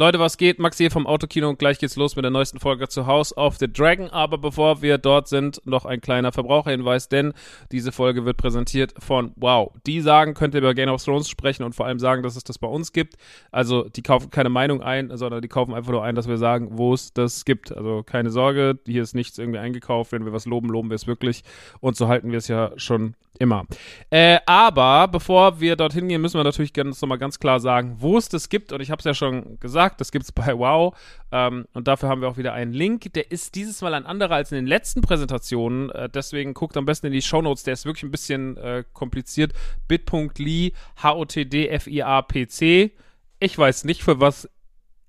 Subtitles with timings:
[0.00, 0.60] Leute, was geht?
[0.60, 3.56] Max hier vom Autokino und gleich geht's los mit der neuesten Folge zu House of
[3.56, 4.08] the Dragon.
[4.10, 7.32] Aber bevor wir dort sind, noch ein kleiner Verbraucherhinweis, denn
[7.72, 9.72] diese Folge wird präsentiert von Wow.
[9.86, 12.44] Die sagen, könnt ihr über Game of Thrones sprechen und vor allem sagen, dass es
[12.44, 13.16] das bei uns gibt.
[13.50, 16.78] Also die kaufen keine Meinung ein, sondern die kaufen einfach nur ein, dass wir sagen,
[16.78, 17.76] wo es das gibt.
[17.76, 20.12] Also keine Sorge, hier ist nichts irgendwie eingekauft.
[20.12, 21.42] Wenn wir was loben, loben wir es wirklich.
[21.80, 23.66] Und so halten wir es ja schon immer.
[24.10, 28.18] Äh, aber bevor wir dorthin gehen, müssen wir natürlich ganz nochmal ganz klar sagen, wo
[28.18, 28.72] es das gibt.
[28.72, 30.96] Und ich habe es ja schon gesagt, das gibt es bei Wow.
[31.32, 33.12] Ähm, und dafür haben wir auch wieder einen Link.
[33.14, 35.90] Der ist dieses Mal ein anderer als in den letzten Präsentationen.
[35.90, 37.64] Äh, deswegen guckt am besten in die Show Notes.
[37.64, 39.52] Der ist wirklich ein bisschen äh, kompliziert.
[39.88, 42.92] bit.ly H-O-T-D-F-I-A-P-C.
[43.40, 44.48] Ich weiß nicht, für was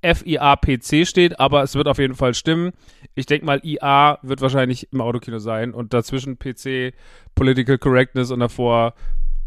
[0.02, 2.72] F-I-A-P-C steht, aber es wird auf jeden Fall stimmen.
[3.16, 6.94] Ich denke mal, IA wird wahrscheinlich im Autokino sein und dazwischen PC,
[7.36, 8.94] Political Correctness und davor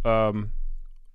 [0.05, 0.51] ähm,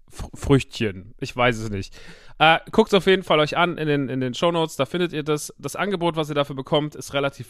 [0.09, 1.13] Früchtchen.
[1.20, 1.93] Ich weiß es nicht.
[2.39, 4.85] Äh, Guckt es auf jeden Fall euch an in den, in den Show Notes, da
[4.85, 5.53] findet ihr das.
[5.57, 7.47] Das Angebot, was ihr dafür bekommt, ist relativ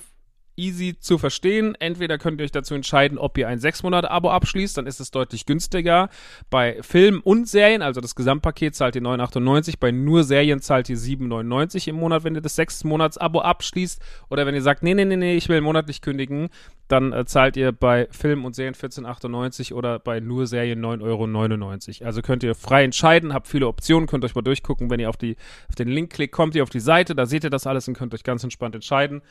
[0.58, 1.76] easy zu verstehen.
[1.80, 5.46] Entweder könnt ihr euch dazu entscheiden, ob ihr ein 6-Monate-Abo abschließt, dann ist es deutlich
[5.46, 6.10] günstiger.
[6.50, 9.76] Bei Filmen und Serien, also das Gesamtpaket, zahlt ihr 9,98.
[9.80, 14.02] Bei nur Serien zahlt ihr 7,99 im Monat, wenn ihr das 6-Monats-Abo abschließt.
[14.30, 16.50] Oder wenn ihr sagt, nee, nee, nee, nee, ich will monatlich kündigen,
[16.88, 22.08] dann äh, zahlt ihr bei Filmen und Serien 14,98 oder bei nur Serien 9,99 Euro.
[22.08, 24.90] Also könnt ihr frei entscheiden, habt viele Optionen, könnt euch mal durchgucken.
[24.90, 25.36] Wenn ihr auf, die,
[25.70, 27.96] auf den Link klickt, kommt ihr auf die Seite, da seht ihr das alles und
[27.96, 29.22] könnt euch ganz entspannt entscheiden.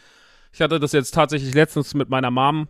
[0.56, 2.66] Ich hatte das jetzt tatsächlich letztens mit meiner Mom,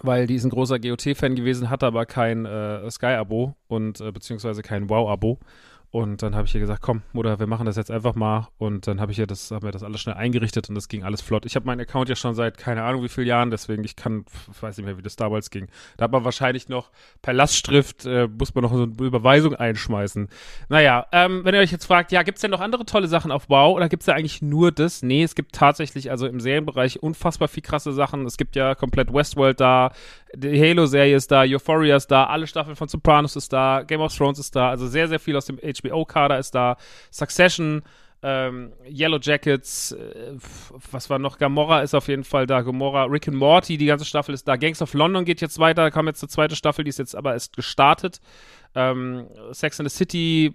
[0.00, 4.62] weil die ist ein großer GOT-Fan gewesen, hatte aber kein äh, Sky-Abo und äh, beziehungsweise
[4.62, 5.40] kein Wow-Abo.
[5.94, 8.48] Und dann habe ich ihr gesagt, komm, Mutter, wir machen das jetzt einfach mal.
[8.58, 11.04] Und dann habe ich ihr das, haben wir das alles schnell eingerichtet und das ging
[11.04, 11.46] alles flott.
[11.46, 14.24] Ich habe meinen Account ja schon seit keine Ahnung wie vielen Jahren, deswegen ich kann,
[14.50, 15.68] ich weiß nicht mehr, wie das damals ging.
[15.96, 16.90] Da hat man wahrscheinlich noch
[17.22, 20.30] per Lastschrift, äh, muss man noch so eine Überweisung einschmeißen.
[20.68, 23.48] Naja, ähm, wenn ihr euch jetzt fragt, ja, gibt's denn noch andere tolle Sachen auf
[23.48, 25.04] Wow oder gibt's da eigentlich nur das?
[25.04, 28.26] Nee, es gibt tatsächlich, also im Serienbereich unfassbar viel krasse Sachen.
[28.26, 29.92] Es gibt ja komplett Westworld da,
[30.36, 34.12] die Halo-Serie ist da, Euphoria ist da, alle Staffeln von Sopranos ist da, Game of
[34.12, 36.76] Thrones ist da, also sehr, sehr viel aus dem HBO-Kader ist da,
[37.10, 37.82] Succession,
[38.22, 40.34] ähm, Yellow Jackets, äh,
[40.90, 41.36] was war noch?
[41.36, 44.56] Gamora ist auf jeden Fall da, Gamora, Rick and Morty, die ganze Staffel ist da,
[44.56, 47.14] Gangs of London geht jetzt weiter, da kam jetzt eine zweite Staffel, die ist jetzt
[47.14, 48.20] aber erst gestartet.
[48.74, 50.54] Ähm, Sex in the City,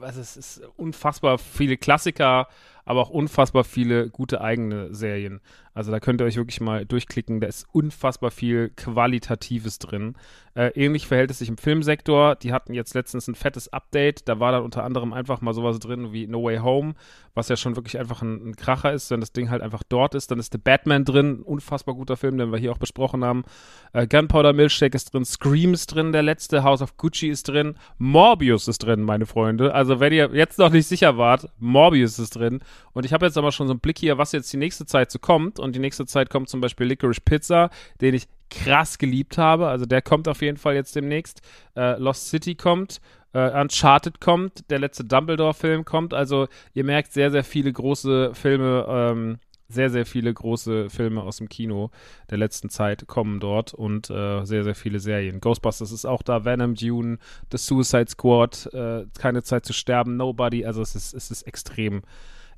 [0.00, 2.48] also es ist unfassbar viele Klassiker,
[2.86, 5.40] aber auch unfassbar viele gute eigene Serien.
[5.74, 7.40] Also da könnt ihr euch wirklich mal durchklicken.
[7.40, 10.14] Da ist unfassbar viel Qualitatives drin.
[10.54, 12.34] Äh, ähnlich verhält es sich im Filmsektor.
[12.36, 14.26] Die hatten jetzt letztens ein fettes Update.
[14.26, 16.94] Da war dann unter anderem einfach mal sowas drin wie No Way Home,
[17.34, 20.14] was ja schon wirklich einfach ein, ein Kracher ist, wenn das Ding halt einfach dort
[20.14, 20.30] ist.
[20.30, 23.44] Dann ist The Batman drin, unfassbar guter Film, den wir hier auch besprochen haben.
[23.92, 27.74] Äh, Gunpowder Milkshake ist drin, Scream ist drin, der letzte, House of Gucci ist drin,
[27.98, 29.74] Morbius ist drin, meine Freunde.
[29.74, 32.60] Also wenn ihr jetzt noch nicht sicher wart, Morbius ist drin.
[32.92, 35.10] Und ich habe jetzt aber schon so einen Blick hier, was jetzt die nächste Zeit
[35.10, 37.70] so kommt und die nächste Zeit kommt zum Beispiel Licorice Pizza,
[38.00, 39.68] den ich krass geliebt habe.
[39.68, 41.40] Also der kommt auf jeden Fall jetzt demnächst.
[41.76, 43.00] Äh, Lost City kommt.
[43.32, 44.70] Äh, Uncharted kommt.
[44.70, 46.14] Der letzte Dumbledore-Film kommt.
[46.14, 48.86] Also ihr merkt sehr, sehr viele große Filme.
[48.88, 49.38] Ähm,
[49.68, 51.90] sehr, sehr viele große Filme aus dem Kino
[52.30, 55.40] der letzten Zeit kommen dort und äh, sehr, sehr viele Serien.
[55.40, 57.18] Ghostbusters ist auch da, Venom, Dune,
[57.50, 60.64] The Suicide Squad, äh, Keine Zeit zu sterben, Nobody.
[60.64, 62.02] Also es ist, es ist extrem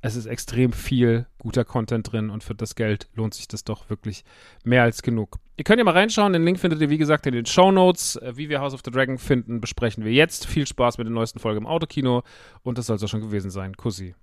[0.00, 3.90] es ist extrem viel guter Content drin und für das Geld lohnt sich das doch
[3.90, 4.24] wirklich
[4.64, 5.38] mehr als genug.
[5.56, 8.16] Ihr könnt ja mal reinschauen, den Link findet ihr wie gesagt in den Show Notes.
[8.16, 10.46] Äh, wie wir House of the Dragon finden, besprechen wir jetzt.
[10.46, 12.22] Viel Spaß mit der neuesten Folge im Autokino
[12.62, 13.76] und das soll es auch schon gewesen sein.
[13.76, 14.14] Kussi.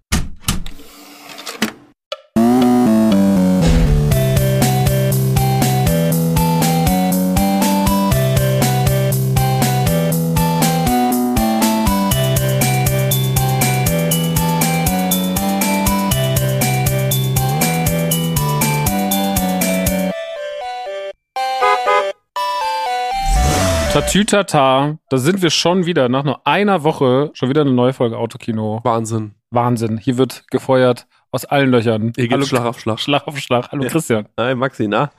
[24.05, 28.19] Tatütata, da sind wir schon wieder, nach nur einer Woche, schon wieder eine neue Folge
[28.19, 28.79] Autokino.
[28.83, 29.33] Wahnsinn.
[29.49, 29.97] Wahnsinn.
[29.97, 32.13] Hier wird gefeuert aus allen Löchern.
[32.15, 32.99] Hier geht Schlag auf Schlag.
[32.99, 33.71] Schlag auf Schlag.
[33.71, 33.89] Hallo Ja.
[33.89, 34.27] Christian.
[34.39, 35.09] Hi Maxi, na?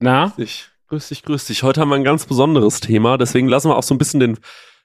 [0.00, 0.24] Na?
[0.24, 0.68] Grüß dich.
[0.88, 1.62] Grüß dich, grüß dich.
[1.62, 4.38] Heute haben wir ein ganz besonderes Thema, deswegen lassen wir auch so ein bisschen den,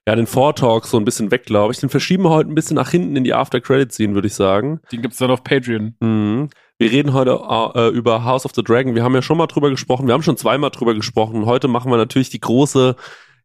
[0.08, 1.80] ja, den Vortalk so ein bisschen weg, glaube ich.
[1.80, 4.80] Den verschieben wir heute ein bisschen nach hinten in die After-Credit-Scene, würde ich sagen.
[4.92, 5.96] Den gibt's dann auf Patreon.
[6.00, 6.50] Mhm.
[6.78, 7.32] Wir reden heute
[7.76, 8.94] äh, über House of the Dragon.
[8.94, 10.06] Wir haben ja schon mal drüber gesprochen.
[10.06, 11.48] Wir haben schon zweimal drüber gesprochen.
[11.48, 12.96] Heute machen wir natürlich die große,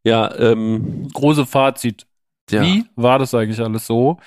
[0.05, 2.05] ja, ähm, Große Fazit.
[2.49, 2.61] ja.
[2.61, 4.17] Wie war das eigentlich alles so?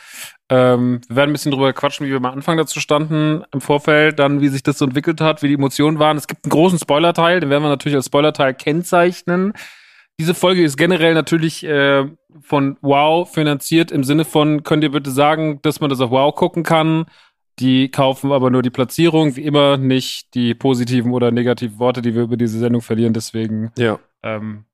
[0.51, 4.19] Ähm, wir werden ein bisschen drüber quatschen, wie wir am Anfang dazu standen im Vorfeld,
[4.19, 6.17] dann wie sich das so entwickelt hat, wie die Emotionen waren.
[6.17, 9.53] Es gibt einen großen Spoilerteil, den werden wir natürlich als Spoilerteil kennzeichnen.
[10.21, 12.07] Diese Folge ist generell natürlich äh,
[12.41, 16.35] von Wow finanziert im Sinne von, könnt ihr bitte sagen, dass man das auf Wow
[16.35, 17.07] gucken kann?
[17.61, 22.15] Die kaufen aber nur die Platzierung, wie immer nicht die positiven oder negativen Worte, die
[22.15, 23.13] wir über diese Sendung verlieren.
[23.13, 23.99] Deswegen Ja.
[24.23, 24.65] ähm,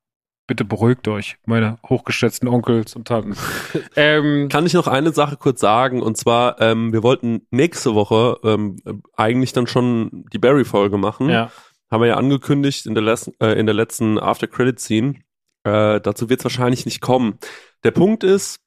[0.47, 3.35] bitte beruhigt euch, meine hochgeschätzten Onkels und Tanten.
[3.95, 6.01] ähm, Kann ich noch eine Sache kurz sagen?
[6.01, 8.77] Und zwar, ähm, wir wollten nächste Woche ähm,
[9.15, 11.29] eigentlich dann schon die Barry-Folge machen.
[11.29, 11.51] ja.
[11.91, 15.15] Haben wir ja angekündigt in der, les- äh, in der letzten After-Credit-Scene.
[15.63, 17.37] Äh, dazu wird es wahrscheinlich nicht kommen.
[17.83, 18.59] Der Punkt ist,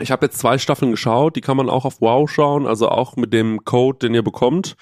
[0.00, 3.14] ich habe jetzt zwei Staffeln geschaut, die kann man auch auf Wow schauen, also auch
[3.14, 4.74] mit dem Code, den ihr bekommt.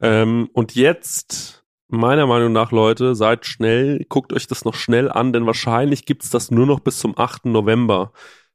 [0.00, 1.63] Ähm, und jetzt,
[1.96, 6.30] meiner Meinung nach, Leute, seid schnell, guckt euch das noch schnell an, denn wahrscheinlich gibt's
[6.30, 7.46] das nur noch bis zum 8.
[7.46, 8.12] November.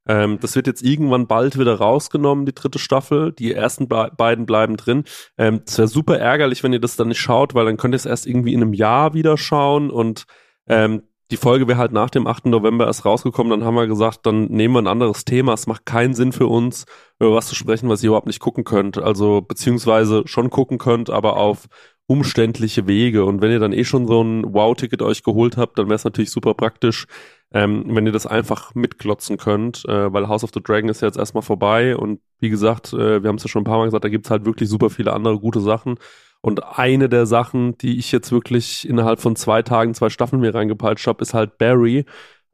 [0.07, 3.31] Ähm, das wird jetzt irgendwann bald wieder rausgenommen, die dritte Staffel.
[3.31, 5.03] Die ersten be beiden bleiben drin.
[5.37, 7.97] Ähm, es wäre super ärgerlich, wenn ihr das dann nicht schaut, weil dann könnt ihr
[7.97, 10.25] es erst irgendwie in einem Jahr wieder schauen und
[10.67, 12.47] ähm, die Folge wäre halt nach dem 8.
[12.47, 15.53] November erst rausgekommen, dann haben wir gesagt, dann nehmen wir ein anderes Thema.
[15.53, 16.85] Es macht keinen Sinn für uns,
[17.19, 18.97] über was zu sprechen, was ihr überhaupt nicht gucken könnt.
[18.97, 21.67] Also beziehungsweise schon gucken könnt, aber auf
[22.09, 23.23] umständliche Wege.
[23.23, 26.03] Und wenn ihr dann eh schon so ein Wow-Ticket euch geholt habt, dann wäre es
[26.05, 27.05] natürlich super praktisch,
[27.53, 31.07] ähm, wenn ihr das einfach mitklotzen könnt, äh, weil House of the Dragon ist ja
[31.07, 33.85] jetzt erstmal vorbei und wie gesagt, äh, wir haben es ja schon ein paar Mal
[33.85, 35.99] gesagt, da gibt's halt wirklich super viele andere gute Sachen.
[36.41, 40.55] Und eine der Sachen, die ich jetzt wirklich innerhalb von zwei Tagen, zwei Staffeln mir
[40.55, 42.05] reingepeitscht habe, ist halt Barry.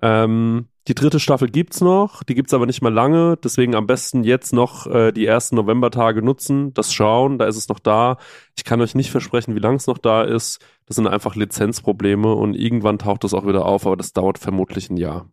[0.02, 4.24] Ähm, die dritte Staffel gibt's noch, die gibt's aber nicht mehr lange, deswegen am besten
[4.24, 8.18] jetzt noch äh, die ersten Novembertage nutzen, das schauen, da ist es noch da.
[8.56, 10.60] Ich kann euch nicht versprechen, wie lang es noch da ist.
[10.86, 14.90] Das sind einfach Lizenzprobleme und irgendwann taucht das auch wieder auf, aber das dauert vermutlich
[14.90, 15.28] ein Jahr.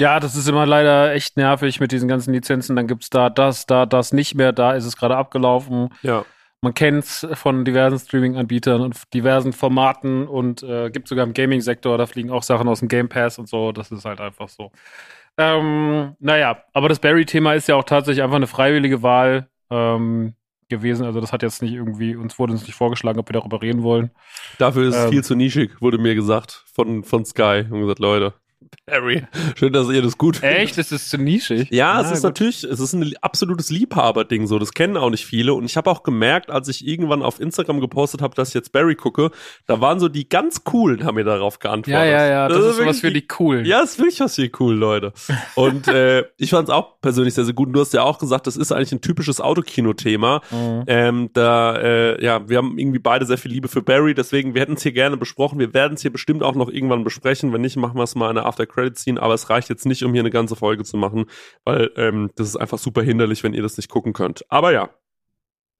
[0.00, 2.74] ja, das ist immer leider echt nervig mit diesen ganzen Lizenzen.
[2.74, 5.90] Dann gibt's da das, da, das nicht mehr, da ist es gerade abgelaufen.
[6.02, 6.24] Ja.
[6.64, 12.06] Man kennt's von diversen Streaming-Anbietern und diversen Formaten und äh, gibt sogar im Gaming-Sektor, da
[12.06, 13.72] fliegen auch Sachen aus dem Game Pass und so.
[13.72, 14.70] Das ist halt einfach so.
[15.36, 20.34] Ähm, naja, aber das Barry-Thema ist ja auch tatsächlich einfach eine freiwillige Wahl ähm,
[20.68, 21.04] gewesen.
[21.04, 23.82] Also das hat jetzt nicht irgendwie, uns wurde uns nicht vorgeschlagen, ob wir darüber reden
[23.82, 24.12] wollen.
[24.58, 25.10] Dafür ist es Ähm.
[25.10, 27.64] viel zu nischig, wurde mir gesagt von, von Sky.
[27.68, 28.34] Und gesagt, Leute,
[28.86, 29.22] Barry,
[29.56, 30.58] schön, dass ihr das gut findet.
[30.58, 30.78] Echt?
[30.78, 31.68] Das ist zu nischig?
[31.70, 32.24] Ja, es Ah, ist gut.
[32.24, 34.58] natürlich, es ist ein absolutes Liebhaberding so.
[34.58, 35.54] Das kennen auch nicht viele.
[35.54, 38.72] Und ich habe auch gemerkt, als ich irgendwann auf Instagram gepostet habe, dass ich jetzt
[38.72, 39.30] Barry gucke,
[39.66, 41.92] da waren so die ganz coolen, haben mir darauf geantwortet.
[41.92, 43.64] Ja, ja, ja, das, ist wirklich was für die coolen.
[43.64, 45.12] Ja, ist wirklich was für die coolen Leute.
[45.54, 47.68] Und äh, ich fand es auch persönlich sehr, sehr gut.
[47.68, 50.40] Und du hast ja auch gesagt, das ist eigentlich ein typisches Autokino-Thema.
[50.50, 50.84] Mhm.
[50.86, 54.60] Ähm, da, äh, ja, wir haben irgendwie beide sehr viel Liebe für Barry, deswegen, wir
[54.60, 55.58] hätten es hier gerne besprochen.
[55.58, 57.52] Wir werden es hier bestimmt auch noch irgendwann besprechen.
[57.52, 59.20] Wenn nicht, machen wir es mal in der After-Credit-Scene.
[59.20, 61.26] Aber es reicht jetzt nicht, um hier eine ganze Folge zu machen,
[61.64, 64.44] weil ähm, das ist einfach super hinderlich, wenn ihr das nicht gucken könnt.
[64.48, 64.90] Aber ja,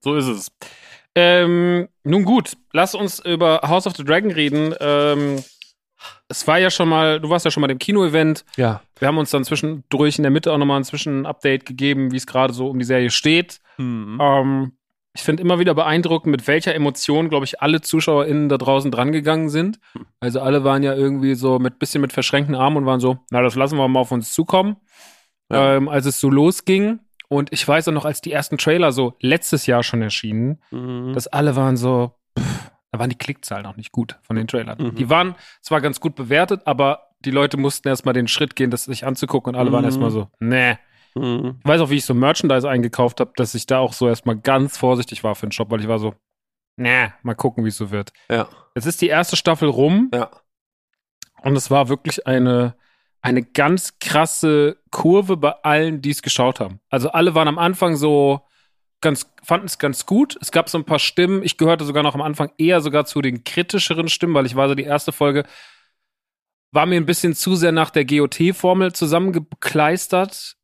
[0.00, 0.50] So ist es.
[1.14, 4.74] Ähm, nun gut, lass uns über House of the Dragon reden.
[4.80, 5.44] Ähm,
[6.28, 8.44] es war ja schon mal, du warst ja schon mal im Kino-Event.
[8.56, 8.82] ja.
[8.98, 12.26] Wir haben uns dann zwischendurch in der Mitte auch nochmal ein Zwischen-Update gegeben, wie es
[12.26, 13.60] gerade so um die Serie steht.
[13.76, 14.18] Hm.
[14.20, 14.72] Ähm,
[15.14, 19.48] ich finde immer wieder beeindruckend, mit welcher Emotion, glaube ich, alle ZuschauerInnen da draußen drangegangen
[19.50, 19.78] sind.
[20.20, 23.42] Also alle waren ja irgendwie so mit bisschen mit verschränkten Armen und waren so, na,
[23.42, 24.76] das lassen wir mal auf uns zukommen.
[25.50, 25.74] Ja.
[25.76, 27.00] Ähm, als es so losging.
[27.28, 31.12] Und ich weiß auch noch, als die ersten Trailer so letztes Jahr schon erschienen, Mhm.
[31.14, 34.78] dass alle waren so, pff, da waren die Klickzahlen auch nicht gut von den Trailern.
[34.82, 34.94] Mhm.
[34.96, 38.84] Die waren zwar ganz gut bewertet, aber die Leute mussten erstmal den Schritt gehen, das
[38.84, 39.86] sich anzugucken und alle waren Mhm.
[39.88, 40.76] erstmal so, nee.
[41.14, 41.60] Mhm.
[41.60, 44.36] Ich weiß auch, wie ich so Merchandise eingekauft habe, dass ich da auch so erstmal
[44.36, 46.14] ganz vorsichtig war für den Shop, weil ich war so,
[46.76, 48.12] nee, mal gucken, wie es so wird.
[48.30, 50.30] Ja, Jetzt ist die erste Staffel rum ja.
[51.42, 52.74] und es war wirklich eine,
[53.20, 56.80] eine ganz krasse Kurve bei allen, die es geschaut haben.
[56.88, 58.40] Also alle waren am Anfang so
[59.02, 60.38] ganz, fanden es ganz gut.
[60.40, 61.42] Es gab so ein paar Stimmen.
[61.42, 64.68] Ich gehörte sogar noch am Anfang eher sogar zu den kritischeren Stimmen, weil ich war
[64.68, 65.44] so die erste Folge
[66.74, 70.56] war mir ein bisschen zu sehr nach der GOT-Formel zusammengekleistert.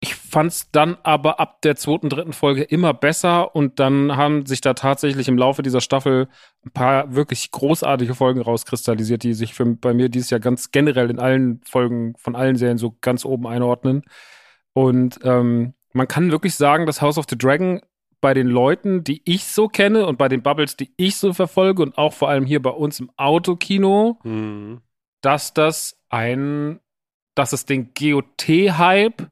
[0.00, 4.46] Ich fand es dann aber ab der zweiten, dritten Folge immer besser und dann haben
[4.46, 6.28] sich da tatsächlich im Laufe dieser Staffel
[6.64, 11.10] ein paar wirklich großartige Folgen rauskristallisiert, die sich für, bei mir dieses Jahr ganz generell
[11.10, 14.02] in allen Folgen von allen Serien so ganz oben einordnen.
[14.72, 17.80] Und ähm, man kann wirklich sagen, dass House of the Dragon
[18.20, 21.82] bei den Leuten, die ich so kenne und bei den Bubbles, die ich so verfolge
[21.82, 24.80] und auch vor allem hier bei uns im Autokino, Mhm.
[25.22, 26.78] dass das ein,
[27.34, 29.28] dass es den GOT-Hype,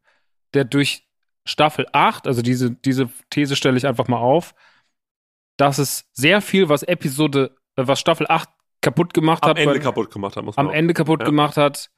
[0.56, 1.06] der durch
[1.44, 4.54] Staffel 8, also diese, diese These stelle ich einfach mal auf,
[5.56, 8.48] dass es sehr viel, was Episode, äh, was Staffel 8
[8.80, 11.20] kaputt gemacht Am hat, Ende weil- kaputt gemacht haben, muss man am auch- Ende kaputt
[11.20, 11.26] Ja.
[11.26, 11.90] gemacht hat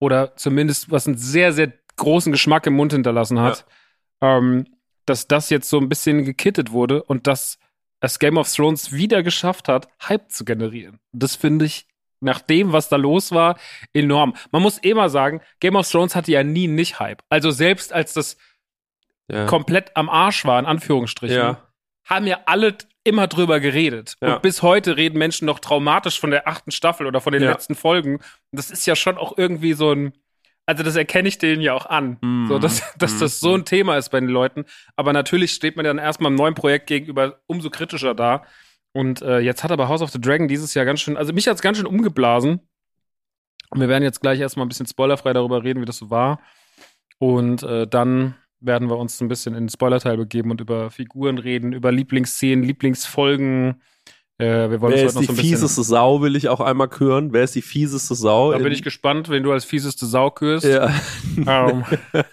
[0.00, 3.64] oder zumindest was einen sehr, sehr großen Geschmack im Mund hinterlassen hat,
[4.20, 4.66] ähm,
[5.06, 7.58] dass das jetzt so ein bisschen gekittet wurde und dass
[8.00, 10.98] es Game of Thrones wieder geschafft hat, Hype zu generieren.
[11.12, 11.86] Das finde ich
[12.24, 13.58] nach dem, was da los war,
[13.92, 14.34] enorm.
[14.50, 17.22] Man muss eh mal sagen, Game of Thrones hatte ja nie nicht Hype.
[17.28, 18.36] Also selbst als das
[19.30, 19.46] Ja.
[19.46, 21.62] komplett am Arsch war, in Anführungsstrichen, Ja.
[22.04, 24.16] haben ja alle immer drüber geredet.
[24.20, 24.34] Ja.
[24.34, 27.74] Und bis heute reden Menschen noch traumatisch von der achten Staffel oder von den letzten
[27.74, 28.16] Folgen.
[28.16, 30.12] Und das ist ja schon auch irgendwie so ein,
[30.66, 32.16] also das erkenne ich denen ja auch an.
[32.22, 32.46] Mhm.
[32.48, 34.64] So, dass, dass das so ein Thema ist bei den Leuten.
[34.96, 38.44] Aber natürlich steht man dann erstmal einem neuen Projekt gegenüber umso kritischer da.
[38.94, 41.48] Und äh, jetzt hat aber House of the Dragon dieses Jahr ganz schön, also mich
[41.48, 42.60] hat es ganz schön umgeblasen.
[43.70, 46.40] Und wir werden jetzt gleich erstmal ein bisschen spoilerfrei darüber reden, wie das so war.
[47.18, 51.38] Und äh, dann werden wir uns ein bisschen in den Spoilerteil begeben und über Figuren
[51.38, 53.82] reden, über Lieblingsszenen, Lieblingsfolgen.
[54.38, 57.32] Äh, wir wollen Wer uns ist die so fieseste Sau, will ich auch einmal hören.
[57.32, 58.52] Wer ist die fieseste Sau?
[58.52, 60.64] Da bin in- ich gespannt, wenn du als fieseste Sau kürst.
[60.64, 60.94] ja.
[61.36, 61.84] Ähm,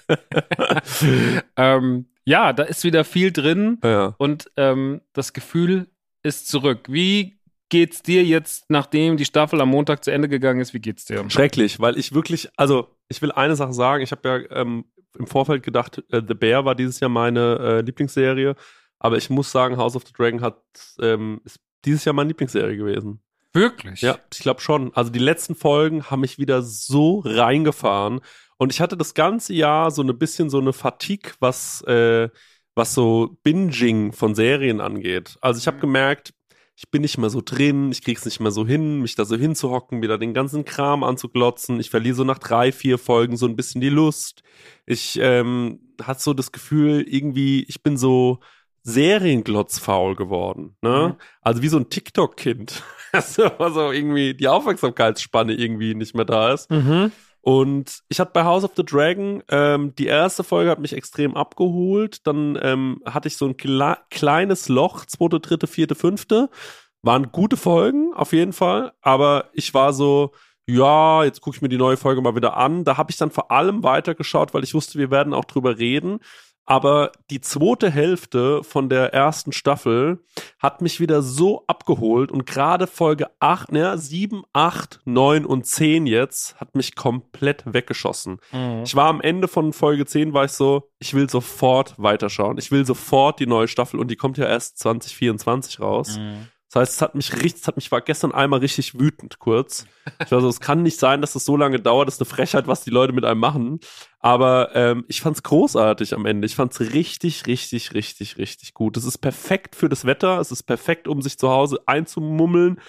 [1.58, 4.14] ähm, ja, da ist wieder viel drin ja.
[4.18, 5.88] und ähm, das Gefühl
[6.24, 6.88] ist zurück.
[6.88, 10.74] Wie geht's dir jetzt, nachdem die Staffel am Montag zu Ende gegangen ist?
[10.74, 11.28] Wie geht's dir?
[11.30, 14.86] Schrecklich, weil ich wirklich, also ich will eine Sache sagen, ich habe ja ähm,
[15.18, 18.56] im Vorfeld gedacht, äh, The Bear war dieses Jahr meine äh, Lieblingsserie,
[19.00, 20.62] aber ich muss sagen, House of the Dragon hat
[21.00, 23.22] ähm, ist dieses Jahr meine Lieblingsserie gewesen.
[23.54, 24.02] Wirklich?
[24.02, 24.94] Ja, ich glaube schon.
[24.94, 28.22] Also die letzten Folgen haben mich wieder so reingefahren
[28.58, 32.30] und ich hatte das ganze Jahr so ein bisschen so eine Fatigue, was äh,
[32.76, 35.38] was so Binging von Serien angeht.
[35.42, 35.82] Also ich habe Mhm.
[35.82, 36.34] gemerkt,
[36.76, 39.36] ich bin nicht mehr so drin, ich krieg's nicht mehr so hin, mich da so
[39.36, 41.80] hinzuhocken, wieder den ganzen Kram anzuglotzen.
[41.80, 44.42] Ich verliere so nach drei, vier Folgen so ein bisschen die Lust.
[44.88, 48.40] Ich ähm, hatte so das Gefühl, irgendwie, ich bin so
[48.84, 50.76] serienglotzfaul geworden.
[50.82, 51.16] Ne?
[51.16, 51.22] Mhm.
[51.42, 52.84] Also wie so ein TikTok-Kind.
[53.14, 56.72] Also also irgendwie die Aufmerksamkeitsspanne irgendwie nicht mehr da ist.
[56.72, 57.12] Mhm.
[57.42, 61.36] Und ich hatte bei House of the Dragon, ähm, die erste Folge hat mich extrem
[61.36, 62.26] abgeholt.
[62.28, 66.50] Dann ähm, hatte ich so ein kle kleines Loch, zweite, dritte, vierte, fünfte.
[67.02, 68.92] Waren gute Folgen, auf jeden Fall.
[69.02, 70.34] Aber ich war so,
[70.68, 72.84] ja, jetzt gucke ich mir die neue Folge mal wieder an.
[72.84, 76.20] Da habe ich dann vor allem weitergeschaut, weil ich wusste, wir werden auch drüber reden.
[76.66, 80.24] Aber die zweite Hälfte von der ersten Staffel
[80.60, 86.06] hat mich wieder so abgeholt und gerade Folge 8, ne, 7, 8, 9 und 10
[86.06, 88.40] jetzt hat mich komplett weggeschossen.
[88.52, 88.84] Mhm.
[88.86, 92.58] Ich war am Ende von Folge 10, war ich so, ich will sofort weiterschauen.
[92.58, 96.18] Ich will sofort die neue Staffel und die kommt ja erst 2024 raus.
[96.18, 96.48] Mhm.
[96.72, 99.86] Das heißt, es hat mich richtig, es hat mich war gestern einmal richtig wütend kurz.
[100.24, 102.30] Ich war so, es kann nicht sein, dass das so lange dauert, das ist eine
[102.30, 103.82] Frechheit, was die Leute mit einem machen.
[104.20, 106.46] Aber ähm, ich fand's großartig am Ende.
[106.46, 108.96] Ich fand's richtig, richtig, richtig, richtig gut.
[108.96, 110.40] Es ist perfekt für das Wetter.
[110.40, 112.80] Es ist perfekt, um sich zu Hause einzumummeln,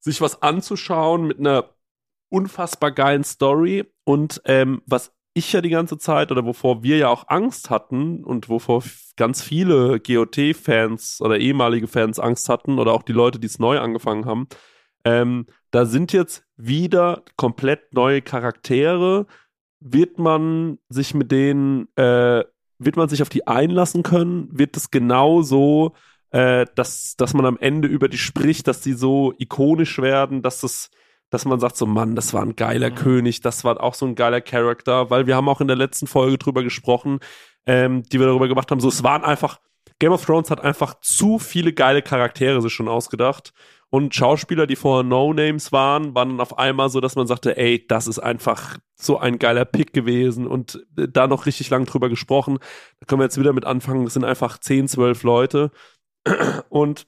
[0.00, 1.74] sich was anzuschauen mit einer
[2.30, 3.84] unfassbar geilen Story.
[4.04, 8.24] Und ähm, was ich ja die ganze Zeit oder wovor wir ja auch Angst hatten
[8.24, 8.82] und wovor
[9.16, 13.78] ganz viele GOT-Fans oder ehemalige Fans Angst hatten oder auch die Leute, die es neu
[13.78, 14.48] angefangen haben,
[15.04, 19.26] ähm, da sind jetzt wieder komplett neue Charaktere.
[19.80, 22.44] Wird man sich mit denen, äh,
[22.78, 24.48] wird man sich auf die einlassen können?
[24.52, 25.94] Wird es genau so,
[26.30, 30.60] äh, dass, dass man am Ende über die spricht, dass die so ikonisch werden, dass
[30.60, 30.90] das
[31.30, 32.94] dass man sagt so, Mann, das war ein geiler Mhm.
[32.94, 36.06] König, das war auch so ein geiler Charakter, weil wir haben auch in der letzten
[36.06, 37.20] Folge drüber gesprochen,
[37.66, 39.58] ähm, die wir darüber gemacht haben, so, es waren einfach,
[39.98, 43.52] Game of Thrones hat einfach zu viele geile Charaktere sich schon ausgedacht
[43.90, 47.86] und Schauspieler, die vorher No-Names waren, waren dann auf einmal so, dass man sagte, ey,
[47.86, 52.08] das ist einfach so ein geiler Pick gewesen und äh, da noch richtig lang drüber
[52.08, 52.58] gesprochen.
[53.00, 55.70] Da können wir jetzt wieder mit anfangen, das sind einfach 10, 12 Leute
[56.68, 57.06] und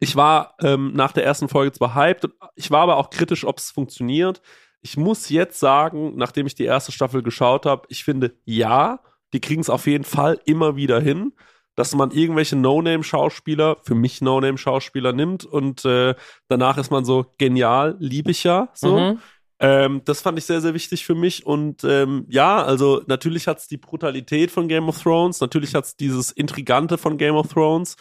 [0.00, 3.58] ich war ähm, nach der ersten Folge zwar hyped, ich war aber auch kritisch, ob
[3.58, 4.42] es funktioniert.
[4.80, 9.00] Ich muss jetzt sagen, nachdem ich die erste Staffel geschaut habe, ich finde, ja,
[9.32, 11.32] die kriegen es auf jeden Fall immer wieder hin,
[11.74, 16.14] dass man irgendwelche No-Name-Schauspieler, für mich No-Name-Schauspieler nimmt und äh,
[16.48, 18.98] danach ist man so genial, liebe ich ja so.
[18.98, 19.18] Mhm.
[19.60, 21.44] Ähm, das fand ich sehr, sehr wichtig für mich.
[21.44, 26.30] Und ähm, ja, also natürlich hat's die Brutalität von Game of Thrones, natürlich hat's dieses
[26.30, 27.96] Intrigante von Game of Thrones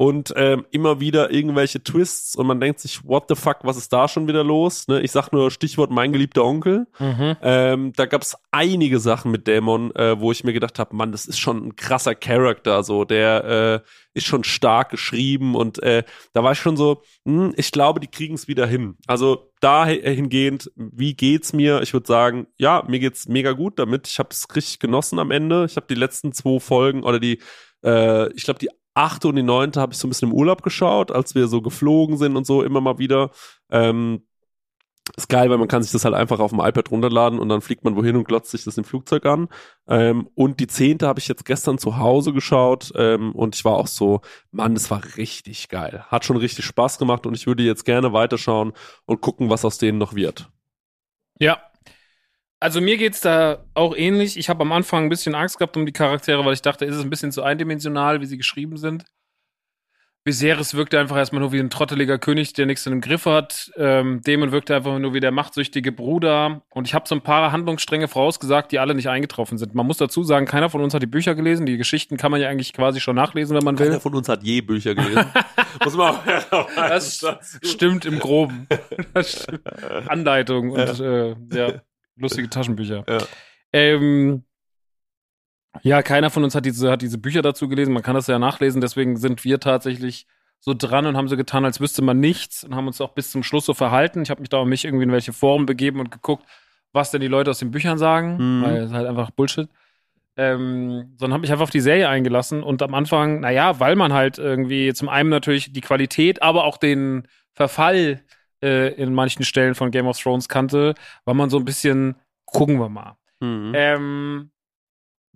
[0.00, 3.92] und ähm, immer wieder irgendwelche Twists und man denkt sich, what the fuck, was ist
[3.92, 4.88] da schon wieder los?
[4.88, 5.02] Ne?
[5.02, 6.86] Ich sag nur Stichwort mein geliebter Onkel.
[6.98, 7.36] Mhm.
[7.42, 11.26] Ähm, da gab's einige Sachen mit Dämon, äh, wo ich mir gedacht habe, Mann, das
[11.26, 16.42] ist schon ein krasser Charakter, so der äh, ist schon stark geschrieben und äh, da
[16.42, 18.96] war ich schon so, hm, ich glaube, die kriegen's wieder hin.
[19.06, 21.82] Also dahingehend, wie geht's mir?
[21.82, 24.08] Ich würde sagen, ja, mir geht's mega gut damit.
[24.08, 25.66] Ich habe es richtig genossen am Ende.
[25.66, 27.38] Ich habe die letzten zwei Folgen oder die,
[27.84, 30.62] äh, ich glaube die achte und die neunte habe ich so ein bisschen im Urlaub
[30.62, 33.30] geschaut, als wir so geflogen sind und so immer mal wieder.
[33.70, 34.22] Ähm,
[35.16, 37.62] ist geil, weil man kann sich das halt einfach auf dem iPad runterladen und dann
[37.62, 39.48] fliegt man wohin und glotzt sich das im Flugzeug an.
[39.88, 43.74] Ähm, und die zehnte habe ich jetzt gestern zu Hause geschaut ähm, und ich war
[43.74, 44.20] auch so,
[44.52, 46.04] Mann, das war richtig geil.
[46.08, 48.72] Hat schon richtig Spaß gemacht und ich würde jetzt gerne weiterschauen
[49.06, 50.50] und gucken, was aus denen noch wird.
[51.38, 51.58] Ja.
[52.60, 54.36] Also mir geht's da auch ähnlich.
[54.36, 56.94] Ich habe am Anfang ein bisschen Angst gehabt um die Charaktere, weil ich dachte, ist
[56.94, 59.04] es ein bisschen zu eindimensional, wie sie geschrieben sind.
[60.22, 63.72] Viserys wirkte einfach erstmal nur wie ein trotteliger König, der nichts in den Griff hat.
[63.78, 66.60] Ähm, Damon wirkte einfach nur wie der machtsüchtige Bruder.
[66.68, 69.74] Und ich habe so ein paar Handlungsstränge vorausgesagt, die alle nicht eingetroffen sind.
[69.74, 71.64] Man muss dazu sagen, keiner von uns hat die Bücher gelesen.
[71.64, 73.86] Die Geschichten kann man ja eigentlich quasi schon nachlesen, wenn man will.
[73.86, 75.24] Keiner von uns hat je Bücher gelesen.
[75.84, 76.16] muss man
[76.50, 77.26] auch das
[77.62, 78.68] stimmt im Groben.
[80.06, 81.00] Anleitung und.
[81.00, 81.80] Äh, ja,
[82.20, 83.04] lustige Taschenbücher.
[83.08, 83.18] Ja.
[83.72, 84.44] Ähm,
[85.82, 87.94] ja, keiner von uns hat diese, hat diese Bücher dazu gelesen.
[87.94, 88.80] Man kann das ja nachlesen.
[88.80, 90.26] Deswegen sind wir tatsächlich
[90.58, 93.30] so dran und haben so getan, als wüsste man nichts und haben uns auch bis
[93.30, 94.22] zum Schluss so verhalten.
[94.22, 96.44] Ich habe mich da auch mich irgendwie in welche Foren begeben und geguckt,
[96.92, 98.62] was denn die Leute aus den Büchern sagen, mhm.
[98.62, 99.68] weil es halt einfach Bullshit.
[100.36, 104.12] Ähm, sondern habe mich einfach auf die Serie eingelassen und am Anfang, naja, weil man
[104.12, 108.22] halt irgendwie zum einen natürlich die Qualität, aber auch den Verfall
[108.62, 112.78] äh, in manchen Stellen von Game of Thrones kannte, war man so ein bisschen, gucken
[112.78, 113.16] wir mal.
[113.40, 113.72] Mhm.
[113.74, 114.50] Ähm,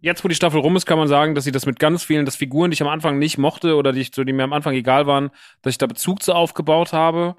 [0.01, 2.27] jetzt, wo die Staffel rum ist, kann man sagen, dass sie das mit ganz vielen,
[2.27, 5.07] dass Figuren, die ich am Anfang nicht mochte oder die, die mir am Anfang egal
[5.07, 5.31] waren,
[5.63, 7.37] dass ich da Bezug zu aufgebaut habe.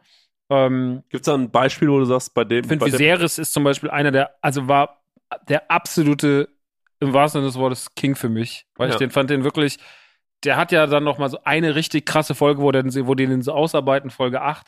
[0.49, 2.61] Ähm, Gibt es da ein Beispiel, wo du sagst, bei dem?
[2.61, 5.03] Ich finde, Viserys ist zum Beispiel einer der, also war
[5.47, 6.49] der absolute,
[6.99, 8.65] im wahrsten Sinne des Wortes, King für mich.
[8.75, 8.95] Weil ja.
[8.95, 9.77] ich den fand den wirklich,
[10.43, 13.27] der hat ja dann noch mal so eine richtig krasse Folge, wo, der, wo die
[13.27, 14.67] den so ausarbeiten, Folge 8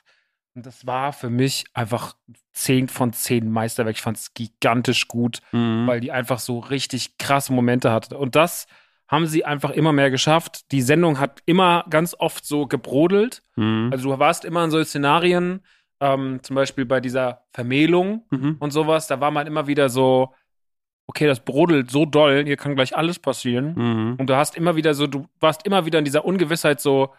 [0.57, 2.15] und das war für mich einfach
[2.53, 3.95] 10 von 10 Meisterwerk.
[3.95, 5.85] Ich fand es gigantisch gut, mhm.
[5.85, 8.17] weil die einfach so richtig krasse Momente hatte.
[8.17, 8.65] Und das
[9.07, 10.71] haben sie einfach immer mehr geschafft.
[10.71, 13.43] Die Sendung hat immer ganz oft so gebrodelt.
[13.55, 13.89] Mhm.
[13.91, 15.63] Also du warst immer in solchen Szenarien,
[15.99, 18.55] ähm, zum Beispiel bei dieser Vermählung mhm.
[18.59, 20.33] und sowas, da war man immer wieder so,
[21.05, 23.75] okay, das brodelt so doll, hier kann gleich alles passieren.
[23.75, 24.15] Mhm.
[24.17, 27.13] Und du hast immer wieder so, du warst immer wieder in dieser Ungewissheit so,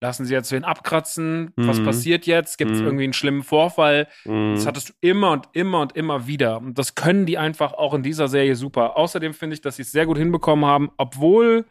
[0.00, 1.66] lassen sie jetzt wen abkratzen, mhm.
[1.66, 2.86] was passiert jetzt, gibt es mhm.
[2.86, 4.08] irgendwie einen schlimmen Vorfall.
[4.24, 4.54] Mhm.
[4.54, 6.58] Das hattest du immer und immer und immer wieder.
[6.58, 8.96] Und das können die einfach auch in dieser Serie super.
[8.96, 11.66] Außerdem finde ich, dass sie es sehr gut hinbekommen haben, obwohl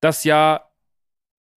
[0.00, 0.64] das ja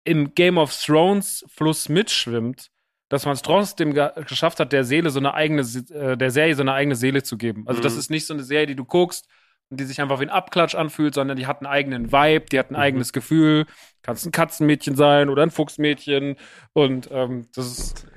[0.03, 2.71] im Game of Thrones Fluss mitschwimmt,
[3.09, 6.61] dass man es trotzdem geschafft hat, der Seele so eine eigene, äh, der Serie so
[6.61, 7.67] eine eigene Seele zu geben.
[7.67, 7.99] Also das mhm.
[7.99, 9.27] ist nicht so eine Serie, die du guckst
[9.69, 12.69] die sich einfach wie ein Abklatsch anfühlt, sondern die hat einen eigenen Vibe, die hat
[12.69, 12.79] ein mhm.
[12.79, 13.65] eigenes Gefühl.
[14.01, 16.35] Kannst ein Katzenmädchen sein oder ein Fuchsmädchen
[16.73, 18.07] und ähm, das ist,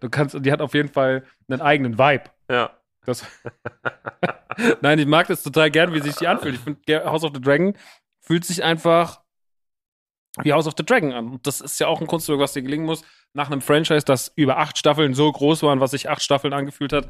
[0.00, 2.24] du kannst, die hat auf jeden Fall einen eigenen Vibe.
[2.50, 2.70] Ja.
[3.06, 3.24] Das
[4.80, 6.54] Nein, ich mag das total gern, wie sich die anfühlt.
[6.54, 7.74] Ich finde, House of the Dragon
[8.20, 9.20] fühlt sich einfach
[10.42, 11.28] wie House of the Dragon an.
[11.28, 13.04] Und das ist ja auch ein Kunstwerk, was dir gelingen muss,
[13.34, 16.52] nach einem Franchise, das über acht Staffeln so groß war und was sich acht Staffeln
[16.52, 17.08] angefühlt hat,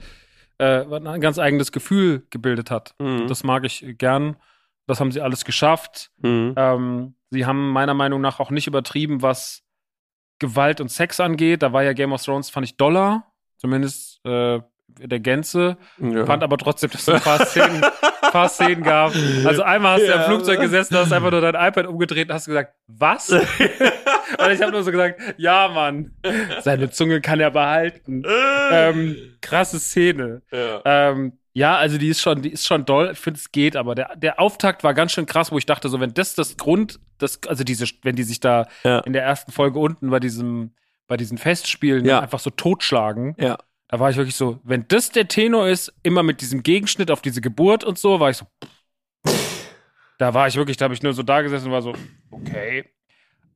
[0.59, 2.95] äh, ein ganz eigenes Gefühl gebildet hat.
[2.99, 3.27] Mhm.
[3.27, 4.37] Das mag ich gern.
[4.87, 6.11] Das haben sie alles geschafft.
[6.19, 6.55] Mhm.
[6.57, 9.63] Ähm, sie haben meiner Meinung nach auch nicht übertrieben, was
[10.39, 11.63] Gewalt und Sex angeht.
[11.63, 14.61] Da war ja Game of Thrones, fand ich Dollar, zumindest äh,
[14.99, 15.77] der Gänze.
[15.99, 16.27] Ja.
[16.27, 17.83] Fand aber trotzdem, dass es ein paar Szenen,
[18.33, 19.13] paar Szenen gab.
[19.45, 20.23] Also einmal hast du ja.
[20.23, 23.31] im Flugzeug gesessen, hast einfach nur dein iPad umgedreht und hast gesagt, was?
[23.31, 23.43] und
[24.53, 26.13] ich habe nur so gesagt, ja, Mann,
[26.61, 28.23] seine Zunge kann er behalten.
[28.71, 30.43] ähm, krasse Szene.
[30.53, 30.83] Ja.
[30.85, 33.11] Ähm, ja, also die ist schon, die ist schon doll.
[33.13, 35.89] Ich finde, es geht, aber der, der Auftakt war ganz schön krass, wo ich dachte,
[35.89, 38.99] so, wenn das das Grund, das, also diese, wenn die sich da ja.
[39.01, 40.75] in der ersten Folge unten bei diesem,
[41.07, 42.21] bei diesen Festspielen ja.
[42.21, 43.59] einfach so totschlagen, ja.
[43.89, 47.23] Da war ich wirklich so, wenn das der Tenor ist, immer mit diesem Gegenschnitt auf
[47.23, 48.47] diese Geburt und so, war ich so.
[50.19, 51.95] Da war ich wirklich, da habe ich nur so da gesessen und war so,
[52.31, 52.91] okay.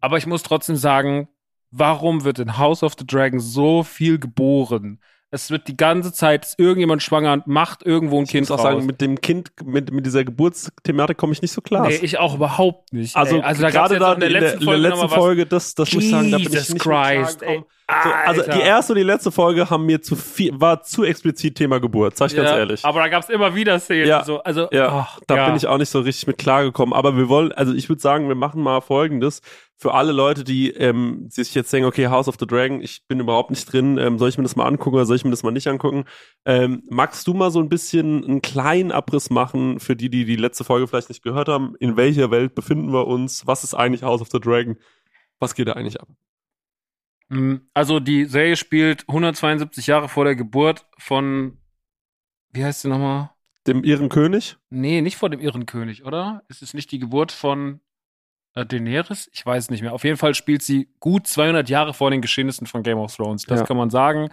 [0.01, 1.29] Aber ich muss trotzdem sagen,
[1.71, 5.01] warum wird in House of the Dragon so viel geboren?
[5.31, 8.59] Es wird die ganze Zeit ist irgendjemand schwanger und macht irgendwo ein ich Kind muss
[8.59, 8.73] auch raus.
[8.75, 11.87] sagen, mit dem Kind, mit, mit dieser Geburtsthematik komme ich nicht so klar.
[11.87, 13.15] Nee, ich auch überhaupt nicht.
[13.15, 16.05] Also, also da gerade da in der, letzten, in der letzten Folge, das, das muss
[16.05, 17.63] ich sagen, da bin ich nicht Christ, ey.
[18.05, 21.55] So, also die erste und die letzte Folge haben mir zu viel, war zu explizit
[21.55, 22.85] Thema Geburt, sag ich ja, ganz ehrlich.
[22.85, 24.07] Aber da gab es immer wieder Szenen.
[24.07, 25.47] Ja, so, also, ja, oh, da ja.
[25.47, 26.93] bin ich auch nicht so richtig mit klargekommen.
[26.93, 29.41] Aber wir wollen, also ich würde sagen, wir machen mal folgendes.
[29.81, 33.21] Für alle Leute, die ähm, sich jetzt denken, okay, House of the Dragon, ich bin
[33.21, 35.45] überhaupt nicht drin, ähm, soll ich mir das mal angucken oder soll ich mir das
[35.45, 36.05] mal nicht angucken?
[36.45, 40.35] Ähm, magst du mal so ein bisschen einen kleinen Abriss machen für die, die die
[40.35, 41.77] letzte Folge vielleicht nicht gehört haben?
[41.79, 43.47] In welcher Welt befinden wir uns?
[43.47, 44.77] Was ist eigentlich House of the Dragon?
[45.39, 46.09] Was geht da eigentlich ab?
[47.29, 51.57] Mm, also die Serie spielt 172 Jahre vor der Geburt von,
[52.51, 53.31] wie heißt sie nochmal?
[53.69, 54.57] Dem Iren König?
[54.71, 56.43] Nee, nicht vor dem Iren König, oder?
[56.49, 57.81] Ist es nicht die Geburt von
[58.65, 59.29] Daenerys?
[59.33, 59.93] Ich weiß nicht mehr.
[59.93, 63.45] Auf jeden Fall spielt sie gut 200 Jahre vor den Geschehnissen von Game of Thrones.
[63.45, 63.67] Das ja.
[63.67, 64.31] kann man sagen.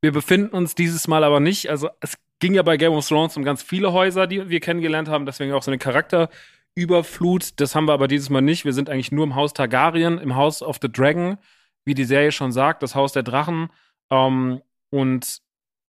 [0.00, 1.68] Wir befinden uns dieses Mal aber nicht.
[1.68, 5.08] Also es ging ja bei Game of Thrones um ganz viele Häuser, die wir kennengelernt
[5.08, 5.26] haben.
[5.26, 7.60] Deswegen auch so eine Charakterüberflut.
[7.60, 8.64] Das haben wir aber dieses Mal nicht.
[8.64, 11.38] Wir sind eigentlich nur im Haus Targaryen, im House of the Dragon
[11.84, 13.70] wie die Serie schon sagt, das Haus der Drachen.
[14.10, 15.40] Ähm, und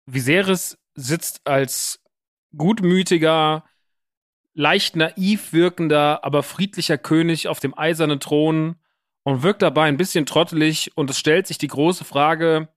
[0.06, 2.00] Viserys sitzt als
[2.56, 3.64] gutmütiger,
[4.54, 8.76] leicht naiv wirkender, aber friedlicher König auf dem eisernen Thron
[9.22, 12.68] und wirkt dabei ein bisschen trottelig und es stellt sich die große Frage,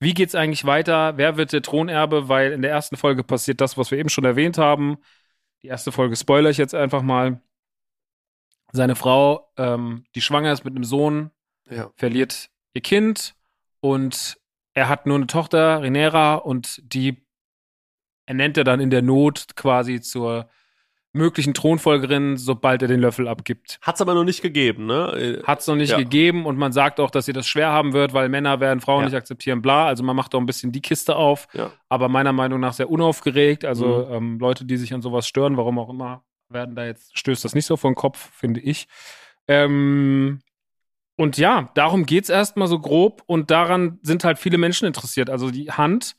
[0.00, 1.16] wie geht's eigentlich weiter?
[1.18, 2.28] Wer wird der Thronerbe?
[2.28, 4.96] Weil in der ersten Folge passiert das, was wir eben schon erwähnt haben.
[5.62, 7.42] Die erste Folge spoiler ich jetzt einfach mal.
[8.72, 11.30] Seine Frau, ähm, die schwanger ist mit einem Sohn,
[11.68, 11.90] Ja.
[11.96, 13.34] verliert ihr Kind
[13.80, 14.38] und
[14.74, 17.26] er hat nur eine Tochter, Renera, und die
[18.26, 20.48] ernennt er dann in der Not quasi zur
[21.12, 23.78] möglichen Thronfolgerin, sobald er den Löffel abgibt.
[23.82, 25.40] Hat's aber noch nicht gegeben, ne?
[25.44, 25.98] Hat es noch nicht Ja.
[25.98, 29.00] gegeben und man sagt auch, dass sie das schwer haben wird, weil Männer werden Frauen
[29.00, 29.06] Ja.
[29.06, 29.86] nicht akzeptieren, bla.
[29.86, 31.72] Also man macht auch ein bisschen die Kiste auf, Ja.
[31.88, 33.64] aber meiner Meinung nach sehr unaufgeregt.
[33.64, 34.14] Also Mhm.
[34.14, 37.54] ähm, Leute, die sich an sowas stören, warum auch immer, werden da jetzt, stößt das
[37.56, 38.86] nicht so vor den Kopf, finde ich.
[39.48, 40.40] Ähm,
[41.16, 45.28] und ja, darum geht's erstmal so grob und daran sind halt viele Menschen interessiert.
[45.28, 46.14] Also die Hand,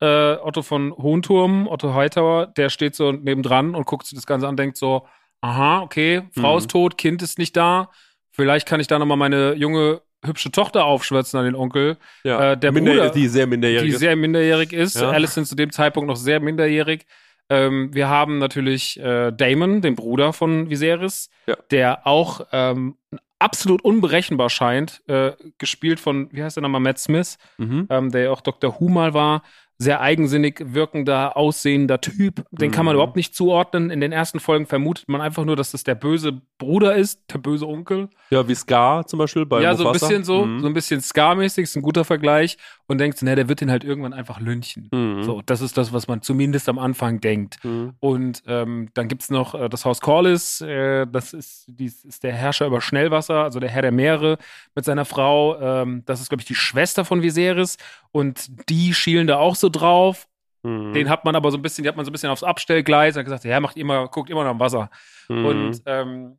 [0.00, 4.46] äh, Otto von Hohenturm, Otto Hightower, der steht so nebendran und guckt sich das Ganze
[4.46, 5.06] an und denkt so,
[5.40, 6.58] aha, okay, Frau Mhm.
[6.58, 7.90] ist tot, Kind ist nicht da,
[8.32, 12.52] vielleicht kann ich da nochmal meine junge, hübsche Tochter aufschwätzen an den Onkel, ja.
[12.52, 14.00] äh, der Minder, Bruder- die sehr minderjährig die ist.
[14.00, 14.96] sehr minderjährig ist.
[15.00, 15.10] Ja.
[15.10, 17.06] Alison zu dem Zeitpunkt noch sehr minderjährig.
[17.48, 21.56] Ähm, wir haben natürlich äh, Damon, den Bruder von Viserys, Ja.
[21.70, 22.96] der auch ähm,
[23.38, 27.86] absolut unberechenbar scheint, äh, gespielt von, wie heißt der nochmal, Matt Smith, Mhm.
[27.90, 28.80] ähm, der ja auch Dr.
[28.80, 29.42] Who mal war.
[29.78, 32.44] Sehr eigensinnig wirkender, aussehender Typ.
[32.50, 33.00] Den kann man Mhm.
[33.00, 33.90] überhaupt nicht zuordnen.
[33.90, 37.38] In den ersten Folgen vermutet man einfach nur, dass das der böse Bruder ist, der
[37.38, 40.06] böse Onkel Ja, wie Scar zum Beispiel bei ja, so ein Mufasa.
[40.08, 40.60] bisschen so, Mhm.
[40.60, 43.84] so ein bisschen Ska-mäßig, ist ein guter Vergleich und denkst, na, der wird den halt
[43.84, 44.88] irgendwann einfach lynchen.
[44.92, 45.22] Mhm.
[45.24, 47.62] So, das ist das, was man zumindest am Anfang denkt.
[47.62, 47.92] Mhm.
[48.00, 52.32] Und ähm, dann gibt's noch äh, das Haus Corlys, äh, das ist, dies ist der
[52.32, 54.38] Herrscher über Schnellwasser, also der Herr der Meere
[54.74, 55.60] mit seiner Frau.
[55.60, 57.76] Ähm, das ist, glaube ich, die Schwester von Viserys
[58.10, 60.26] und die schielen da auch so drauf.
[60.62, 60.92] Mhm.
[60.92, 63.16] Den hat man aber so ein bisschen, die hat man so ein bisschen aufs Abstellgleis,
[63.16, 64.90] hat gesagt, ja, macht immer, guckt immer noch am Wasser.
[65.28, 65.46] Mhm.
[65.46, 66.38] Und ähm,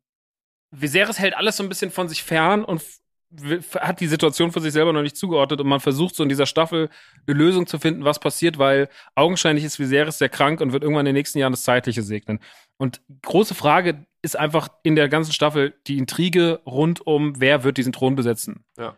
[0.72, 2.82] Viserys hält alles so ein bisschen von sich fern und
[3.80, 6.46] hat die Situation für sich selber noch nicht zugeordnet und man versucht so in dieser
[6.46, 6.90] Staffel
[7.28, 11.06] eine Lösung zu finden, was passiert, weil augenscheinlich ist Viserys sehr krank und wird irgendwann
[11.06, 12.40] in den nächsten Jahren das Zeitliche segnen.
[12.78, 17.78] Und große Frage ist einfach in der ganzen Staffel die Intrige rund um, wer wird
[17.78, 18.64] diesen Thron besetzen.
[18.78, 18.98] Ja.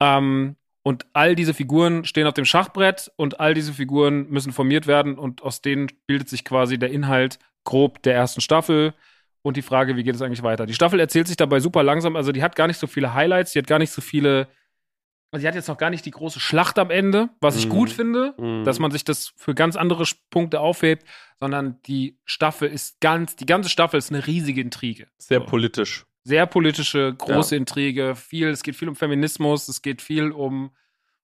[0.00, 0.56] Ähm,
[0.88, 5.18] und all diese Figuren stehen auf dem Schachbrett und all diese Figuren müssen formiert werden
[5.18, 8.94] und aus denen bildet sich quasi der Inhalt grob der ersten Staffel
[9.42, 10.64] und die Frage, wie geht es eigentlich weiter.
[10.64, 13.52] Die Staffel erzählt sich dabei super langsam, also die hat gar nicht so viele Highlights,
[13.52, 14.48] die hat gar nicht so viele,
[15.30, 17.70] also die hat jetzt noch gar nicht die große Schlacht am Ende, was ich Mhm.
[17.70, 18.64] gut finde, Mhm.
[18.64, 21.04] dass man sich das für ganz andere Punkte aufhebt,
[21.38, 25.08] sondern die Staffel ist ganz, die ganze Staffel ist eine riesige Intrige.
[25.18, 26.06] sehr So politisch.
[26.24, 30.70] Sehr politische, große Intrige, viel, es geht viel um Feminismus, es geht viel um,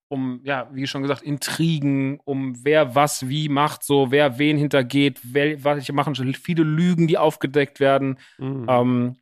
[0.08, 5.20] um, ja, wie schon gesagt, Intrigen, um wer was wie macht, so, wer wen hintergeht,
[5.22, 8.18] wer, welche machen schon viele Lügen, die aufgedeckt werden.
[8.38, 8.66] Mhm.
[8.68, 9.16] Ähm,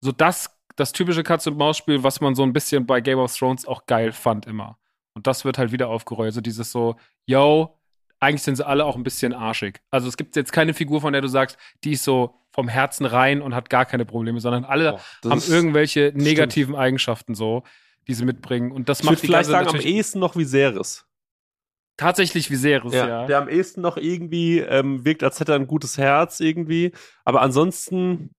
[0.00, 3.86] so das, das typische Katz-und-Maus-Spiel, was man so ein bisschen bei Game of Thrones auch
[3.86, 4.78] geil fand immer.
[5.14, 6.28] Und das wird halt wieder aufgerollt.
[6.28, 7.78] Also dieses so, yo,
[8.22, 9.80] eigentlich sind sie alle auch ein bisschen arschig.
[9.90, 13.04] Also es gibt jetzt keine Figur, von der du sagst, die ist so vom Herzen
[13.04, 17.64] rein und hat gar keine Probleme, sondern alle Boah, haben irgendwelche negativen Eigenschaften so,
[18.06, 18.70] die sie mitbringen.
[18.70, 21.04] Und das Ich würde macht die vielleicht sagen, am ehesten noch Viserys.
[21.96, 23.08] tatsächlich Viserys, ja.
[23.08, 26.92] Ja, der am ehesten noch irgendwie ähm, wirkt, als hätte er ein gutes Herz irgendwie.
[27.24, 28.30] Aber ansonsten,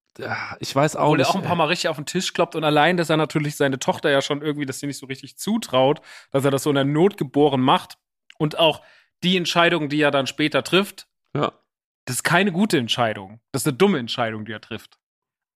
[0.59, 1.27] ich weiß auch Obwohl nicht.
[1.27, 3.55] er auch ein paar Mal richtig auf den Tisch kloppt und allein, dass er natürlich
[3.57, 6.69] seine Tochter ja schon irgendwie, dass sie nicht so richtig zutraut, dass er das so
[6.69, 7.97] in der Not geboren macht
[8.37, 8.81] und auch
[9.23, 11.53] die Entscheidung, die er dann später trifft, Ja.
[12.05, 13.39] das ist keine gute Entscheidung.
[13.51, 14.97] Das ist eine dumme Entscheidung, die er trifft.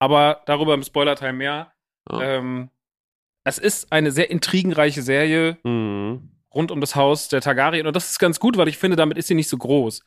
[0.00, 1.72] Aber darüber im Spoiler-Teil mehr.
[2.10, 2.20] Ja.
[2.22, 2.70] Ähm,
[3.44, 6.30] es ist eine sehr intrigenreiche Serie Mhm.
[6.54, 9.18] rund um das Haus der Targaryen und das ist ganz gut, weil ich finde, damit
[9.18, 10.02] ist sie nicht so groß.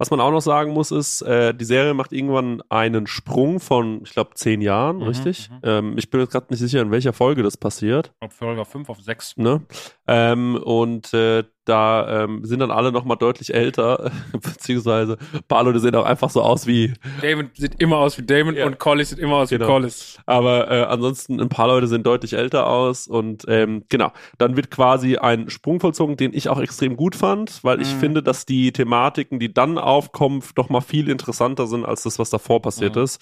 [0.00, 4.02] Was man auch noch sagen muss, ist, äh, die Serie macht irgendwann einen Sprung von,
[4.04, 5.50] ich glaube, zehn Jahren, Mhm, richtig?
[5.50, 5.58] mhm.
[5.64, 8.12] Ähm, ich bin jetzt gerade nicht sicher, in welcher Folge das passiert.
[8.20, 9.36] Ob Folge 5 auf 6.
[9.38, 9.62] Ne?
[10.06, 15.64] Ähm, und äh, da ähm, sind dann alle noch mal deutlich älter, beziehungsweise ein paar
[15.64, 18.66] Leute sehen auch einfach so aus wie, Damon sieht immer aus wie Damon Ja.
[18.66, 19.66] und Collis sieht immer aus Genau.
[19.66, 20.18] wie Collis.
[20.26, 24.70] aber äh, ansonsten ein paar Leute sehen deutlich älter aus und ähm, genau, dann wird
[24.70, 27.98] quasi ein Sprung vollzogen, den ich auch extrem gut fand, weil ich Mhm.
[28.00, 32.30] finde, dass die Thematiken, die dann aufkommen, doch mal viel interessanter sind als das, was
[32.30, 33.02] davor passiert Mhm.
[33.02, 33.20] ist.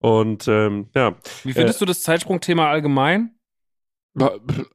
[0.00, 3.32] Und ähm, ja, Wie findest du das Zeitsprungthema allgemein?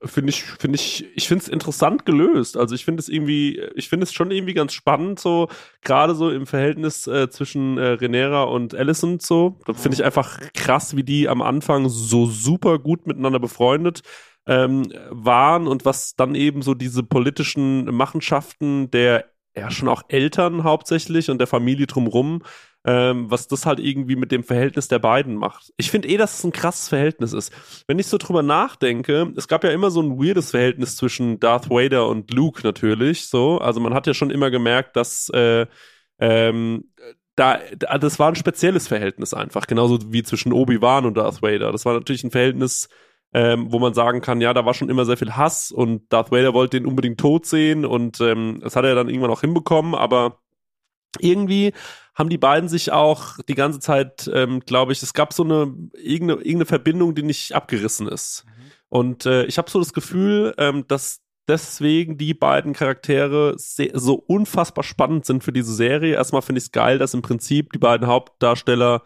[0.06, 2.58] Finde ich, finde ich, ich finde es interessant gelöst.
[2.58, 5.50] Also ich finde es irgendwie, ich finde es schon irgendwie ganz spannend, so
[5.82, 9.60] gerade so im Verhältnis äh, zwischen äh, Renera und Alicent so.
[9.74, 14.02] Finde ich einfach krass, wie die am Anfang so super gut miteinander befreundet
[14.46, 20.64] ähm, waren und was dann eben so diese politischen Machenschaften der ja schon auch Eltern
[20.64, 22.44] hauptsächlich und der Familie drumrum,
[22.86, 25.72] ähm, was das halt irgendwie mit dem Verhältnis der beiden macht.
[25.78, 27.54] Ich finde eh, dass es ein krasses Verhältnis ist.
[27.88, 31.70] Wenn ich so drüber nachdenke, es gab ja immer so ein weirdes Verhältnis zwischen Darth
[31.70, 33.60] Vader und Luke natürlich, so.
[33.60, 35.66] Also man hat ja schon immer gemerkt, dass äh,
[36.20, 36.86] ähm,
[37.36, 37.60] da,
[38.00, 41.72] das war ein spezielles Verhältnis einfach, genauso wie zwischen Obi-Wan und Darth Vader.
[41.72, 42.90] Das war natürlich ein Verhältnis,
[43.34, 46.32] ähm, wo man sagen kann, ja, da war schon immer sehr viel Hass und Darth
[46.32, 49.96] Vader wollte den unbedingt tot sehen und ähm, das hat er dann irgendwann auch hinbekommen,
[49.96, 50.40] aber
[51.20, 51.74] irgendwie
[52.16, 55.74] haben die beiden sich auch die ganze Zeit, ähm, glaube ich, es gab so eine
[55.94, 58.46] irgendeine, irgendeine Verbindung, die nicht abgerissen ist.
[58.46, 58.72] Mhm.
[58.90, 64.84] Und äh, ich habe so das Gefühl, ähm, dass deswegen die beiden Charaktere so unfassbar
[64.84, 66.16] spannend sind für diese Serie.
[66.16, 69.04] Erstmal finde ich es geil, dass im Prinzip die beiden Hauptdarsteller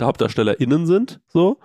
[0.00, 1.58] der HauptdarstellerInnen sind, so.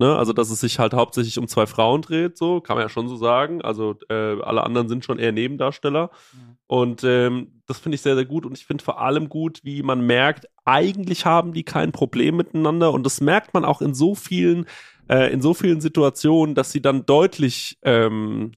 [0.00, 0.16] Ne?
[0.16, 3.06] Also, dass es sich halt hauptsächlich um zwei Frauen dreht, so, kann man ja schon
[3.06, 3.60] so sagen.
[3.60, 6.10] Also, äh, alle anderen sind schon eher Nebendarsteller.
[6.32, 6.56] Mhm.
[6.66, 8.46] Und ähm, das finde ich sehr, sehr gut.
[8.46, 12.94] Und ich finde vor allem gut, wie man merkt, eigentlich haben die kein Problem miteinander.
[12.94, 14.64] Und das merkt man auch in so vielen,
[15.10, 18.52] äh, in so vielen Situationen, dass sie dann deutlich ähm,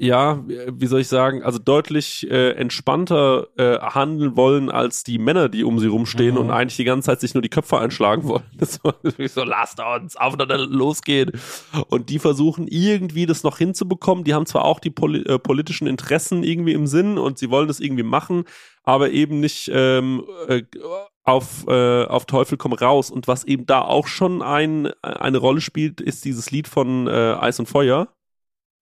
[0.00, 5.48] ja, wie soll ich sagen, also deutlich äh, entspannter äh, handeln wollen als die Männer,
[5.48, 6.40] die um sie rumstehen mhm.
[6.40, 8.44] und eigentlich die ganze Zeit sich nur die Köpfe einschlagen wollen.
[8.56, 8.78] Das
[9.18, 11.32] ist so, lasst uns aufeinander losgehen.
[11.88, 14.22] Und die versuchen irgendwie das noch hinzubekommen.
[14.22, 17.66] Die haben zwar auch die poli äh, politischen Interessen irgendwie im Sinn und sie wollen
[17.66, 18.44] das irgendwie machen,
[18.84, 20.62] aber eben nicht ähm, äh,
[21.24, 23.10] auf, äh, auf Teufel komm raus.
[23.10, 27.36] Und was eben da auch schon ein, eine Rolle spielt, ist dieses Lied von äh,
[27.40, 28.08] Eis und Feuer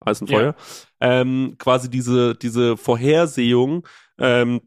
[0.06, 0.54] Eis und Feuer,
[1.00, 1.20] ja.
[1.20, 3.86] ähm, quasi diese, diese Vorhersehung,
[4.18, 4.60] ähm,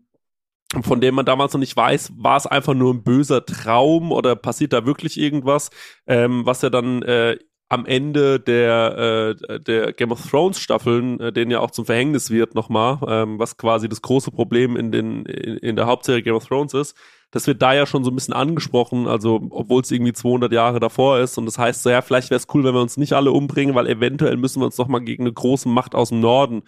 [0.82, 4.36] von dem man damals noch nicht weiß, war es einfach nur ein böser Traum oder
[4.36, 5.70] passiert da wirklich irgendwas,
[6.08, 7.38] ähm, was ja dann äh,
[7.70, 12.30] am Ende der, äh, der Game of Thrones Staffeln, äh, denen ja auch zum Verhängnis
[12.30, 16.36] wird nochmal, ähm, was quasi das große Problem in, den, in, in der Hauptserie Game
[16.36, 16.96] of Thrones ist,
[17.32, 20.80] das wird da ja schon so ein bisschen angesprochen, also obwohl es irgendwie 200 Jahre
[20.80, 23.14] davor ist und das heißt so, ja, vielleicht wäre es cool, wenn wir uns nicht
[23.14, 26.22] alle umbringen, weil eventuell müssen wir uns doch mal gegen eine große Macht aus dem
[26.22, 26.64] Norden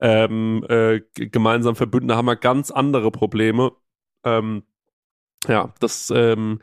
[0.00, 3.72] ähm, äh, gemeinsam verbünden, da haben wir ganz andere Probleme.
[4.24, 4.64] Ähm,
[5.48, 6.60] ja, das ähm,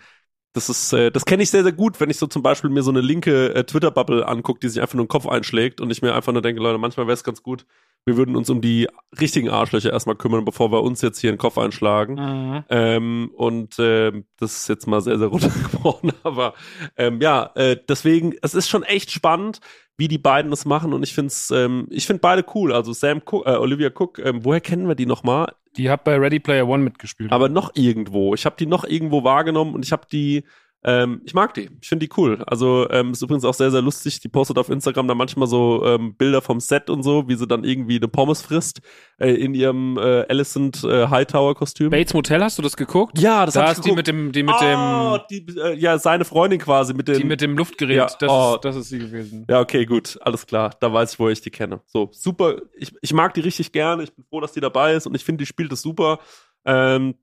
[0.54, 2.82] das ist, äh, das kenne ich sehr, sehr gut, wenn ich so zum Beispiel mir
[2.82, 6.02] so eine linke äh, Twitter-Bubble angucke, die sich einfach nur den Kopf einschlägt und ich
[6.02, 7.66] mir einfach nur denke, Leute, manchmal wäre es ganz gut,
[8.06, 8.88] wir würden uns um die
[9.20, 12.16] richtigen Arschlöcher erstmal kümmern, bevor wir uns jetzt hier den Kopf einschlagen.
[12.16, 12.64] Mhm.
[12.70, 16.54] Ähm, und äh, das ist jetzt mal sehr, sehr runtergebrochen, aber
[16.98, 19.60] ähm, ja, äh, deswegen, es ist schon echt spannend,
[20.00, 22.72] wie die beiden das machen und ich finde es, ähm, ich finde beide cool.
[22.72, 25.54] Also Sam Cook, äh, Olivia Cook, ähm, woher kennen wir die nochmal?
[25.76, 27.32] Die hat bei Ready Player One mitgespielt.
[27.34, 28.34] Aber noch irgendwo.
[28.34, 30.46] Ich habe die noch irgendwo wahrgenommen und ich habe die
[30.82, 31.70] ähm, ich mag die.
[31.82, 32.42] Ich finde die cool.
[32.48, 34.22] Also ähm, ist übrigens auch sehr, sehr lustig.
[34.22, 37.48] Die postet auf Instagram dann manchmal so ähm, Bilder vom Set und so, wie sie
[37.48, 38.80] dann irgendwie eine Pommes frisst
[39.18, 41.89] äh, in ihrem äh, Alicent äh, Hightower-Kostüm.
[41.89, 43.20] Bates Motel, hast du das geguckt?
[43.20, 44.08] Ja, das da hab ich ist geguckt.
[44.08, 47.18] die mit dem, die mit oh, dem, die, äh, ja, seine Freundin quasi mit dem,
[47.18, 47.98] die mit dem Luftgerät.
[47.98, 48.56] Ja, das, oh.
[48.56, 49.46] ist, das ist sie gewesen.
[49.50, 50.72] Ja, okay, gut, alles klar.
[50.80, 51.82] Da weiß ich, wo ich die kenne.
[51.88, 52.56] So super.
[52.78, 54.04] Ich, ich mag die richtig gerne.
[54.04, 56.20] Ich bin froh, dass die dabei ist und ich finde, die spielt es super.
[56.63, 57.15] Ähm,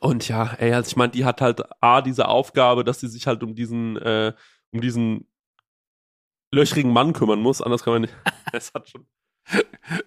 [0.00, 3.26] und ja, ey, also ich meine, die hat halt A, diese Aufgabe, dass sie sich
[3.26, 4.32] halt um diesen, äh,
[4.72, 5.26] um diesen
[6.52, 8.14] löchrigen Mann kümmern muss, anders kann man nicht.
[8.52, 9.06] Es hat schon.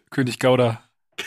[0.09, 0.83] König Gauda.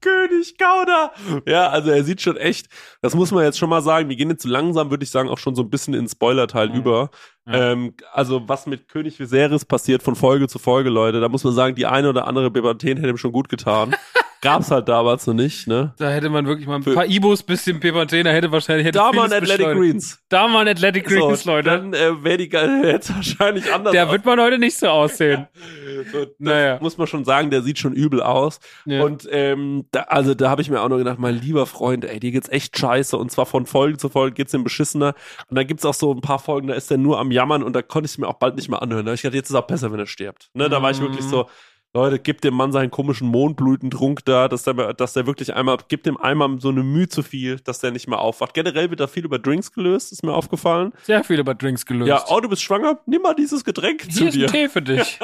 [0.00, 1.12] König Gauda.
[1.46, 2.68] Ja, also er sieht schon echt,
[3.00, 5.38] das muss man jetzt schon mal sagen, wir gehen jetzt langsam, würde ich sagen, auch
[5.38, 6.74] schon so ein bisschen ins Spoiler-Teil mhm.
[6.74, 7.10] über.
[7.46, 7.72] Ja.
[7.72, 11.54] Ähm, also was mit König Viserys passiert von Folge zu Folge, Leute, da muss man
[11.54, 13.94] sagen, die eine oder andere Bebanten hätte ihm schon gut getan.
[14.42, 15.94] Gab's halt damals noch nicht, ne?
[15.98, 19.32] Da hätte man wirklich mal ein paar Ibos bisschen Pepantena hätte wahrscheinlich hätte Da waren
[19.32, 20.20] Athletic Greens.
[20.28, 21.70] Da waren Athletic Greens, so, Leute.
[21.70, 22.50] Dann äh, wäre die
[22.88, 23.92] jetzt wahrscheinlich anders.
[23.92, 24.12] Der aus.
[24.12, 25.46] wird man heute nicht so aussehen.
[26.12, 26.78] so, naja.
[26.80, 28.58] Muss man schon sagen, der sieht schon übel aus.
[28.84, 29.04] Ja.
[29.04, 32.18] Und ähm, da, also da habe ich mir auch noch gedacht, mein lieber Freund, ey,
[32.18, 33.16] dir geht's echt scheiße.
[33.16, 35.14] Und zwar von Folge zu Folge geht's ihm beschissener.
[35.50, 37.76] Und dann gibt's auch so ein paar Folgen, da ist er nur am Jammern und
[37.76, 39.06] da konnte ich es mir auch bald nicht mehr anhören.
[39.06, 40.50] Da ich dachte, jetzt ist es auch besser, wenn er stirbt.
[40.54, 41.46] Ne, da war ich wirklich so,
[41.94, 46.06] Leute, gebt dem Mann seinen komischen Mondblütentrunk da, dass der, dass der wirklich einmal, gibt
[46.06, 48.54] dem einmal so eine Mühe zu viel, dass der nicht mehr aufwacht.
[48.54, 50.94] Generell wird da viel über Drinks gelöst, ist mir aufgefallen.
[51.02, 52.08] Sehr viel über Drinks gelöst.
[52.08, 52.98] Ja, oh, du bist schwanger?
[53.04, 54.46] Nimm mal dieses Getränk Hier zu ist dir.
[54.46, 55.18] Ein Tee für dich.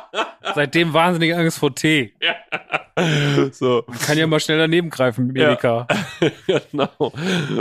[0.54, 2.14] Seitdem wahnsinnig Angst vor Tee.
[2.20, 2.34] Ja.
[3.52, 3.84] So.
[3.86, 5.86] Man kann ja mal schnell daneben greifen, Medika.
[6.20, 6.30] Ja.
[6.70, 7.12] genau.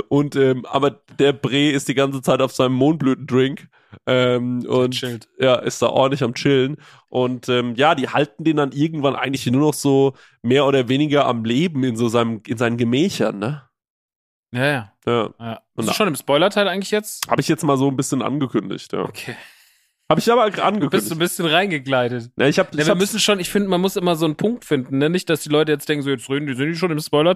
[0.08, 3.68] Und, ähm, aber der Bre ist die ganze Zeit auf seinem Mondblütendrink.
[4.06, 5.28] Ähm, und chillt.
[5.40, 6.78] ja, ist da ordentlich am Chillen.
[7.10, 11.26] Und ähm, ja, die halten den dann irgendwann eigentlich nur noch so mehr oder weniger
[11.26, 13.64] am Leben in so seinem, in seinen Gemächern, ne?
[14.52, 14.94] Ja, ja.
[15.06, 15.30] ja.
[15.40, 15.62] ja.
[15.76, 17.30] Bist du schon im Spoiler-Teil eigentlich jetzt?
[17.30, 19.02] Habe ich jetzt mal so ein bisschen angekündigt, ja.
[19.02, 19.36] Okay.
[20.10, 21.12] Habe ich aber Du bist angekündigt.
[21.12, 22.32] ein bisschen reingegleitet.
[22.38, 24.36] Ja, ich hab, Ja, ich wir müssen schon, ich finde, man muss immer so einen
[24.36, 25.10] Punkt finden, ne?
[25.10, 27.34] Nicht, dass die Leute jetzt denken, so, jetzt reden die, sind die schon im Spoiler?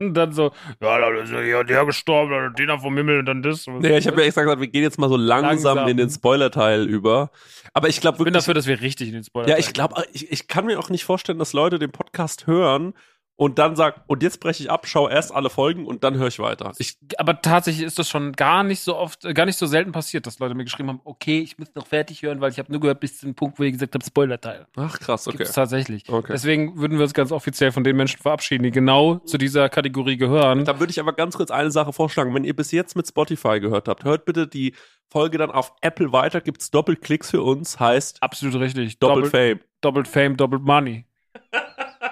[0.00, 3.42] Und dann so, ja, da ist ja der gestorben, dann der vom Himmel und dann
[3.42, 3.66] das.
[3.66, 5.88] nee, ich habe ja extra gesagt, wir gehen jetzt mal so langsam, Langsam.
[5.88, 7.30] in den Spoiler-Teil über.
[7.74, 9.72] Aber ich glaube ich bin wirklich, dafür, dass wir richtig in den Spoiler ja, ich
[9.72, 12.94] glaube, ich, ich kann mir auch nicht vorstellen, dass Leute den Podcast hören
[13.38, 16.26] und dann sagen, und jetzt breche ich ab, schau erst alle Folgen und dann höre
[16.26, 16.72] ich weiter.
[16.78, 19.92] Ich, aber tatsächlich ist das schon gar nicht so oft, äh, gar nicht so selten
[19.92, 22.72] passiert, dass Leute mir geschrieben haben, okay, ich muss noch fertig hören, weil ich habe
[22.72, 24.66] nur gehört bis zum Punkt, wo ihr gesagt habt, Spoiler-Teil.
[24.74, 25.36] ach krass, okay.
[25.36, 26.08] Gibt's tatsächlich.
[26.08, 26.32] Okay.
[26.32, 30.16] Deswegen würden wir uns ganz offiziell von den Menschen verabschieden, die genau zu dieser Kategorie
[30.16, 30.64] gehören.
[30.64, 32.34] Dann würde ich aber ganz kurz eine Sache vorschlagen.
[32.34, 34.74] Wenn ihr bis jetzt mit Spotify gehört habt, hört bitte die
[35.06, 36.40] Folge dann auf Apple weiter.
[36.40, 38.98] Gibt's Doppelklicks für uns, heißt Absolut richtig.
[38.98, 39.60] Doppel Doppelt, Fame.
[39.80, 41.04] doppelt Fame, doppelt Money.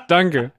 [0.06, 0.52] Danke.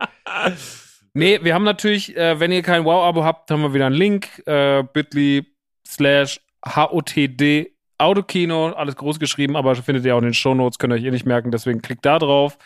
[1.13, 4.43] Nee, wir haben natürlich, äh, wenn ihr kein Wow-Abo habt, haben wir wieder einen Link.
[4.45, 5.45] Äh, bit.ly
[5.87, 10.97] slash HOTD Autokino, alles groß geschrieben, aber findet ihr auch in den Shownotes, könnt ihr
[10.97, 12.57] euch eh nicht merken, deswegen klickt da drauf.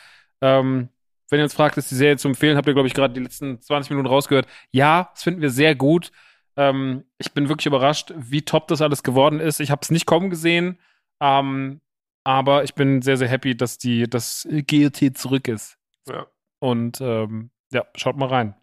[0.41, 0.89] Ähm,
[1.29, 3.21] wenn ihr uns fragt, ist die Serie zu empfehlen, habt ihr, glaube ich, gerade die
[3.21, 4.47] letzten 20 Minuten rausgehört.
[4.71, 6.11] Ja, das finden wir sehr gut.
[6.57, 9.61] Ähm, ich bin wirklich überrascht, wie top das alles geworden ist.
[9.61, 10.77] Ich habe es nicht kommen gesehen,
[11.21, 11.79] ähm,
[12.25, 15.77] aber ich bin sehr, sehr happy, dass die, dass GOT zurück ist.
[16.09, 16.27] Ja.
[16.61, 18.55] Und ähm, ja, schaut mal rein.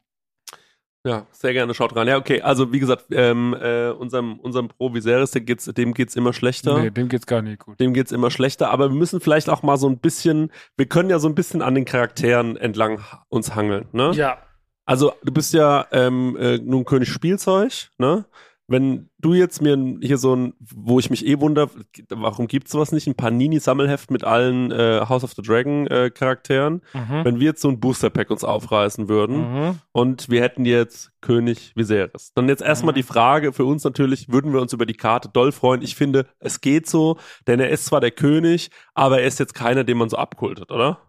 [1.04, 2.06] Ja, sehr gerne, schaut rein.
[2.06, 6.14] Ja, okay, also wie gesagt, ähm, äh, unserem, unserem Pro Viserys, dem geht's, dem geht's
[6.16, 6.78] immer schlechter.
[6.78, 7.80] Nee, dem geht's gar nicht gut.
[7.80, 11.10] Dem geht's immer schlechter, aber wir müssen vielleicht auch mal so ein bisschen, wir können
[11.10, 14.12] ja so ein bisschen an den Charakteren entlang uns hangeln, ne?
[14.14, 14.38] Ja.
[14.84, 18.24] Also, du bist ja ähm, äh, nun König Spielzeug, ne?
[18.70, 21.70] Wenn du jetzt mir hier so ein, wo ich mich eh wunder,
[22.10, 26.82] warum gibt's sowas nicht, ein Panini-Sammelheft mit allen äh, House of the Dragon äh, Charakteren,
[26.92, 27.24] Mhm.
[27.24, 29.36] wenn wir jetzt so ein Booster-Pack uns aufreißen würden
[29.70, 29.78] Mhm.
[29.92, 32.32] und wir hätten jetzt König Viserys.
[32.34, 32.96] Dann jetzt erstmal Mhm.
[32.96, 35.80] die Frage für uns natürlich, würden wir uns über die Karte doll freuen?
[35.80, 39.54] Ich finde, es geht so, denn er ist zwar der König, aber er ist jetzt
[39.54, 41.00] keiner, den man so abkultet, oder?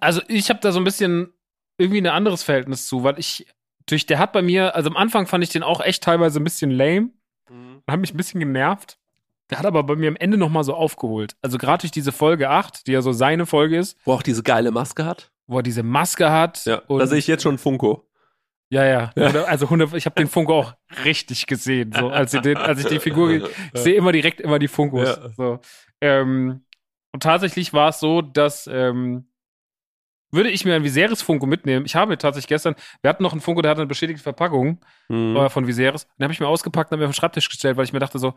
[0.00, 1.32] Also ich habe da so ein bisschen
[1.78, 3.44] irgendwie ein anderes Verhältnis zu, weil ich
[3.86, 6.44] durch der hat bei mir, also am Anfang fand ich den auch echt teilweise ein
[6.44, 7.10] bisschen lame
[7.48, 8.98] und hat mich ein bisschen genervt.
[9.50, 11.36] Der hat aber bei mir am Ende noch mal so aufgeholt.
[11.42, 14.42] Also gerade durch diese Folge 8, die ja so seine Folge ist, Wo auch diese
[14.42, 15.30] geile Maske hat.
[15.46, 16.64] wo er diese Maske hat.
[16.64, 18.08] Ja, und, da sehe ich jetzt schon Funko.
[18.70, 19.12] Ja, ja.
[19.16, 19.44] Ja.
[19.44, 22.86] Also 100, ich habe den Funko auch richtig gesehen, so als ich, den, als ich
[22.86, 23.44] die Figur, ich
[23.74, 25.08] sehe immer direkt immer die Funkos.
[25.08, 25.28] Ja.
[25.36, 25.60] So.
[26.00, 26.64] Ähm,
[27.12, 29.28] und tatsächlich war es so, dass ähm,
[30.34, 31.86] würde ich mir ein Viserys Funko mitnehmen.
[31.86, 35.36] Ich habe tatsächlich gestern, wir hatten noch einen Funko, der hatte eine beschädigte Verpackung Hm.
[35.36, 36.06] äh, von Viserys.
[36.18, 38.00] Den habe ich mir ausgepackt und habe mir auf den Schreibtisch gestellt, weil ich mir
[38.00, 38.34] dachte so,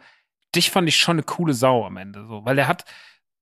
[0.55, 2.85] dich fand ich schon eine coole Sau am Ende, so, weil der hat,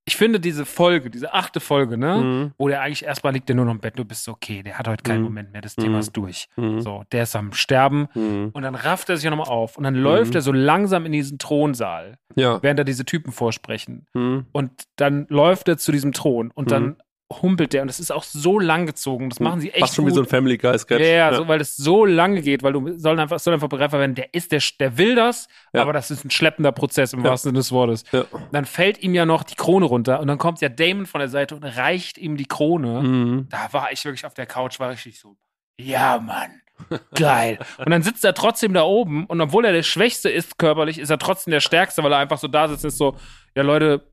[0.07, 2.51] ich finde diese Folge, diese achte Folge, ne, Mhm.
[2.59, 4.77] wo der eigentlich erstmal liegt, der nur noch im Bett, du bist so, okay, der
[4.77, 5.23] hat heute keinen Mhm.
[5.25, 6.13] Moment mehr, das Thema Mhm.
[6.13, 6.47] durch.
[6.57, 6.81] Mhm.
[6.81, 8.49] So, der ist am Sterben Mhm.
[8.53, 10.37] und dann rafft er sich nochmal auf und dann läuft Mhm.
[10.37, 12.61] er so langsam in diesen Thronsaal, Ja.
[12.61, 14.05] während er diese Typen vorsprechen.
[14.13, 14.45] Mhm.
[14.51, 16.69] Und dann läuft er zu diesem Thron und Mhm.
[16.69, 16.95] dann
[17.41, 19.29] humpelt der und es ist auch so lang gezogen.
[19.29, 20.11] Das machen sie echt Fast schon gut.
[20.11, 21.01] wie so ein Family Guy Sketch.
[21.01, 23.99] Ja, ja, So, weil es so lange geht, weil du soll einfach, soll einfach begreifbar
[23.99, 25.81] werden, der ist, der, der will das, Ja.
[25.81, 28.03] aber das ist ein schleppender Prozess im wahrsten Sinne des Wortes.
[28.51, 31.29] Dann fällt ihm ja noch die Krone runter und dann kommt ja Damon von der
[31.29, 33.01] Seite und reicht ihm die Krone.
[33.01, 33.47] Mhm.
[33.49, 35.35] Da war ich wirklich auf der Couch, war richtig so,
[35.79, 36.61] ja, Mann.
[37.15, 37.57] Geil.
[37.77, 41.09] Und dann sitzt er trotzdem da oben und obwohl er der Schwächste ist körperlich, ist
[41.09, 43.15] er trotzdem der Stärkste, weil er einfach so da sitzt und ist so,
[43.55, 44.05] ja Leute,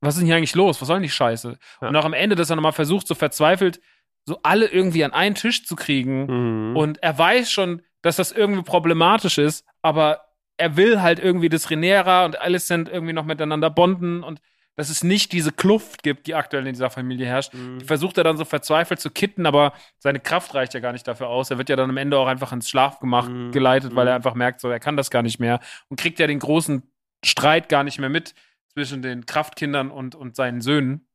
[0.00, 0.80] was ist denn hier eigentlich los?
[0.80, 1.58] Was soll denn die Scheiße?
[1.82, 1.88] Ja.
[1.88, 3.80] Und auch am Ende, dass er nochmal versucht, so verzweifelt,
[4.24, 6.70] so alle irgendwie an einen Tisch zu kriegen.
[6.70, 6.76] Mhm.
[6.76, 10.20] Und er weiß schon, dass das irgendwie problematisch ist, aber
[10.56, 14.40] er will halt irgendwie, dass Renera und Alicent irgendwie noch miteinander bonden und
[14.76, 17.52] dass es nicht diese Kluft gibt, die aktuell in dieser Familie herrscht.
[17.54, 17.80] Mhm.
[17.80, 21.08] Die versucht er dann so verzweifelt zu kitten, aber seine Kraft reicht ja gar nicht
[21.08, 21.50] dafür aus.
[21.50, 23.50] Er wird ja dann am Ende auch einfach ins Schlafgemach Mhm.
[23.50, 24.08] geleitet, weil Mhm.
[24.10, 25.58] er einfach merkt, so er kann das gar nicht mehr
[25.88, 26.84] und kriegt ja den großen
[27.24, 28.34] Streit gar nicht mehr mit
[28.78, 31.08] zwischen den Kraftkindern und, und seinen Söhnen.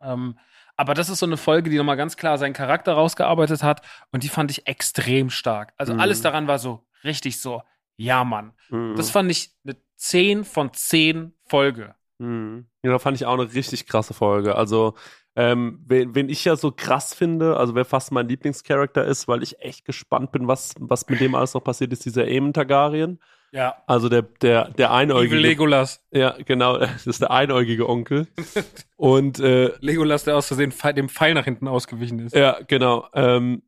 [0.00, 0.36] Ähm,
[0.76, 4.24] aber das ist so eine Folge, die nochmal ganz klar seinen Charakter rausgearbeitet hat und
[4.24, 5.72] die fand ich extrem stark.
[5.76, 6.00] Also Mhm.
[6.00, 7.62] alles daran war so richtig so,
[7.96, 8.52] ja, Mann.
[8.70, 8.96] Mhm.
[8.96, 11.94] Das fand ich eine 10 von 10 Folge.
[12.18, 12.66] Mhm.
[12.82, 14.56] Ja, da fand ich auch eine richtig krasse Folge.
[14.56, 14.94] Also,
[15.36, 19.44] ähm, wen, wen ich ja so krass finde, also wer fast mein Lieblingscharakter ist, weil
[19.44, 23.20] ich echt gespannt bin, was, was mit dem alles noch passiert ist, dieser Aemon Targaryen.
[23.52, 23.74] Ja.
[23.86, 25.36] Also der, der, der Evil einäugige.
[25.36, 26.04] Legolas.
[26.12, 28.28] Ja, genau, das ist der einäugige Onkel.
[28.96, 32.34] Und äh, Legolas, der aus Versehen dem Pfeil nach hinten ausgewichen ist.
[32.34, 33.06] ja, genau.
[33.14, 33.62] Ähm,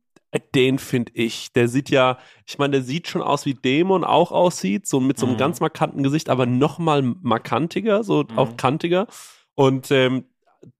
[0.55, 1.53] den finde ich.
[1.53, 2.17] Der sieht ja,
[2.47, 5.39] ich meine, der sieht schon aus wie Dämon auch aussieht, so mit so einem Mhm.
[5.39, 8.39] ganz markanten Gesicht, aber noch mal markantiger, so Mhm.
[8.39, 9.05] auch kantiger.
[9.53, 10.25] Und ähm,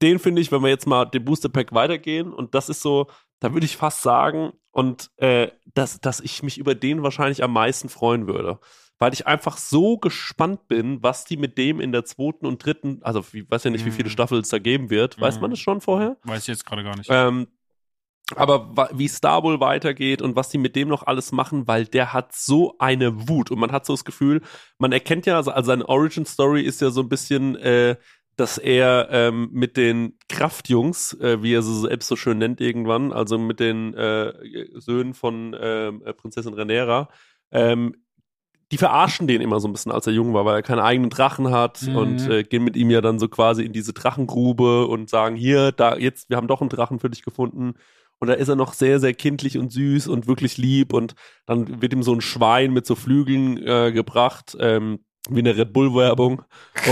[0.01, 3.07] den finde ich, wenn wir jetzt mal den Booster Pack weitergehen, und das ist so,
[3.41, 7.53] da würde ich fast sagen, und äh, dass, dass ich mich über den wahrscheinlich am
[7.53, 8.57] meisten freuen würde.
[8.99, 12.99] Weil ich einfach so gespannt bin, was die mit dem in der zweiten und dritten,
[13.01, 14.13] also ich weiß ja nicht, wie viele Mhm.
[14.13, 15.19] Staffeln es da geben wird.
[15.19, 15.41] Weiß Mhm.
[15.41, 16.17] man das schon vorher?
[16.23, 17.09] Weiß ich jetzt gerade gar nicht.
[17.11, 17.47] Ähm,
[18.35, 22.13] aber wie Star wohl weitergeht und was die mit dem noch alles machen, weil der
[22.13, 24.41] hat so eine Wut und man hat so das Gefühl,
[24.79, 27.97] man erkennt ja, also, also seine Origin Story ist ja so ein bisschen, äh,
[28.37, 33.11] dass er ähm, mit den Kraftjungs, äh, wie er sie selbst so schön nennt irgendwann,
[33.11, 34.33] also mit den äh,
[34.79, 37.09] Söhnen von ähm, äh, Prinzessin Renera,
[37.51, 37.95] ähm,
[38.73, 41.11] die verarschen den immer so ein bisschen, als er jung war, weil er keinen eigenen
[41.11, 41.95] Drachen hat Mhm.
[41.95, 45.71] und äh, gehen mit ihm ja dann so quasi in diese Drachengrube und sagen, hier,
[45.71, 47.75] da, jetzt, wir haben doch einen Drachen für dich gefunden.
[48.17, 51.13] Und da ist er noch sehr, sehr kindlich und süß und wirklich lieb und
[51.45, 55.71] dann wird ihm so ein Schwein mit so Flügeln äh, gebracht, ähm, wie eine Red
[55.73, 56.41] Bull-Werbung.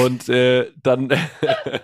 [0.01, 1.09] Und äh, dann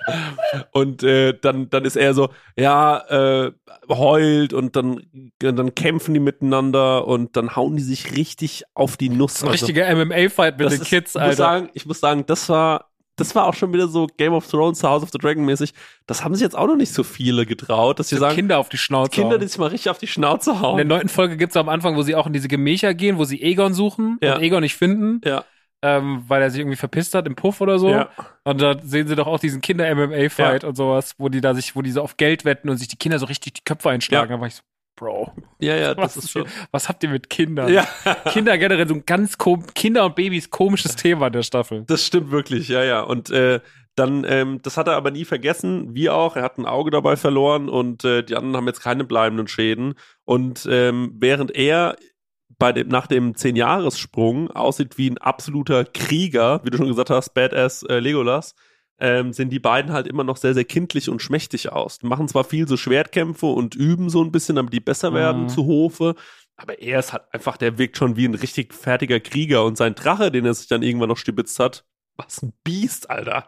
[0.72, 3.52] und äh, dann, dann ist er so, ja, äh,
[3.90, 5.02] heult und dann,
[5.40, 9.44] dann kämpfen die miteinander und dann hauen die sich richtig auf die Nuss.
[9.44, 11.36] Ein richtiger MMA-Fight mit Das den ist- Kids, ich muss Alter.
[11.36, 14.84] sagen, ich muss sagen, das war, das war auch schon wieder so Game of Thrones,
[14.84, 15.74] House of the Dragon mäßig.
[16.06, 18.70] Das haben sich jetzt auch noch nicht so viele getraut, dass sie sagen, Kinder auf
[18.70, 19.10] die Schnauze.
[19.12, 19.40] Kinder, hauen.
[19.42, 20.88] die sich mal richtig auf die Schnauze in der hauen.
[20.88, 23.74] neunten Folge gibt's am Anfang, wo sie auch in diese Gemächer gehen, wo sie Egon
[23.74, 24.36] suchen Ja.
[24.36, 25.44] und Egon nicht finden, Ja,
[25.82, 27.90] ähm, weil er sich irgendwie verpisst hat im Puff oder so.
[27.90, 28.10] ja,
[28.44, 31.82] Und da sehen sie doch auch diesen Kinder-MMA-Fight und sowas, wo die da sich, wo
[31.82, 34.32] die so auf Geld wetten und sich die Kinder so richtig die Köpfe einschlagen.
[34.32, 34.64] Da war ich so,
[34.96, 36.46] Bro, ja, ja, was, das ist schon.
[36.72, 37.72] was habt ihr mit Kindern?
[37.72, 37.88] Ja,
[38.30, 41.84] Kinder generell so ein ganz kom Kinder und Babys komisches Thema in der Staffel.
[41.86, 43.02] das stimmt wirklich, ja, ja.
[43.02, 43.60] Und äh,
[43.96, 46.36] dann, ähm, das hat er aber nie vergessen, wie auch.
[46.36, 49.94] Er hat ein Auge dabei verloren und äh, die anderen haben jetzt keine bleibenden Schäden.
[50.26, 51.96] Und ähm, während er
[52.60, 57.34] bei dem, nach dem Zehn-Jahres-Sprung aussieht wie ein absoluter Krieger, wie du schon gesagt hast,
[57.34, 58.56] Badass äh, Legolas,
[59.00, 62.00] ähm, sehen die beiden halt immer noch sehr, sehr kindlich und schmächtig aus.
[62.00, 65.44] Die machen zwar viel so Schwertkämpfe und üben so ein bisschen, damit die besser werden
[65.44, 65.50] Mhm.
[65.50, 66.16] zu Hofe,
[66.56, 69.94] aber er ist halt einfach, der wirkt schon wie ein richtig fertiger Krieger und sein
[69.94, 71.86] Drache, den er sich dann irgendwann noch stibitzt hat,
[72.16, 73.48] was ein Biest, Alter.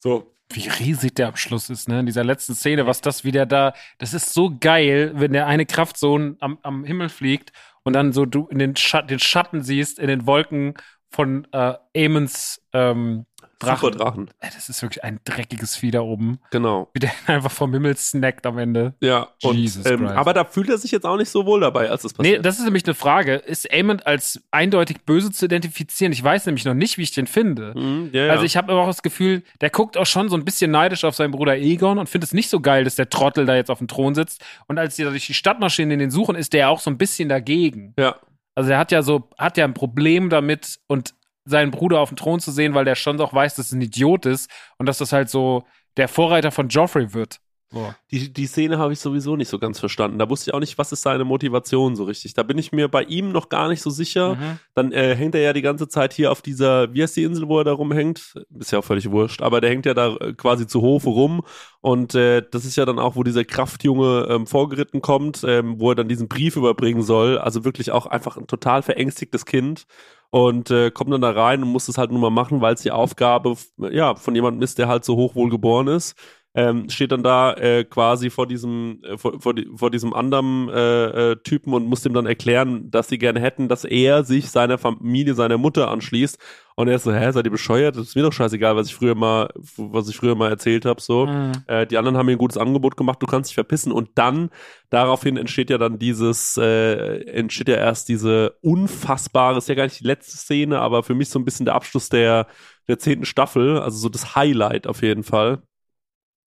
[0.00, 2.00] So, Wie riesig der am Schluss ist, ne?
[2.00, 5.66] In dieser letzten Szene, was das wieder da, das ist so geil, wenn der eine
[5.66, 7.52] Kraftsohn am, am Himmel fliegt
[7.88, 10.74] und dann so du in den, Schat den Schatten siehst, in den Wolken
[11.08, 13.24] von äh, Amons ähm,
[13.58, 13.92] Drachen.
[13.92, 14.30] Drachen.
[14.40, 16.38] Ey, Das ist wirklich ein dreckiges Vieh da oben.
[16.50, 16.88] Genau.
[16.94, 18.94] Wie der einfach vom Himmel snackt am Ende.
[19.00, 20.14] Ja, und, Jesus ähm, Christ.
[20.14, 22.36] aber da fühlt er sich jetzt auch nicht so wohl dabei, als das passiert.
[22.38, 23.34] Nee, das ist nämlich eine Frage.
[23.34, 26.12] Ist Amon als eindeutig böse zu identifizieren?
[26.12, 27.74] Ich weiß nämlich noch nicht, wie ich den finde.
[27.76, 28.32] Mhm, ja, ja.
[28.32, 31.04] Also ich habe aber auch das Gefühl, der guckt auch schon so ein bisschen neidisch
[31.04, 33.70] auf seinen Bruder Egon und findet es nicht so geil, dass der Trottel da jetzt
[33.70, 34.44] auf dem Thron sitzt.
[34.66, 36.90] Und als die da durch die Stadt marschieren in den Suchen, ist der auch so
[36.90, 37.94] ein bisschen dagegen.
[37.98, 38.16] ja.
[38.54, 41.14] Also er hat ja so, hat ja ein Problem damit und
[41.48, 43.80] seinen Bruder auf dem Thron zu sehen, weil der schon auch weiß, dass es ein
[43.80, 45.64] Idiot ist und dass das halt so
[45.96, 47.40] der Vorreiter von Joffrey wird.
[47.70, 47.94] So.
[48.10, 50.18] Die, die Szene habe ich sowieso nicht so ganz verstanden.
[50.18, 52.32] Da wusste ich auch nicht, was ist seine Motivation so richtig.
[52.32, 54.36] Da bin ich mir bei ihm noch gar nicht so sicher.
[54.36, 54.58] Mhm.
[54.74, 57.46] Dann äh, hängt er ja die ganze Zeit hier auf dieser, wie heißt die Insel,
[57.46, 58.42] wo er da rumhängt?
[58.58, 61.42] Ist ja auch völlig wurscht, aber der hängt ja da äh, quasi zu Hofe rum
[61.82, 65.90] und äh, das ist ja dann auch, wo dieser Kraftjunge ähm, vorgeritten kommt, ähm, wo
[65.90, 67.36] er dann diesen Brief überbringen soll.
[67.36, 69.86] Also wirklich auch einfach ein total verängstigtes Kind
[70.30, 72.82] und äh, kommt dann da rein und muss es halt nur mal machen, weil es
[72.82, 76.14] die Aufgabe ja von jemandem ist, der halt so hochwohl geboren ist.
[76.60, 80.68] Ähm, steht dann da äh, quasi vor diesem äh, vor, vor, die, vor diesem anderen
[80.68, 84.50] äh, äh, Typen und muss dem dann erklären, dass sie gerne hätten, dass er sich
[84.50, 86.36] seiner Familie, seiner Mutter anschließt.
[86.74, 87.96] Und er ist so, hä, seid ihr bescheuert?
[87.96, 91.00] Das ist mir doch scheißegal, was ich früher mal, was ich früher mal erzählt habe.
[91.00, 91.52] So, Mhm.
[91.66, 93.92] äh, die anderen haben mir ein gutes Angebot gemacht, du kannst dich verpissen.
[93.92, 94.50] Und dann,
[94.90, 100.00] daraufhin entsteht ja dann dieses, äh, entsteht ja erst diese unfassbare, ist ja gar nicht
[100.00, 102.46] die letzte Szene, aber für mich so ein bisschen der Abschluss der,
[102.88, 105.62] der zehnten Staffel, also so das Highlight auf jeden Fall.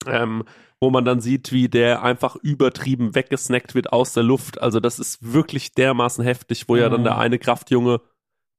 [0.08, 0.44] Ähm,
[0.80, 4.60] wo man dann sieht, wie der einfach übertrieben weggesnackt wird aus der Luft.
[4.60, 7.04] Also das ist wirklich dermaßen heftig, wo ja dann Mhm.
[7.04, 8.00] der eine Kraftjunge,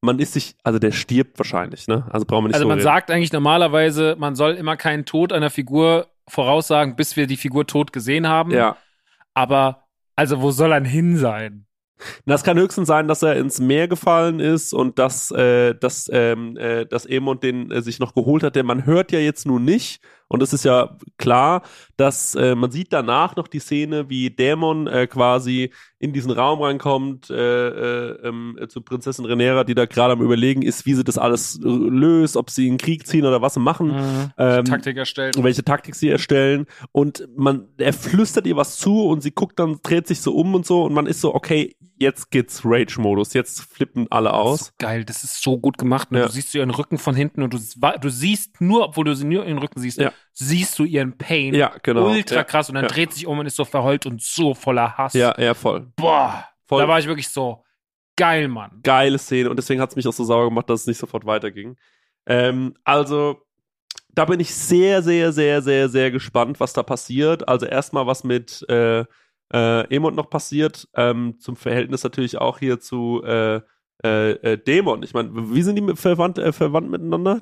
[0.02, 2.06] man ist sich, also der stirbt wahrscheinlich, ne?
[2.12, 2.84] Also brauchen wir nicht Also so man reden.
[2.86, 7.68] sagt eigentlich normalerweise, man soll immer keinen Tod einer Figur voraussagen, bis wir die Figur
[7.68, 8.52] tot gesehen haben.
[8.52, 8.78] Ja.
[9.34, 9.84] Aber,
[10.16, 11.66] also wo soll er hin sein?
[12.26, 16.58] Das kann höchstens sein, dass er ins Meer gefallen ist und dass, äh, dass, ähm,
[16.58, 18.56] äh, dass Emond den äh, sich noch geholt hat.
[18.56, 21.62] Denn man hört ja jetzt nun nicht, und es ist ja klar,
[21.98, 26.62] dass äh, man sieht danach noch die Szene, wie Dämon äh, quasi in diesen Raum
[26.62, 30.96] reinkommt äh, äh, ähm, äh, zu Prinzessin Renera, die da gerade am überlegen ist, wie
[30.96, 33.88] sie das alles äh, löst, ob sie in den Krieg ziehen oder was sie machen.
[33.88, 34.32] Mhm.
[34.38, 35.42] Ähm, Taktik erstellt.
[35.42, 39.80] welche Taktik sie erstellen und man, er flüstert ihr was zu und sie guckt dann,
[39.82, 43.62] dreht sich so um und so und man ist so, okay, jetzt geht's Rage-Modus, jetzt
[43.62, 44.74] flippen alle aus.
[44.78, 46.12] Geil, das ist so gut gemacht.
[46.12, 46.20] Ne?
[46.20, 46.26] Ja.
[46.26, 49.46] Du siehst ihren Rücken von hinten und du, du siehst nur, obwohl du sie nur
[49.46, 50.12] ihren Rücken siehst, Ja.
[50.32, 51.54] Siehst du ihren Pain.
[51.54, 52.10] Ja, genau.
[52.10, 52.90] Ultra ja, krass und dann ja.
[52.90, 55.14] dreht sich um und ist so verheult und so voller Hass.
[55.14, 55.92] Ja, ja, voll.
[55.96, 56.82] Boah, voll.
[56.82, 57.64] da war ich wirklich so,
[58.16, 58.80] geil, Mann.
[58.84, 61.26] Geile Szene und deswegen hat es mich auch so sauer gemacht, dass es nicht sofort
[61.26, 61.76] weiterging.
[62.26, 63.42] Ähm, also,
[64.16, 67.48] da bin ich sehr, sehr, sehr, sehr, sehr gespannt, was da passiert.
[67.48, 69.06] Also erstmal, was mit äh,
[69.54, 73.62] äh, Emond noch passiert, ähm, zum Verhältnis natürlich auch hier zu äh,
[74.04, 75.04] äh, äh Dämon.
[75.04, 77.42] Ich meine, wie sind die verwandt, äh, verwandt miteinander?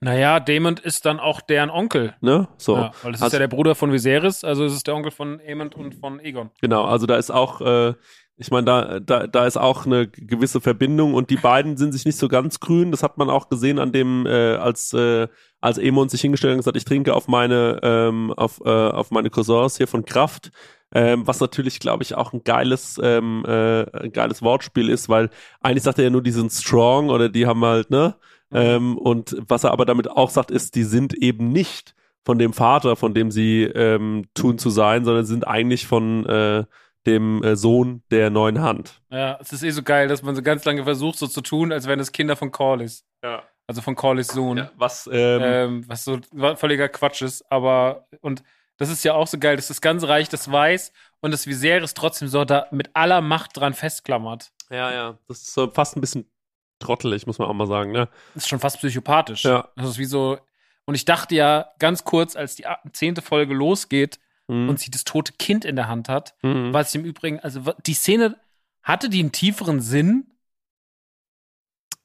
[0.00, 2.14] Naja, Daemon ist dann auch deren Onkel.
[2.20, 2.48] Ne?
[2.58, 2.76] So.
[2.76, 5.10] Ja, weil es also, ist ja der Bruder von Viserys, also es ist der Onkel
[5.10, 6.50] von Aemond und von Egon.
[6.60, 7.94] Genau, also da ist auch, äh,
[8.36, 12.04] ich meine, da, da, da ist auch eine gewisse Verbindung und die beiden sind sich
[12.04, 12.90] nicht so ganz grün.
[12.90, 15.28] Das hat man auch gesehen an dem, äh, als, äh,
[15.60, 19.10] als Aemon sich hingestellt hat und gesagt, ich trinke auf meine, ähm, auf, äh, auf
[19.10, 20.50] meine Cousins hier von Kraft.
[20.96, 25.30] Ähm, was natürlich, glaube ich, auch ein geiles, ähm, äh, ein geiles Wortspiel ist, weil
[25.60, 28.14] eigentlich sagt er ja nur, die sind strong oder die haben halt, ne?
[28.54, 31.94] Ähm, und was er aber damit auch sagt, ist, die sind eben nicht
[32.24, 36.64] von dem Vater, von dem sie ähm, tun zu sein, sondern sind eigentlich von äh,
[37.06, 39.02] dem äh, Sohn der neuen Hand.
[39.10, 41.72] Ja, es ist eh so geil, dass man so ganz lange versucht, so zu tun,
[41.72, 43.04] als wären es Kinder von Corlys.
[43.22, 43.42] Ja.
[43.66, 44.58] Also von Corlys Sohn.
[44.58, 46.18] Ja, was, ähm, ähm, was so
[46.56, 47.44] völliger Quatsch ist.
[47.50, 48.42] Aber, und
[48.76, 51.94] das ist ja auch so geil, dass das ganze Reich das weiß und das Viserys
[51.94, 54.50] trotzdem so da mit aller Macht dran festklammert.
[54.70, 55.18] Ja, ja.
[55.28, 56.30] Das ist so fast ein bisschen
[56.78, 58.08] trottelig, muss man auch mal sagen, ne?
[58.34, 59.44] Das ist schon fast psychopathisch.
[59.44, 59.68] Ja.
[59.76, 60.38] Das ist wie so.
[60.86, 64.18] Und ich dachte ja ganz kurz, als die zehnte Folge losgeht
[64.48, 64.68] mhm.
[64.68, 66.72] und sie das tote Kind in der Hand hat, mhm.
[66.72, 68.36] was im Übrigen, also die Szene
[68.82, 70.30] hatte die einen tieferen Sinn?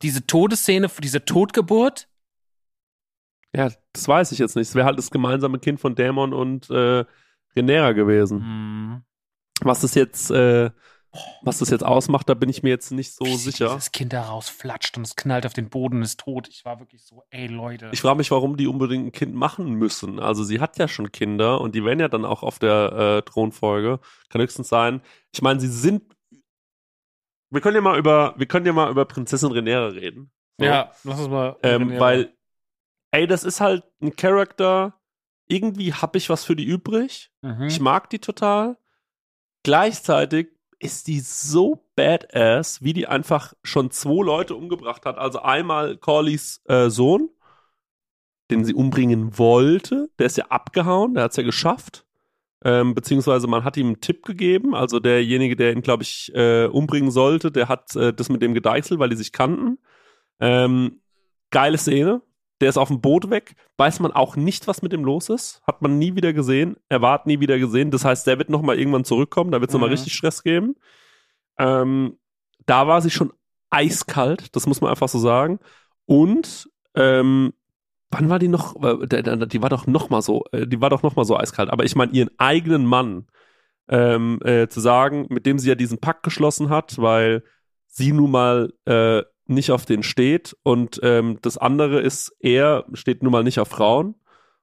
[0.02, 2.08] Diese Todesszene, diese Totgeburt?
[3.54, 4.70] Ja, das weiß ich jetzt nicht.
[4.70, 7.04] Es wäre halt das gemeinsame Kind von Dämon und äh,
[7.56, 8.40] Renera gewesen.
[8.40, 9.04] Mhm.
[9.62, 10.72] Was ist jetzt äh,
[11.42, 13.70] was das jetzt ausmacht, da bin ich mir jetzt nicht so sicher.
[13.70, 16.48] Das Kind da rausflatscht und es knallt auf den Boden und ist tot.
[16.48, 17.90] Ich war wirklich so, ey Leute.
[17.92, 20.20] Ich frage mich, warum die unbedingt ein Kind machen müssen.
[20.20, 23.30] Also sie hat ja schon Kinder und die werden ja dann auch auf der äh,
[23.30, 24.00] Thronfolge.
[24.30, 25.02] Kann höchstens sein.
[25.34, 26.04] Ich meine, sie sind.
[27.50, 30.32] Wir können ja mal über, wir können ja mal über Prinzessin Renera reden.
[30.60, 30.66] So.
[30.66, 31.58] Ja, lass uns mal.
[31.64, 32.36] Ähm, weil,
[33.12, 35.00] ey, das ist halt ein Charakter.
[35.48, 37.32] Irgendwie hab ich was für die übrig.
[37.42, 37.64] Mhm.
[37.64, 38.78] Ich mag die total.
[39.64, 45.18] Gleichzeitig ist die so badass, wie die einfach schon zwei Leute umgebracht hat.
[45.18, 47.30] Also einmal Corlys äh, Sohn,
[48.50, 50.10] den sie umbringen wollte.
[50.18, 52.06] Der ist ja abgehauen, der hat es ja geschafft.
[52.64, 54.74] Ähm, beziehungsweise man hat ihm einen Tipp gegeben.
[54.74, 58.54] Also derjenige, der ihn, glaube ich, äh, umbringen sollte, der hat äh, das mit dem
[58.54, 59.80] gedeichselt, weil die sich kannten.
[60.40, 61.02] Ähm,
[61.52, 62.22] geile Szene.
[62.62, 63.56] Der ist auf dem Boot weg.
[63.78, 65.62] Weiß man auch nicht, was mit dem los ist.
[65.66, 66.76] Hat man nie wieder gesehen.
[66.90, 67.92] Er war nie wieder gesehen.
[67.92, 69.52] Das heißt, der wird nochmal irgendwann zurückkommen.
[69.52, 69.82] Da wird es mhm.
[69.82, 70.76] nochmal richtig Stress geben.
[71.58, 72.18] Ähm,
[72.66, 73.32] da war sie schon
[73.70, 74.56] eiskalt.
[74.56, 75.60] Das muss man einfach so sagen.
[76.06, 77.54] Und ähm,
[78.12, 78.76] wann war die noch?
[78.84, 80.44] Äh, die war doch nochmal so.
[80.52, 81.70] Äh, die war doch nochmal so eiskalt.
[81.70, 83.28] Aber ich meine, ihren eigenen Mann
[83.88, 87.44] ähm, äh, zu sagen, mit dem sie ja diesen Pakt geschlossen hat, weil
[87.88, 93.24] sie nun mal äh, nicht auf den steht und ähm, das andere ist, er steht
[93.24, 94.16] nun mal nicht auf Frauen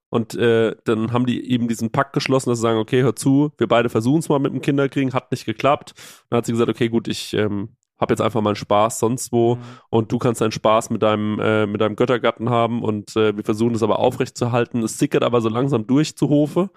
[0.08, 3.52] und äh, dann haben die eben diesen Pakt geschlossen, dass sie sagen, okay, hör zu,
[3.58, 5.94] wir beide versuchen es mal mit dem Kinderkriegen, hat nicht geklappt.
[6.30, 9.32] Dann hat sie gesagt, okay, gut, ich ähm, habe jetzt einfach mal einen Spaß sonst
[9.32, 9.60] wo mhm.
[9.90, 13.44] und du kannst deinen Spaß mit deinem äh, mit deinem Göttergatten haben und äh, wir
[13.44, 14.82] versuchen es aber aufrechtzuerhalten.
[14.82, 16.70] Es sickert aber so langsam durch zu Hofe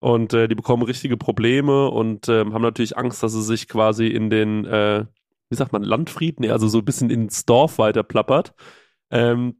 [0.00, 4.06] und äh, die bekommen richtige Probleme und äh, haben natürlich Angst, dass sie sich quasi
[4.08, 5.04] in den äh,
[5.52, 8.54] wie sagt man, Landfried, nee, also so ein bisschen ins Dorf weiter plappert.
[9.10, 9.58] Ähm,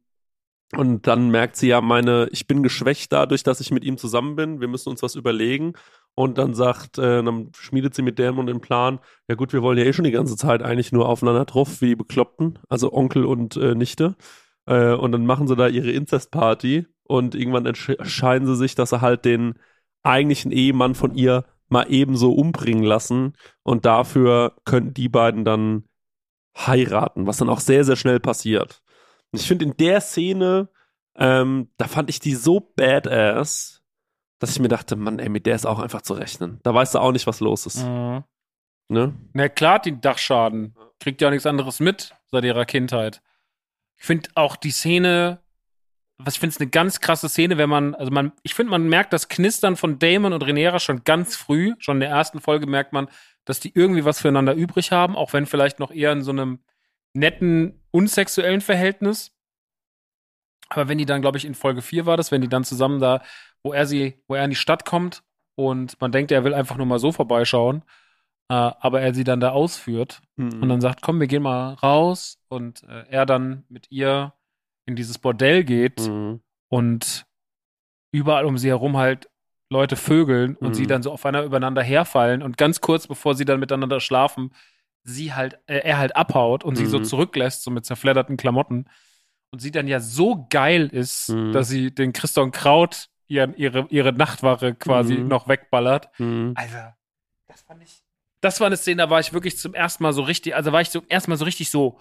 [0.74, 4.36] und dann merkt sie ja, meine, ich bin geschwächt dadurch, dass ich mit ihm zusammen
[4.36, 4.60] bin.
[4.62, 5.74] Wir müssen uns was überlegen.
[6.14, 9.78] Und dann sagt, äh, dann schmiedet sie mit Dämon den Plan, ja gut, wir wollen
[9.78, 13.24] ja eh schon die ganze Zeit eigentlich nur aufeinander drauf, wie die Bekloppten, also Onkel
[13.26, 14.16] und äh, Nichte.
[14.66, 19.00] Äh, und dann machen sie da ihre Inzestparty und irgendwann entscheiden sie sich, dass sie
[19.02, 19.54] halt den
[20.02, 25.84] eigentlichen Ehemann von ihr mal ebenso umbringen lassen und dafür könnten die beiden dann
[26.56, 28.82] heiraten, was dann auch sehr, sehr schnell passiert.
[29.32, 30.68] Und ich finde in der Szene,
[31.16, 33.82] ähm, da fand ich die so badass,
[34.38, 36.60] dass ich mir dachte, Mann, ey, mit der ist auch einfach zu rechnen.
[36.62, 37.84] Da weißt du auch nicht, was los ist.
[37.84, 38.24] Mhm.
[38.88, 39.14] Ne?
[39.32, 40.74] Na klar, die Dachschaden.
[41.00, 43.22] Kriegt ja auch nichts anderes mit seit ihrer Kindheit.
[43.96, 45.41] Ich finde auch die Szene,
[46.18, 48.88] was ich finde, es eine ganz krasse Szene, wenn man, also man, ich finde, man
[48.88, 51.74] merkt das Knistern von Damon und Renera schon ganz früh.
[51.78, 53.08] Schon in der ersten Folge merkt man,
[53.44, 56.60] dass die irgendwie was füreinander übrig haben, auch wenn vielleicht noch eher in so einem
[57.12, 59.32] netten, unsexuellen Verhältnis.
[60.68, 63.00] Aber wenn die dann, glaube ich, in Folge 4 war das, wenn die dann zusammen
[63.00, 63.22] da,
[63.62, 65.22] wo er sie, wo er in die Stadt kommt
[65.54, 67.82] und man denkt, er will einfach nur mal so vorbeischauen,
[68.48, 70.62] äh, aber er sie dann da ausführt mhm.
[70.62, 74.32] und dann sagt, komm, wir gehen mal raus und äh, er dann mit ihr
[74.86, 76.40] in dieses Bordell geht mhm.
[76.68, 77.26] und
[78.12, 79.28] überall um sie herum halt
[79.70, 80.74] Leute vögeln und mhm.
[80.74, 84.54] sie dann so aufeinander übereinander herfallen und ganz kurz bevor sie dann miteinander schlafen,
[85.04, 87.04] sie halt, äh, er halt abhaut und sie so Mhm.
[87.04, 88.86] zurücklässt, so mit zerfledderten Klamotten.
[89.50, 91.52] Und sie dann ja so geil ist, Mhm.
[91.52, 95.28] dass sie den Christian Kraut ihren, ihre, ihre Nachtwache quasi Mhm.
[95.28, 96.08] noch wegballert.
[96.18, 96.52] Mhm.
[96.54, 96.76] Also,
[97.48, 98.02] das fand ich.
[98.42, 100.80] Das war eine Szene, da war ich wirklich zum ersten Mal so richtig, also war
[100.80, 101.98] ich zum ersten Mal so richtig so,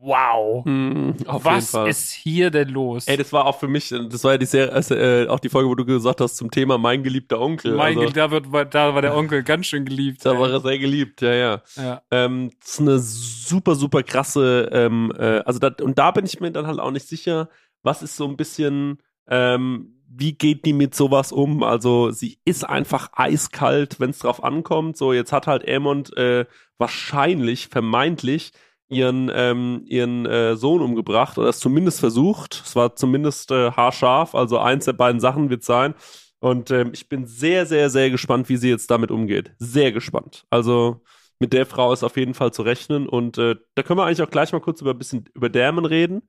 [0.00, 3.06] wow, jeden was ist hier denn los?
[3.06, 5.48] Ey, das war auch für mich, das war ja die Serie, also, äh, auch die
[5.48, 7.74] Folge, wo du gesagt hast zum Thema mein geliebter Onkel.
[7.74, 10.24] mein also, da, wird, da war der Onkel ganz schön geliebt.
[10.24, 10.38] da ey.
[10.38, 11.62] war er sehr geliebt, ja, ja.
[11.76, 12.02] ja.
[12.10, 16.40] Ähm, das ist eine super, super krasse, ähm, äh, also da, und da bin ich
[16.40, 17.48] mir dann halt auch nicht sicher,
[17.82, 18.98] was ist so ein bisschen,
[19.28, 21.62] ähm, wie geht die mit sowas um?
[21.62, 24.96] Also sie ist einfach eiskalt, wenn es drauf ankommt.
[24.96, 26.46] So, jetzt hat halt Aemond äh,
[26.78, 28.52] wahrscheinlich, vermeintlich,
[28.90, 32.62] ihren, ähm, ihren äh, Sohn umgebracht oder es zumindest versucht.
[32.64, 35.94] Es war zumindest äh, haarscharf, also eins der beiden Sachen wird sein.
[36.40, 39.52] Und ähm, ich bin sehr, sehr, sehr gespannt, wie sie jetzt damit umgeht.
[39.58, 40.44] Sehr gespannt.
[40.50, 41.02] Also
[41.38, 43.08] mit der Frau ist auf jeden Fall zu rechnen.
[43.08, 45.84] Und äh, da können wir eigentlich auch gleich mal kurz über ein bisschen über Dämen
[45.84, 46.22] reden.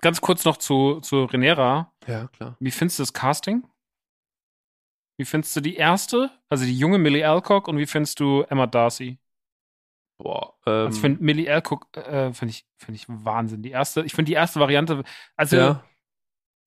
[0.00, 1.92] Ganz kurz noch zu, zu Renera.
[2.06, 2.56] Ja, klar.
[2.60, 3.64] Wie findest du das Casting?
[5.16, 8.68] Wie findest du die erste, also die junge Millie Alcock und wie findest du Emma
[8.68, 9.18] Darcy?
[10.18, 10.54] Boah.
[10.66, 13.62] Ähm, Also ich finde Millie Alcock äh, finde ich, find ich Wahnsinn.
[13.62, 15.02] Die erste, ich finde die erste Variante,
[15.36, 15.84] also ja,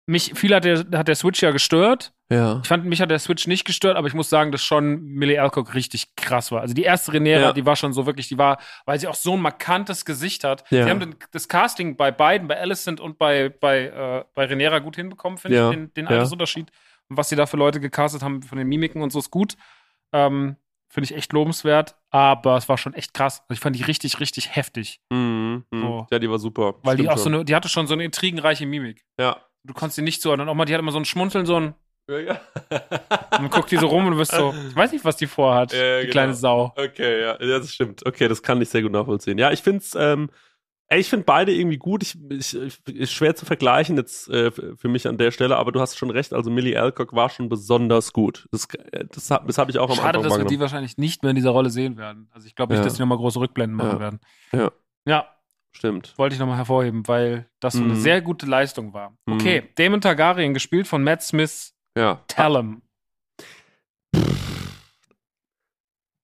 [0.07, 2.11] mich, viel hat der, hat der Switch ja gestört.
[2.29, 2.59] ja.
[2.61, 5.41] Ich fand, mich hat der Switch nicht gestört, aber ich muss sagen, dass schon Millie
[5.41, 6.61] Alcock richtig krass war.
[6.61, 7.53] Also die erste Renera, Ja.
[7.53, 10.63] die war schon so wirklich, die war, weil sie auch so ein markantes Gesicht hat.
[10.71, 10.85] Ja.
[10.85, 14.95] Sie haben das Casting bei beiden, bei Alicent und bei, bei, äh, bei Renera gut
[14.95, 15.69] hinbekommen, finde Ja.
[15.69, 16.07] ich, den, den.
[16.07, 16.71] Altersunterschied.
[17.09, 19.55] Und was sie da für Leute gecastet haben, von den Mimiken und so, ist gut.
[20.13, 20.55] Ähm,
[20.91, 23.41] finde ich echt lobenswert, aber es war schon echt krass.
[23.47, 24.99] Also ich fand die richtig, richtig heftig.
[25.09, 25.81] Mhm, mhm.
[25.81, 26.07] So.
[26.11, 26.75] Ja, die war super.
[26.83, 29.03] Weil die Stimmt auch so eine, die hatte schon so eine intrigenreiche Mimik.
[29.17, 29.37] Ja.
[29.63, 30.49] Du konntest sie nicht zuordnen.
[30.49, 31.75] Auch mal, die hat immer so ein Schmunzeln, so ein,
[32.09, 32.41] Ja, ja.
[33.39, 35.71] und guckt die so rum und du bist so, ich weiß nicht, was die vorhat,
[35.71, 36.11] Ja, die genau.
[36.11, 36.73] kleine Sau.
[36.75, 38.05] Okay, ja, ja, das stimmt.
[38.05, 39.37] Okay, das kann ich sehr gut nachvollziehen.
[39.37, 40.29] Ja, ich find's, ähm,
[40.91, 42.03] ey, ich finde beide irgendwie gut.
[42.03, 45.71] Ich, ich, ich, ist schwer zu vergleichen jetzt äh, für mich an der Stelle, aber
[45.71, 46.33] du hast schon recht.
[46.33, 48.47] Also Millie Alcock war schon besonders gut.
[48.51, 51.23] Das, äh, das, das habe ich auch am Schade, Anfang dass wir die wahrscheinlich nicht
[51.23, 52.27] mehr in dieser Rolle sehen werden.
[52.31, 52.83] Also ich glaube nicht, Ja.
[52.83, 53.99] dass die nochmal große Rückblenden machen Ja.
[53.99, 54.19] werden.
[54.51, 54.71] Ja.
[55.05, 55.25] Ja,
[55.71, 56.13] Stimmt.
[56.17, 57.99] wollte ich nochmal hervorheben, weil das so eine Mhm.
[58.01, 59.17] sehr gute Leistung war.
[59.25, 59.33] Mhm.
[59.35, 62.21] Okay, Damon Targaryen, gespielt von Matt Smith Ja.
[62.27, 62.81] Tallum.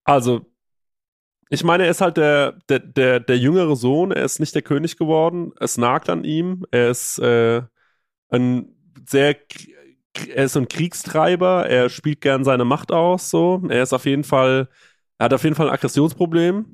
[0.03, 0.45] Also,
[1.49, 4.61] ich meine, er ist halt der, der, der, der jüngere Sohn, er ist nicht der
[4.61, 7.61] König geworden, es nagt an ihm, er ist äh,
[8.29, 8.75] ein
[9.07, 9.35] sehr,
[10.33, 14.23] er ist ein Kriegstreiber, er spielt gern seine Macht aus, so, er ist auf jeden
[14.23, 14.69] Fall,
[15.17, 16.65] er hat auf jeden Fall ein Aggressionsproblem,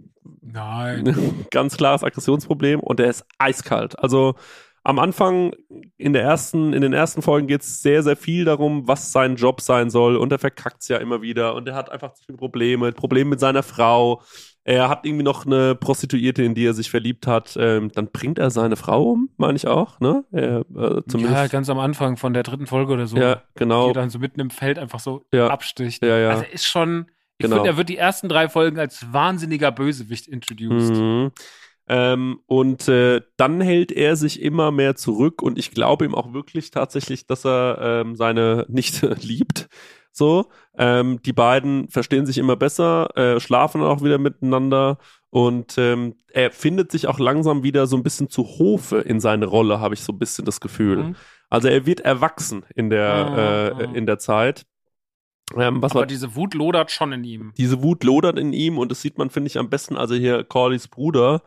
[0.41, 1.45] Nein.
[1.51, 2.80] ganz klares Aggressionsproblem.
[2.80, 3.97] Und er ist eiskalt.
[3.99, 4.36] Also
[4.84, 5.53] am Anfang
[5.97, 9.36] in der ersten, in den ersten Folgen geht es sehr, sehr viel darum, was sein
[9.36, 10.15] Job sein soll.
[10.15, 11.55] Und er verkackt es ja immer wieder.
[11.55, 14.21] Und er hat einfach zu viele Probleme, Probleme mit seiner Frau.
[14.66, 17.57] Er hat irgendwie noch eine Prostituierte, in die er sich verliebt hat.
[17.59, 20.24] Ähm, dann bringt er seine Frau um, meine ich auch, ne?
[20.32, 23.18] Er, äh, Ja, ganz am Anfang von der dritten Folge oder so.
[23.18, 23.88] Ja, genau.
[23.89, 25.47] Die dann so mitten im Feld einfach so Ja.
[25.47, 26.03] absticht.
[26.03, 26.30] Ja, ja.
[26.30, 27.07] Also er ist schon,
[27.38, 27.57] ich Genau.
[27.57, 30.95] finde, er wird die ersten drei Folgen als wahnsinniger Bösewicht introduced.
[30.95, 31.32] Mhm.
[31.89, 36.32] Ähm, und äh, dann hält er sich immer mehr zurück und ich glaube ihm auch
[36.32, 39.68] wirklich tatsächlich, dass er ähm, seine Nichte liebt.
[40.16, 44.99] So, ähm, die beiden verstehen sich immer besser, äh, schlafen auch wieder miteinander
[45.32, 49.47] und ähm, er findet sich auch langsam wieder so ein bisschen zu Hofe in seine
[49.47, 50.97] Rolle, habe ich so ein bisschen das Gefühl.
[51.03, 51.16] Mhm.
[51.49, 53.95] Also er wird erwachsen in der äh, Mhm.
[53.95, 54.66] in der Zeit.
[55.57, 57.53] Ähm, was Aber war diese Wut lodert schon in ihm.
[57.57, 60.43] diese Wut lodert in ihm und das sieht man, finde ich, am besten, also hier
[60.43, 61.41] Corlys Bruder.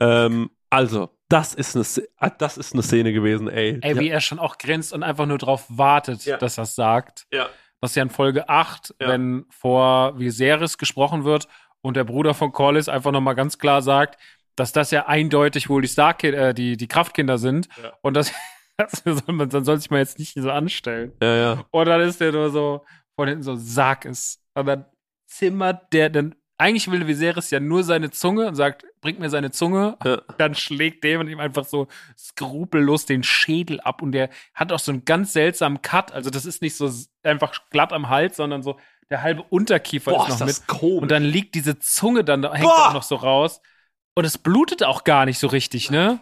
[0.00, 3.78] Ähm, also, das ist eine, ah, das ist eine Szene gewesen, ey.
[3.82, 6.38] Ey, wie er schon auch grinst und einfach nur drauf wartet, Ja.
[6.38, 7.26] dass er es sagt.
[7.32, 7.46] ja.
[7.82, 9.08] Was ja in Folge 8, Ja.
[9.08, 11.48] wenn vor Viserys gesprochen wird
[11.82, 14.18] und der Bruder von Corlys einfach nochmal ganz klar sagt,
[14.56, 17.92] dass das ja eindeutig wohl die Stark äh, die, die Kraftkinder sind Ja.
[18.02, 18.32] und das,
[18.78, 21.12] das soll man, dann soll sich mal jetzt nicht so anstellen.
[21.22, 22.84] ja, ja, Und dann ist der nur so
[23.16, 24.40] von hinten so, sag es.
[24.54, 24.86] Und dann
[25.26, 29.50] zimmert der, dann, eigentlich will Viserys ja nur seine Zunge und sagt, bringt mir seine
[29.50, 29.98] Zunge.
[30.04, 30.22] ja.
[30.38, 31.88] Dann schlägt Damon ihm einfach so
[32.18, 36.12] skrupellos den Schädel ab und der hat auch so einen ganz seltsamen Cut.
[36.12, 36.90] Also das ist nicht so
[37.22, 38.78] einfach glatt am Hals, sondern so
[39.10, 40.68] der halbe Unterkiefer Boah, ist ist noch das mit.
[40.68, 41.02] komisch.
[41.02, 42.88] Und dann liegt diese Zunge dann, da hängt Boah!
[42.88, 43.60] auch noch so raus.
[44.14, 46.20] Und es blutet auch gar nicht so richtig, ne?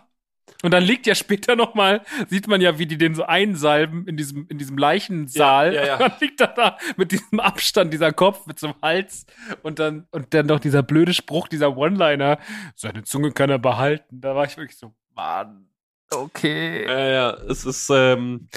[0.63, 4.07] Und dann liegt ja später noch mal, sieht man ja, wie die den so einsalben
[4.07, 5.75] in diesem, in diesem Leichensaal.
[5.75, 5.95] Ja, ja, ja.
[5.95, 9.27] Und dann liegt er da mit diesem Abstand, dieser Kopf mit so einem Hals.
[9.63, 12.39] Und dann, und dann noch dieser blöde Spruch, dieser One-Liner.
[12.77, 14.21] Seine Zunge kann er behalten.
[14.21, 15.67] Da war ich wirklich so, Mann,
[16.11, 16.85] okay.
[16.87, 18.49] Ja, ja, es ist, ähm,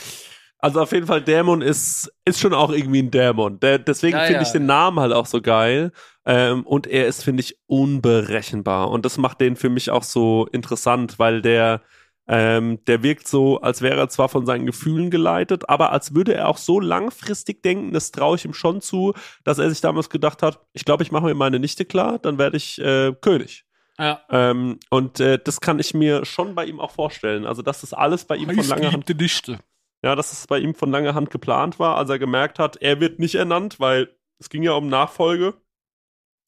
[0.59, 3.59] Also auf jeden Fall, Dämon ist, ist schon auch irgendwie ein Dämon.
[3.59, 4.41] Der, deswegen Ja, finde ja.
[4.43, 5.91] ich den Namen halt auch so geil.
[6.25, 8.89] Ähm, und er ist, finde ich, unberechenbar.
[8.89, 11.81] Und das macht den für mich auch so interessant, weil der,
[12.27, 16.33] ähm, der wirkt so, als wäre er zwar von seinen Gefühlen geleitet, aber als würde
[16.33, 19.13] er auch so langfristig denken, das traue ich ihm schon zu,
[19.43, 22.37] dass er sich damals gedacht hat, ich glaube, ich mache mir meine Nichte klar, dann
[22.37, 23.65] werde ich äh, König.
[23.99, 24.21] Ja.
[24.29, 27.45] Ähm, und äh, das kann ich mir schon bei ihm auch vorstellen.
[27.45, 29.59] Also, dass das alles bei ihm von langer Hand Dichte.
[30.03, 32.99] ja, dass es bei ihm von langer Hand geplant war, als er gemerkt hat, er
[32.99, 34.09] wird nicht ernannt, weil
[34.39, 35.53] es ging ja um Nachfolge.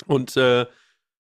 [0.07, 0.65] Und äh,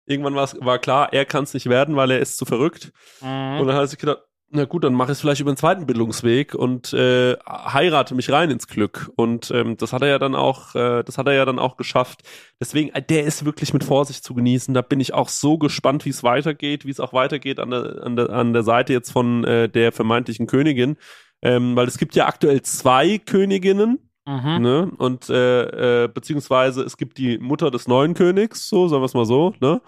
[0.07, 2.93] irgendwann war klar, er kann es nicht werden, weil er ist zu verrückt.
[3.21, 3.67] Und Mhm.
[3.67, 4.23] dann hat er sich gedacht,
[4.57, 8.31] na gut, dann mache ich es vielleicht über den zweiten Bildungsweg und äh, heirate mich
[8.31, 9.11] rein ins Glück.
[9.17, 11.77] Und ähm, das hat er ja dann auch, äh, das hat er ja dann auch
[11.77, 12.23] geschafft.
[12.61, 14.73] Deswegen, äh, der ist wirklich mit Vorsicht zu genießen.
[14.73, 18.03] Da bin ich auch so gespannt, wie es weitergeht, wie es auch weitergeht an der,
[18.05, 20.99] an der, an der Seite jetzt von äh, der vermeintlichen Königin.
[21.43, 24.63] Ähm, weil es gibt ja aktuell zwei Königinnen, Mhm.
[24.63, 24.91] ne?
[24.97, 29.15] Und äh, äh, beziehungsweise es gibt die Mutter des neuen Königs, so sagen wir es
[29.15, 29.81] mal so, ne?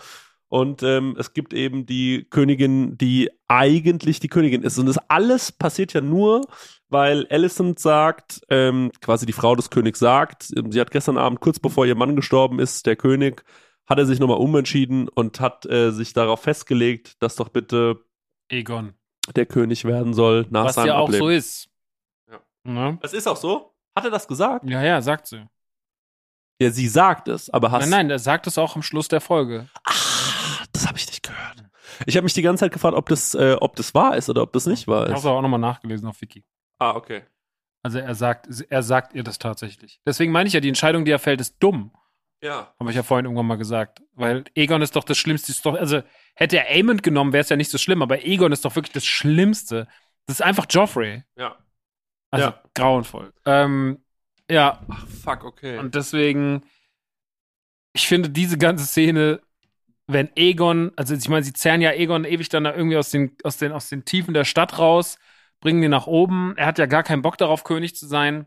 [0.49, 4.78] Und ähm, es gibt eben die Königin, die eigentlich die Königin ist.
[4.78, 6.47] Und das alles passiert ja nur,
[6.89, 11.41] weil Alicent sagt, ähm, quasi die Frau des Königs sagt, ähm, sie hat gestern Abend,
[11.41, 13.45] kurz bevor ihr Mann gestorben ist, der König,
[13.87, 18.05] hat er sich nochmal umentschieden und hat äh, sich darauf festgelegt, dass doch bitte
[18.49, 18.95] Egon.
[19.34, 21.24] der König werden soll nach Was seinem ja auch Ableben.
[21.24, 21.68] so ist.
[22.30, 22.41] Ja.
[22.62, 22.99] Ne?
[23.03, 23.72] Es ist auch so.
[23.97, 24.68] Hat er das gesagt?
[24.68, 25.47] Ja, ja, sagt sie.
[26.61, 29.20] Ja, sie sagt es, aber hast Nein, nein, er sagt es auch am Schluss der
[29.20, 29.68] Folge.
[29.84, 31.64] Ah, das habe ich nicht gehört.
[32.07, 34.42] Ich habe mich die ganze Zeit gefragt, ob das, äh, ob das wahr ist oder
[34.42, 35.20] ob das nicht wahr Ich habe ist.
[35.20, 36.44] es auch nochmal nachgelesen auf Wiki.
[36.78, 37.24] Ah, okay.
[37.82, 40.01] Also er sagt, er sagt ihr das tatsächlich.
[40.07, 41.92] Deswegen meine ich ja, die Entscheidung, die er fällt, ist dumm.
[42.42, 42.74] Ja.
[42.78, 44.03] Habe ich ja vorhin irgendwann mal gesagt.
[44.14, 45.53] Weil Egon ist doch das Schlimmste.
[45.53, 46.03] Ist doch, also
[46.34, 48.92] hätte er Aemond genommen, wäre es ja nicht so schlimm, aber Egon ist doch wirklich
[48.92, 49.86] das Schlimmste.
[50.26, 51.22] Das ist einfach Joffrey.
[51.36, 51.57] Ja.
[52.31, 52.62] Also Ja.
[52.74, 53.33] grauenvoll.
[53.45, 53.99] Ähm,
[54.51, 55.79] ja, Ach, fuck, okay.
[55.79, 56.62] und deswegen,
[57.93, 59.41] ich finde diese ganze Szene,
[60.07, 63.37] wenn Egon, also ich meine, sie zerren ja Egon ewig dann da irgendwie aus den,
[63.43, 65.18] aus den, aus den Tiefen der Stadt raus,
[65.61, 66.55] bringen ihn nach oben.
[66.57, 68.47] Er hat ja gar keinen Bock darauf, König zu sein.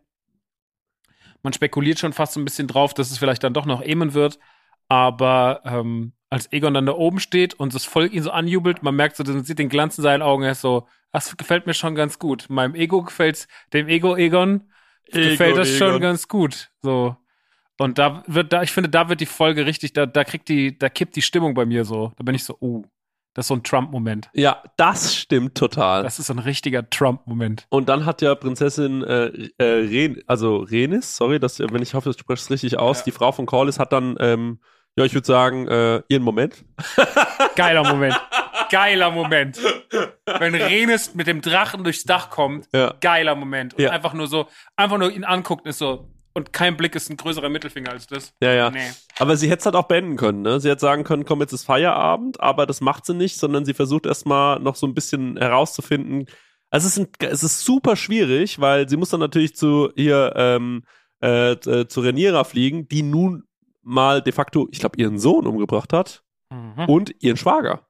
[1.44, 4.14] Man spekuliert schon fast so ein bisschen drauf, dass es vielleicht dann doch noch Eamon
[4.14, 4.40] wird.
[4.88, 8.96] Aber ähm, als Egon dann da oben steht und das Volk ihn so anjubelt, man
[8.96, 11.74] merkt so, man sieht den Glanz in seinen Augen, er ist so, das gefällt mir
[11.74, 12.46] schon ganz gut.
[12.50, 14.70] Meinem Ego gefällt's, dem Ego Egon
[15.12, 16.02] gefällt das schon Egon.
[16.02, 16.70] ganz gut.
[16.82, 17.16] So.
[17.78, 20.78] Und da wird, da, ich finde, da wird die Folge richtig, da, da kriegt die,
[20.78, 22.12] da kippt die Stimmung bei mir so.
[22.18, 22.84] Da bin ich so, uh,
[23.34, 24.30] das ist so ein Trump-Moment.
[24.34, 26.04] Ja, das stimmt total.
[26.04, 27.68] Das ist ein richtiger Trump-Moment.
[27.70, 32.10] und dann hat ja Prinzessin äh, äh, Ren, also Renis, sorry, dass, wenn ich hoffe,
[32.10, 33.04] ich spreche es richtig aus, Ja.
[33.06, 34.60] die Frau von Corlys hat dann, ähm,
[34.98, 36.66] ja, ich würde sagen, äh, ihren Moment.
[37.56, 38.20] Geiler Moment.
[38.72, 39.60] Geiler Moment.
[40.26, 42.94] Wenn Renes mit dem Drachen durchs Dach kommt, Ja.
[43.02, 43.74] geiler Moment.
[43.74, 43.92] Und Ja.
[43.92, 47.18] einfach nur so, einfach nur ihn anguckt und ist so, und kein Blick ist ein
[47.18, 48.34] größerer Mittelfinger als das.
[48.42, 48.70] Ja, ja.
[48.70, 48.80] Nee.
[49.18, 50.60] Aber sie hätte es halt auch beenden können, ne?
[50.60, 53.74] Sie hätte sagen können, komm, jetzt ist Feierabend, aber das macht sie nicht, sondern sie
[53.74, 56.28] versucht erstmal noch so ein bisschen herauszufinden.
[56.70, 60.34] Also es ist, ein, es ist super schwierig, weil sie muss dann natürlich zu hier
[60.36, 60.84] ähm,
[61.22, 63.44] äh, äh, zu Reniera fliegen, die nun
[63.82, 66.86] mal de facto, ich glaube, ihren Sohn umgebracht hat Mhm.
[66.86, 67.88] und ihren Schwager.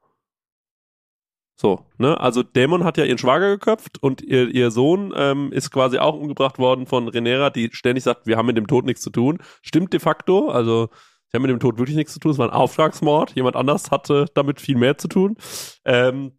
[1.62, 2.18] So, ne?
[2.18, 6.16] Also Dämon hat ja ihren Schwager geköpft und ihr, ihr Sohn ähm, ist quasi auch
[6.16, 9.40] umgebracht worden von Renera, die ständig sagt, wir haben mit dem Tod nichts zu tun.
[9.62, 10.88] Stimmt de facto, also
[11.28, 13.92] sie haben mit dem Tod wirklich nichts zu tun, es war ein Auftragsmord, jemand anders
[13.92, 15.36] hatte damit viel mehr zu tun.
[15.84, 16.39] Ähm,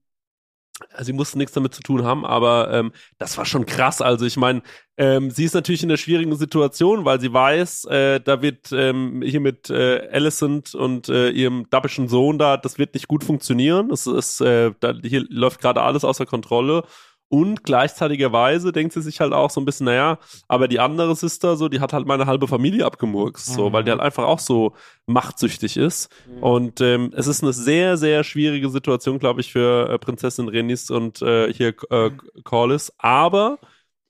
[0.99, 4.01] sie mussten nichts damit zu tun haben, aber ähm, das war schon krass.
[4.01, 4.63] Also ich meine,
[4.97, 9.23] ähm, sie ist natürlich in einer schwierigen Situation, weil sie weiß, äh, da wird ähm,
[9.25, 13.89] hier mit äh, Alicent und äh, ihrem dappischen Sohn da, das wird nicht gut funktionieren.
[13.89, 16.85] Das ist, äh, da, hier läuft gerade alles außer Kontrolle.
[17.33, 20.19] Und gleichzeitigerweise denkt sie sich halt auch so ein bisschen, naja,
[20.49, 23.73] aber die andere Sister, so, die hat halt meine halbe Familie abgemurkst, so, Mhm.
[23.73, 24.75] weil die halt einfach auch so
[25.07, 26.09] machtsüchtig ist.
[26.41, 30.91] Und ähm, es ist eine sehr, sehr schwierige Situation, glaube ich, für äh, Prinzessin Renis
[30.91, 32.11] und äh, hier äh,
[32.43, 32.93] Corlys.
[32.99, 33.59] Aber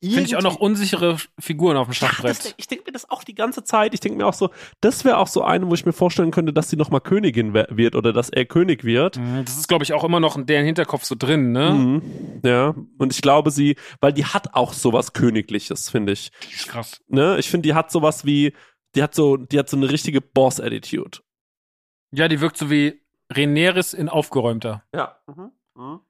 [0.03, 2.55] Finde ich auch noch unsichere Figuren auf dem ja, Schachbrett.
[2.57, 3.93] ich denke mir das auch die ganze Zeit.
[3.93, 4.49] Ich denke mir auch so,
[4.81, 7.53] das wäre auch so eine, wo ich mir vorstellen könnte, dass sie noch mal Königin
[7.53, 9.19] wird oder dass er König wird.
[9.19, 11.71] Mhm, Das ist, glaube ich, auch immer noch in deren Hinterkopf so drin, ne?
[11.73, 12.41] Mhm.
[12.43, 16.33] Ja, und ich glaube, sie, weil die hat auch sowas Königliches, finde ich.
[16.67, 17.03] Krass.
[17.09, 17.37] Ne?
[17.39, 18.55] Ich finde, die hat sowas wie,
[18.95, 21.19] die hat so, die hat so eine richtige Boss-Attitude.
[22.13, 24.83] Ja, die wirkt so wie Reneris in aufgeräumter.
[24.95, 25.21] Ja.
[25.77, 26.01] Mhm.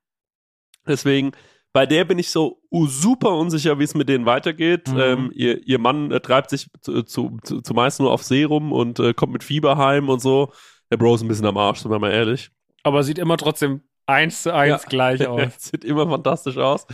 [0.87, 1.33] Deswegen,
[1.73, 4.89] bei der bin ich so super unsicher, wie es mit denen weitergeht.
[4.89, 4.99] Mhm.
[5.01, 8.73] Ähm, ihr, ihr Mann äh, treibt sich zu, zu, zu, zumeist nur auf See rum
[8.73, 10.53] und äh, kommt mit Fieber heim und so.
[10.91, 12.51] Der Bro ist ein bisschen am Arsch, sind wir mal ehrlich.
[12.83, 14.89] Aber sieht immer trotzdem eins zu eins Ja.
[14.89, 15.53] gleich aus.
[15.59, 16.87] Sieht immer fantastisch aus.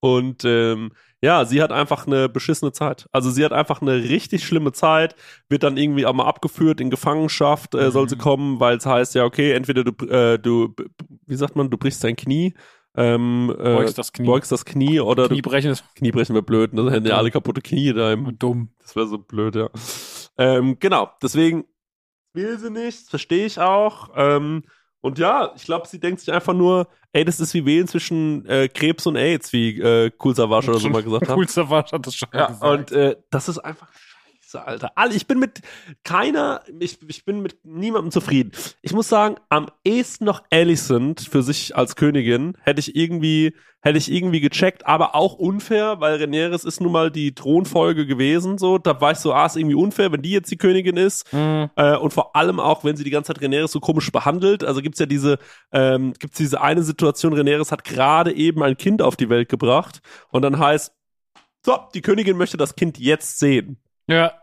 [0.00, 0.92] Und ähm,
[1.22, 3.08] Ja, sie hat einfach eine beschissene Zeit.
[3.10, 5.16] Also sie hat einfach eine richtig schlimme Zeit,
[5.48, 8.20] wird dann irgendwie auch mal abgeführt in Gefangenschaft, äh, soll sie Mhm.
[8.20, 10.74] kommen, weil es heißt, ja, okay, entweder du, äh, du,
[11.26, 12.54] wie sagt man, du brichst dein Knie,
[12.96, 14.26] ähm, äh, Beugst das Knie.
[14.26, 16.84] beugst das Knie oder Knie du, brechen ist Knie brechen wir blöd, ne?
[16.84, 18.70] Das hätten ja alle kaputte Knie da im, dumm.
[18.80, 19.68] das wäre so blöd, ja.
[20.38, 21.64] Ähm, genau, deswegen
[22.32, 24.10] will sie nicht, verstehe ich auch.
[24.16, 24.62] Ähm,
[25.00, 28.46] und ja, ich glaube, sie denkt sich einfach nur, ey, das ist wie wählen zwischen
[28.46, 31.34] äh, Krebs und AIDS, wie äh, Cool Savage oder so mal gesagt hat.
[31.34, 32.90] Coolster war, hat das schon Ja, gesagt.
[32.92, 33.88] und äh, das ist einfach
[34.54, 34.92] scheiße, Alter.
[34.94, 35.60] Alle, ich bin mit
[36.02, 38.52] keiner, ich, ich bin mit niemandem zufrieden.
[38.82, 43.98] Ich muss sagen, am ehesten noch Alicent für sich als Königin hätte ich irgendwie, hätte
[43.98, 48.78] ich irgendwie gecheckt, aber auch unfair, weil Rhaenyra ist nun mal die Thronfolge gewesen, so.
[48.78, 51.32] Da war ich so, ah, ist irgendwie unfair, wenn die jetzt die Königin ist.
[51.32, 51.70] Mhm.
[51.76, 54.64] Äh, und vor allem auch, wenn sie die ganze Zeit Rhaenyra so komisch behandelt.
[54.64, 55.38] Also gibt's ja diese,
[55.72, 60.00] ähm, gibt's diese eine Situation, Rhaenyra hat gerade eben ein Kind auf die Welt gebracht
[60.30, 60.92] und dann heißt,
[61.64, 63.78] so, die Königin möchte das Kind jetzt sehen.
[64.06, 64.34] Ja.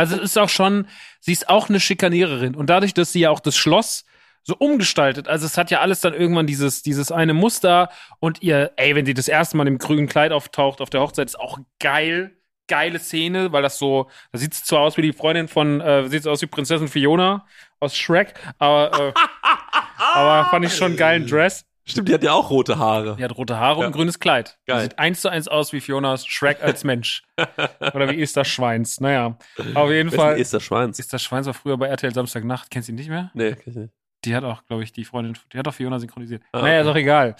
[0.00, 0.86] Also es ist auch schon,
[1.20, 2.54] sie ist auch eine Schikaniererin.
[2.54, 4.06] Und dadurch, dass sie ja auch das Schloss
[4.42, 8.72] so umgestaltet, also es hat ja alles dann irgendwann dieses, dieses eine Muster und ihr,
[8.76, 11.58] ey, wenn sie das erste Mal im grünen Kleid auftaucht auf der Hochzeit, ist auch
[11.78, 12.34] geil.
[12.66, 16.08] Geile Szene, weil das so, da sieht es zwar aus wie die Freundin von, äh,
[16.08, 17.44] sieht aus wie Prinzessin Fiona
[17.80, 19.12] aus Shrek, aber, äh,
[20.14, 21.66] aber fand ich schon einen geilen Dress.
[21.86, 23.16] Stimmt, die hat ja auch rote Haare.
[23.16, 23.86] Die hat rote Haare und Ja.
[23.88, 24.58] ein grünes Kleid.
[24.66, 24.82] Die Geil.
[24.82, 27.22] sieht eins zu eins aus wie Fiona aus Shrek als Mensch.
[27.94, 29.00] Oder wie Esther Schweins.
[29.00, 29.38] Naja,
[29.74, 30.38] auf jeden Fall.
[30.38, 30.98] ist der Schweins?
[30.98, 32.70] Esther Schweins war früher bei RTL Samstagnacht.
[32.70, 33.30] Kennst du ihn nicht mehr?
[33.34, 33.92] Nee, kenn ich nicht.
[34.24, 36.42] Die hat auch, glaube ich, die Freundin, die hat auch Fiona synchronisiert.
[36.52, 36.92] Ah, naja, ist okay.
[36.92, 37.36] auch egal.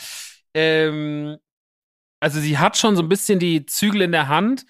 [0.54, 1.36] Ähm,
[2.20, 4.64] also sie hat schon so ein bisschen die Zügel in der Hand.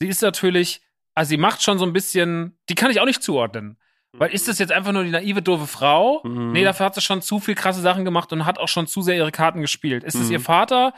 [0.00, 0.82] Sie ist natürlich,
[1.14, 3.78] also sie macht schon so ein bisschen, die kann ich auch nicht zuordnen.
[4.14, 6.20] Weil ist das jetzt einfach nur die naive, doofe Frau?
[6.24, 6.52] Mhm.
[6.52, 9.00] Nee, dafür hat sie schon zu viel krasse Sachen gemacht und hat auch schon zu
[9.02, 10.04] sehr ihre Karten gespielt.
[10.04, 10.32] Ist es Mhm.
[10.32, 10.92] ihr Vater?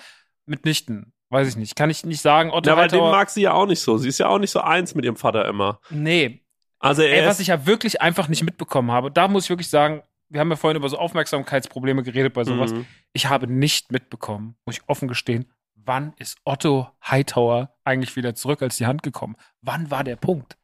[0.46, 1.12] Mitnichten.
[1.30, 1.74] Weiß ich nicht.
[1.76, 2.50] Kann ich nicht sagen.
[2.50, 3.96] Otto Ja, weil den Hightower- mag sie ja auch nicht so.
[3.98, 5.80] Sie ist ja auch nicht so eins mit ihrem Vater immer.
[5.90, 6.42] Nee.
[6.78, 9.70] Also er Ey, was ich ja wirklich einfach nicht mitbekommen habe, da muss ich wirklich
[9.70, 12.72] sagen, wir haben ja vorhin über so Aufmerksamkeitsprobleme geredet bei sowas.
[12.72, 12.84] Mhm.
[13.12, 18.60] Ich habe nicht mitbekommen, muss ich offen gestehen, wann ist Otto Hightower eigentlich wieder zurück
[18.62, 19.36] als die Hand gekommen?
[19.62, 20.56] Wann war der Punkt?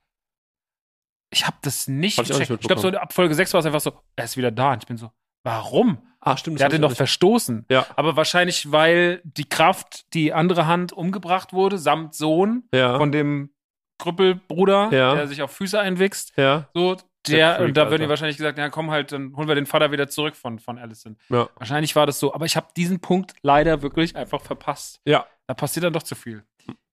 [1.31, 2.51] Ich habe das nicht Hab ich gecheckt.
[2.61, 4.73] Ich glaube, so ab Folge 6 war es einfach so, er ist wieder da.
[4.73, 5.11] Und ich bin so,
[5.45, 5.99] warum?
[6.21, 6.59] Ah, stimmt.
[6.61, 7.67] Der hat ihn doch verstoßen.
[7.71, 7.87] Ja.
[7.97, 12.99] Aber wahrscheinlich, weil die Kraft, die andere Hand umgebracht wurde, samt Sohn Ja.
[12.99, 13.51] von dem
[13.99, 15.15] Krüppelbruder, Ja.
[15.15, 16.33] der sich auf Füße einwächst.
[16.37, 16.69] ja.
[16.75, 16.97] So,
[17.29, 19.67] Der Freak, und da würden die wahrscheinlich gesagt, ja, komm halt, dann holen wir den
[19.67, 21.17] Vater wieder zurück von, von Allison.
[21.29, 21.49] Ja.
[21.57, 25.01] Wahrscheinlich war das so, aber ich habe diesen Punkt leider wirklich einfach verpasst.
[25.05, 25.27] Ja.
[25.47, 26.45] Da passiert dann doch zu viel.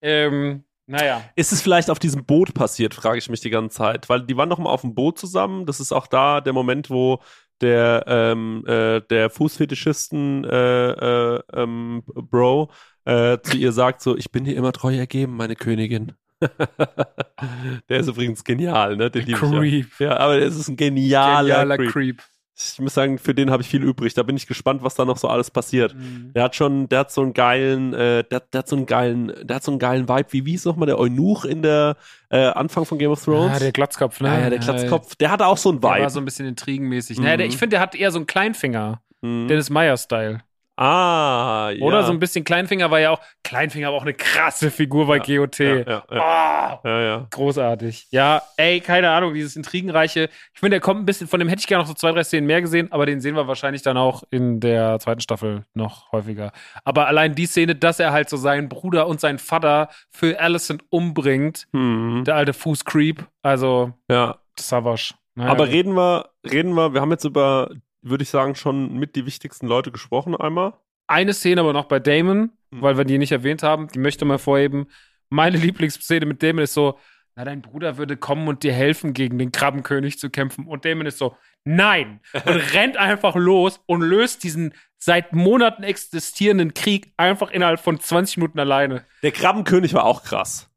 [0.01, 1.21] Ähm, naja.
[1.35, 4.09] Ist es vielleicht auf diesem Boot passiert, frage ich mich die ganze Zeit.
[4.09, 5.65] Weil die waren doch mal auf dem Boot zusammen.
[5.65, 7.19] Das ist auch da der Moment, wo
[7.61, 12.71] der, ähm, äh, der Fußfetischisten äh, äh, ähm, Bro
[13.05, 16.13] äh, zu ihr sagt so, ich bin dir immer treu ergeben, meine Königin.
[17.89, 19.09] der ist übrigens genial, ne?
[19.09, 19.37] Den ich ja.
[19.37, 19.99] Creep.
[19.99, 21.91] Ja, aber es ist ein genialer, Genialer Creep.
[21.91, 22.23] Creep.
[22.59, 24.15] Ich muss sagen, für den habe ich viel übrig.
[24.15, 25.93] Da bin ich gespannt, was da noch so alles passiert.
[25.93, 26.31] Mhm.
[26.33, 29.31] Der hat schon, der hat so einen geilen, äh, der, der hat so einen geilen,
[29.43, 30.25] der hat so einen geilen Vibe.
[30.31, 31.97] Wie wie ist nochmal der Eunuch in der
[32.29, 33.55] äh, Anfang von Game of Thrones?
[33.55, 34.29] Ah, der Glatzkopf, ne?
[34.29, 35.15] ja, ja, der Glatzkopf.
[35.17, 36.09] Der hatte auch so einen Der war Vibe.
[36.09, 37.19] so ein bisschen intrigenmäßig.
[37.19, 37.25] Mhm.
[37.25, 39.01] Naja, der, ich finde, der hat eher so einen Kleinfinger.
[39.21, 39.47] Mhm.
[39.47, 40.39] Dennis Meyer-Style.
[40.77, 41.81] Ah, ja.
[41.83, 45.19] Oder so ein bisschen Kleinfinger war ja auch, Kleinfinger war auch eine krasse Figur bei
[45.19, 45.59] GOT.
[45.59, 47.27] ja, ja, ja, Ah, ja, ja.
[47.31, 48.07] großartig.
[48.11, 50.29] Ja, ey, keine Ahnung, dieses Intrigenreiche.
[50.53, 52.23] Ich finde, der kommt ein bisschen, von dem hätte ich gerne noch so zwei, drei
[52.23, 56.11] Szenen mehr gesehen, aber den sehen wir wahrscheinlich dann auch in der zweiten Staffel noch
[56.11, 56.51] häufiger.
[56.83, 60.83] Aber allein die Szene, dass er halt so seinen Bruder und seinen Vater für Alicent
[60.89, 62.23] umbringt, Mhm.
[62.25, 64.37] der alte Fußcreep, also ja.
[64.59, 65.13] Savage.
[65.35, 67.69] Naja, Aber reden wir, reden wir, wir haben jetzt über,
[68.01, 70.73] würde ich sagen, schon mit die wichtigsten Leute gesprochen einmal.
[71.07, 72.81] eine Szene aber noch bei Damon, Hm.
[72.81, 74.87] weil wir die nicht erwähnt haben, die möchte mal vorheben.
[75.29, 76.99] Meine Lieblingsszene mit Damon ist so,
[77.35, 80.65] na, dein Bruder würde kommen und dir helfen, gegen den Krabbenkönig zu kämpfen.
[80.67, 82.19] Und Damon ist so, nein!
[82.33, 88.37] Und rennt einfach los und löst diesen seit Monaten existierenden Krieg einfach innerhalb von 20
[88.37, 89.05] Minuten alleine.
[89.23, 90.69] Der Krabbenkönig war auch krass.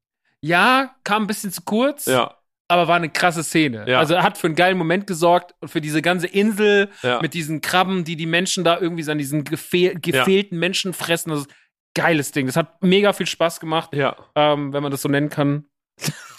[0.42, 2.36] Ja, kam ein bisschen zu kurz, Ja,
[2.70, 3.84] aber war eine krasse Szene.
[3.88, 3.98] Ja.
[3.98, 7.20] Also er hat für einen geilen Moment gesorgt und für diese ganze Insel ja.
[7.20, 11.30] mit diesen Krabben, die die Menschen da irgendwie so an diesen gefehl gefehlten Menschen fressen.
[11.30, 11.54] Das ist ein
[11.94, 12.46] geiles Ding.
[12.46, 14.16] Das hat mega viel Spaß gemacht, ja.
[14.34, 15.64] ähm, wenn man das so nennen kann.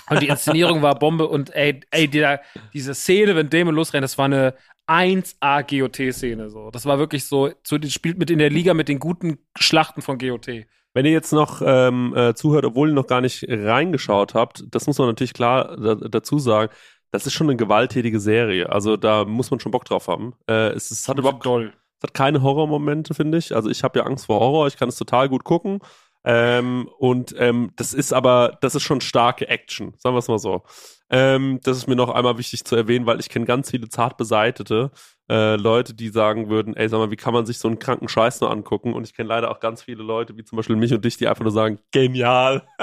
[0.10, 2.42] Und die Inszenierung war Bombe und ey, ey der,
[2.74, 4.56] diese Szene, wenn Damon losrennt, das war eine
[4.88, 6.50] 1A GOT-Szene.
[6.50, 6.70] So.
[6.70, 10.02] Das war wirklich so, so, die spielt mit in der Liga mit den guten Schlachten
[10.02, 10.66] von GOT.
[10.94, 14.88] Wenn ihr jetzt noch ähm, äh, zuhört, obwohl ihr noch gar nicht reingeschaut habt, das
[14.88, 16.72] muss man natürlich klar da, dazu sagen,
[17.12, 18.70] das ist schon eine gewalttätige Serie.
[18.70, 20.34] Also da muss man schon Bock drauf haben.
[20.50, 21.74] Äh, es, es hat überhaupt doll.
[22.00, 23.56] es hat keine Horrormomente, finde ich.
[23.56, 25.80] Also ich habe ja Angst vor Horror, ich kann es total gut gucken.
[26.24, 30.40] Ähm, und ähm, das ist aber, das ist schon starke Action, sagen wir es mal
[30.40, 30.64] so.
[31.10, 34.18] Ähm, das ist mir noch einmal wichtig zu erwähnen, weil ich kenne ganz viele zart
[34.18, 34.92] beseitete
[35.32, 38.10] äh, Leute, die sagen würden, ey, sag mal, wie kann man sich so einen kranken
[38.10, 38.94] Scheiß nur angucken?
[38.94, 41.30] Und ich kenne leider auch ganz viele Leute, wie zum Beispiel mich und dich, die
[41.30, 42.64] einfach nur sagen, genial.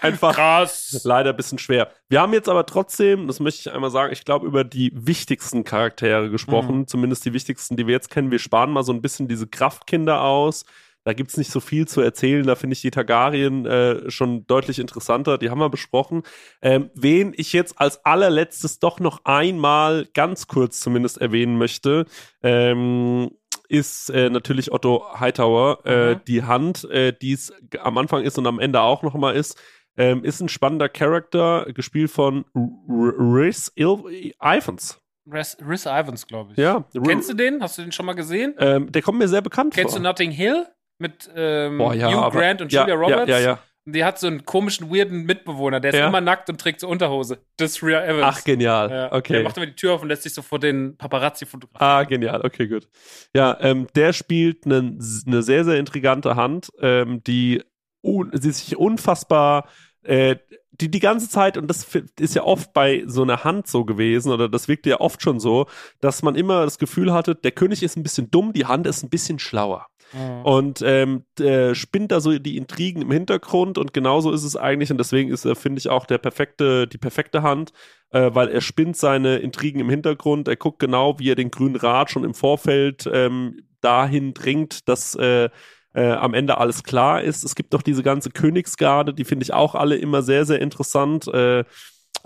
[0.00, 1.02] einfach Krass.
[1.04, 1.90] leider ein bisschen schwer.
[2.08, 5.64] Wir haben jetzt aber trotzdem, das möchte ich einmal sagen, ich glaube, über die wichtigsten
[5.64, 8.30] Charaktere gesprochen, zumindest die wichtigsten, die wir jetzt kennen.
[8.30, 10.64] Wir sparen mal so ein bisschen diese Kraftkinder aus.
[11.06, 12.44] Da gibt's nicht so viel zu erzählen.
[12.44, 15.38] Da finde ich die Targaryen äh, schon deutlich interessanter.
[15.38, 16.24] Die haben wir besprochen.
[16.62, 22.06] Ähm, wen ich jetzt als allerletztes doch noch einmal ganz kurz zumindest erwähnen möchte,
[22.42, 23.30] ähm,
[23.68, 25.78] ist äh, natürlich Otto Hightower.
[25.86, 26.20] Äh, Mhm.
[26.26, 29.56] die Hand, äh, die es am Anfang ist und am Ende auch noch mal ist.
[29.96, 32.44] Ähm, ist ein spannender Charakter, gespielt von
[32.88, 35.00] Rhys Ivans.
[35.28, 36.58] Rhys Ivans, glaube ich.
[36.58, 37.62] Ja, Kennst du den?
[37.62, 38.54] Hast du den schon mal gesehen?
[38.58, 40.00] ähm, der kommt mir sehr bekannt Kennst vor.
[40.00, 40.66] du Notting Hill?
[40.98, 43.28] Mit ähm, Boah, ja, Hugh aber- Grant und ja, Julia Roberts?
[43.30, 43.58] Ja, ja, ja.
[43.84, 46.88] Und die hat so einen komischen, weirden Mitbewohner, der ist immer nackt und trägt so
[46.88, 47.38] Unterhose.
[47.56, 48.24] Das ist Rhea Evans.
[48.40, 48.90] Ach, genial.
[48.90, 48.96] Ja.
[49.08, 49.42] Der Okay.
[49.44, 51.88] macht immer die Tür auf und lässt sich so vor den Paparazzi fotografieren.
[51.88, 52.40] Ah, genial.
[52.44, 52.88] Okay, gut.
[53.32, 57.62] Ja, ähm, der spielt eine, eine sehr, sehr intrigante Hand, ähm, die,
[58.02, 59.68] un, sie sich unfassbar,
[60.02, 60.34] äh,
[60.72, 61.86] die die ganze Zeit, und das
[62.18, 65.38] ist ja oft bei so einer Hand so gewesen, oder das wirkte ja oft schon
[65.38, 65.66] so,
[66.00, 69.04] dass man immer das Gefühl hatte, der König ist ein bisschen dumm, die Hand ist
[69.04, 69.86] ein bisschen schlauer.
[70.12, 70.42] Mhm.
[70.44, 74.90] Und ähm, der spinnt da so die Intrigen im Hintergrund und genauso ist es eigentlich
[74.90, 77.72] und deswegen ist er, finde ich, auch der perfekte, die perfekte Hand,
[78.10, 81.76] äh, weil er spinnt seine Intrigen im Hintergrund, er guckt genau, wie er den grünen
[81.76, 85.48] Rat schon im Vorfeld ähm, dahin dringt, dass äh,
[85.94, 87.42] äh, am Ende alles klar ist.
[87.42, 91.26] Es gibt noch diese ganze Königsgarde, die finde ich auch alle immer sehr, sehr interessant.
[91.28, 91.64] Äh,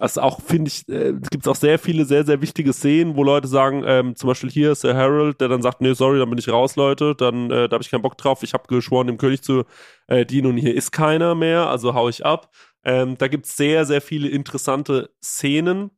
[0.01, 3.22] also auch finde ich, äh, es gibt auch sehr viele sehr, sehr wichtige Szenen, wo
[3.22, 6.30] Leute sagen, ähm, zum Beispiel hier ist der Harold, der dann sagt, nee, sorry, dann
[6.30, 9.07] bin ich raus, Leute, dann äh, da habe ich keinen Bock drauf, ich habe geschworen,
[9.07, 9.64] dem König zu
[10.07, 12.51] äh, dienen und hier ist keiner mehr, also hau ich ab.
[12.82, 15.90] Ähm, da gibt's sehr, sehr viele interessante Szenen.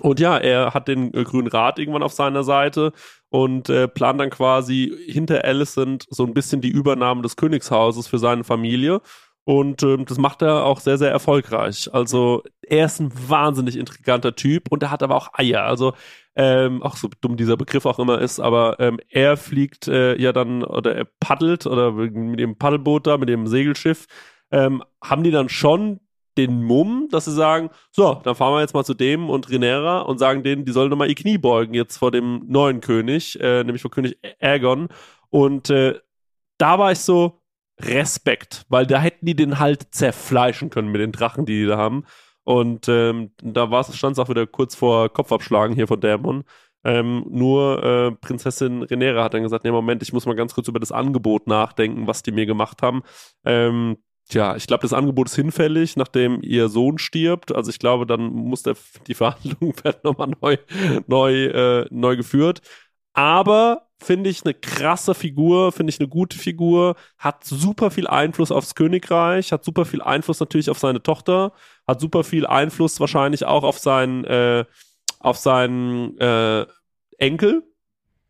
[0.00, 2.92] Und ja, er hat den äh, Grünen Rat irgendwann auf seiner Seite
[3.30, 8.18] und äh, plant dann quasi hinter Alicent so ein bisschen die Übernahme des Königshauses für
[8.18, 9.00] seine Familie.
[9.44, 11.90] Und ähm, das macht er auch sehr, sehr erfolgreich.
[11.92, 15.64] Also er ist ein wahnsinnig intriganter Typ und er hat aber auch Eier.
[15.64, 15.92] Also
[16.34, 20.32] ähm, auch so dumm dieser Begriff auch immer ist, aber ähm, er fliegt äh, ja
[20.32, 24.06] dann oder er paddelt oder mit dem Paddelboot da, mit dem Segelschiff,
[24.50, 26.00] ähm, haben die dann schon
[26.36, 30.00] den Mumm, dass sie sagen, so, dann fahren wir jetzt mal zu dem und Renera
[30.00, 33.38] und sagen denen, die sollen doch mal ihr Knie beugen jetzt vor dem neuen König,
[33.40, 34.88] äh, nämlich vor König Aegon.
[35.30, 36.00] Und äh,
[36.58, 37.40] da war ich so,
[37.80, 41.76] Respekt, weil da hätten die den halt zerfleischen können mit den Drachen, die die da
[41.76, 42.04] haben.
[42.44, 46.44] Und ähm, da stand es auch wieder kurz vor Kopfabschlagen hier von Dämon.
[46.84, 50.68] Ähm, nur äh, Prinzessin Renera hat dann gesagt, nee, Moment, ich muss mal ganz kurz
[50.68, 53.02] über das Angebot nachdenken, was die mir gemacht haben.
[53.44, 53.96] Ähm,
[54.28, 57.54] Tja, ich glaube, das Angebot ist hinfällig, nachdem ihr Sohn stirbt.
[57.54, 58.74] Also ich glaube, dann muss der,
[59.06, 60.56] die Verhandlung werden nochmal neu,
[61.06, 62.62] neu, äh, neu geführt.
[63.12, 68.50] Aber finde ich eine krasse Figur, finde ich eine gute Figur, hat super viel Einfluss
[68.52, 71.52] aufs Königreich, hat super viel Einfluss natürlich auf seine Tochter,
[71.86, 74.64] hat super viel Einfluss wahrscheinlich auch auf seinen, äh,
[75.20, 76.66] auf seinen äh,
[77.18, 77.62] Enkel,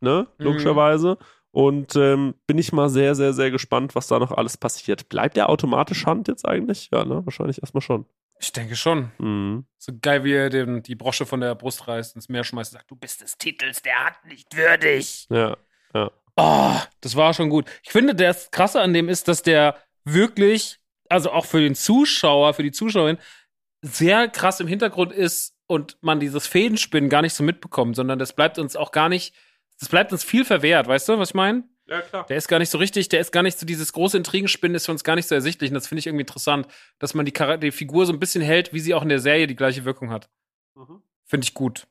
[0.01, 0.45] ne, Mhm.
[0.45, 1.17] logischerweise.
[1.51, 5.09] Und ähm, bin ich mal sehr, sehr, sehr gespannt, was da noch alles passiert.
[5.09, 6.89] Bleibt der automatisch Hand jetzt eigentlich?
[6.91, 7.25] Ja, ne?
[7.25, 8.05] Wahrscheinlich erstmal schon.
[8.39, 9.11] Ich denke schon.
[9.17, 9.65] Mhm.
[9.77, 12.79] So geil, wie er den, die Brosche von der Brust reißt, ins Meer schmeißt und
[12.79, 15.27] sagt, du bist des Titels der Hand nicht würdig.
[15.29, 15.57] Ja.
[16.37, 17.69] Oh, das war schon gut.
[17.83, 20.79] Ich finde, das Krasse an dem ist, dass der wirklich,
[21.09, 23.17] also auch für den Zuschauer, für die Zuschauerin,
[23.81, 28.33] sehr krass im Hintergrund ist und man dieses Fädenspinnen gar nicht so mitbekommt, sondern das
[28.33, 29.33] bleibt uns auch gar nicht,
[29.79, 31.63] das bleibt uns viel verwehrt, weißt du, was ich meine?
[31.87, 32.25] Ja, klar.
[32.27, 34.85] Der ist gar nicht so richtig, der ist gar nicht so, dieses große Intrigenspinnen ist
[34.87, 35.69] für uns gar nicht so ersichtlich.
[35.69, 36.67] Und das finde ich irgendwie interessant,
[36.99, 39.47] dass man die, die Figur so ein bisschen hält, wie sie auch in der Serie
[39.47, 40.29] die gleiche Wirkung hat.
[40.75, 41.01] Mhm.
[41.25, 41.87] Finde ich gut.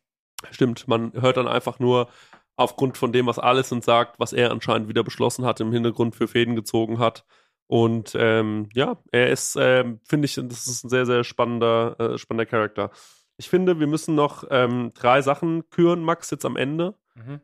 [0.51, 2.09] Stimmt, man hört dann einfach nur
[2.57, 6.29] aufgrund von dem, was Alicent sagt, was er anscheinend wieder beschlossen hat, im Hintergrund für
[6.29, 7.25] Fäden gezogen hat.
[7.67, 12.19] Und ähm, ja, er ist, ähm, finde ich, das ist ein sehr, sehr spannender, äh,
[12.19, 12.91] spannender Charakter.
[13.37, 16.95] Ich finde, wir müssen noch ähm, drei Sachen küren, Max, jetzt am Ende.
[17.15, 17.41] Mhm.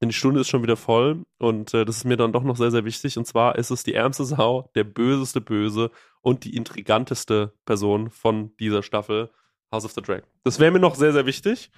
[0.00, 2.56] Denn die Stunde ist schon wieder voll und äh, das ist mir dann doch noch
[2.56, 3.18] sehr, sehr wichtig.
[3.18, 5.90] Und zwar ist es die ärmste Sau, der böseste Böse
[6.20, 9.30] und die intriganteste Person von dieser Staffel
[9.72, 10.28] House of the Dragon.
[10.44, 11.70] Das wäre mir noch sehr, sehr wichtig.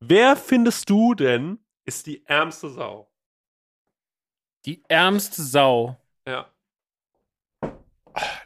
[0.00, 3.10] Wer findest du denn ist die ärmste Sau?
[4.64, 5.96] Die ärmste Sau.
[6.26, 6.50] Ja.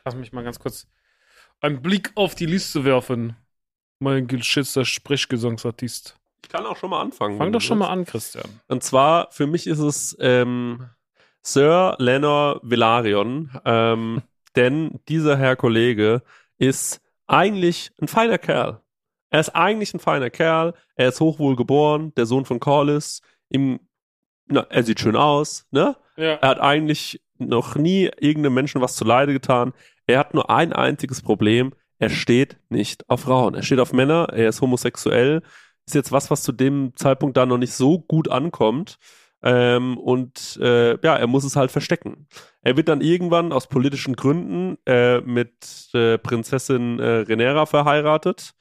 [0.04, 0.86] Lass mich mal ganz kurz
[1.60, 3.36] einen Blick auf die Liste werfen.
[3.98, 6.19] Mein geschätzter Sprechgesangsartist.
[6.42, 7.38] Ich kann auch schon mal anfangen.
[7.38, 7.98] Fang doch schon mal willst.
[7.98, 8.60] an, Christian.
[8.68, 10.88] Und zwar, für mich ist es ähm,
[11.42, 14.22] Sir Lenor Velaryon, ähm,
[14.56, 16.22] denn dieser Herr Kollege
[16.58, 18.80] ist eigentlich ein feiner Kerl.
[19.30, 23.78] Er ist eigentlich ein feiner Kerl, er ist hochwohl geboren, der Sohn von Corlys, ihm,
[24.46, 25.96] na, er sieht schön aus, ne?
[26.16, 26.34] Ja.
[26.34, 29.72] Er hat eigentlich noch nie irgendeinem Menschen was zu Leide getan.
[30.06, 31.72] Er hat nur ein einziges Problem.
[31.98, 33.54] Er steht nicht auf Frauen.
[33.54, 34.28] Er steht auf Männer.
[34.32, 35.42] Er ist homosexuell.
[35.90, 39.00] Ist jetzt was, was zu dem Zeitpunkt da noch nicht so gut ankommt.
[39.42, 42.28] Ähm, und äh, ja, er muss es halt verstecken.
[42.62, 48.52] Er wird dann irgendwann aus politischen Gründen äh, mit äh, Prinzessin äh, Renera verheiratet.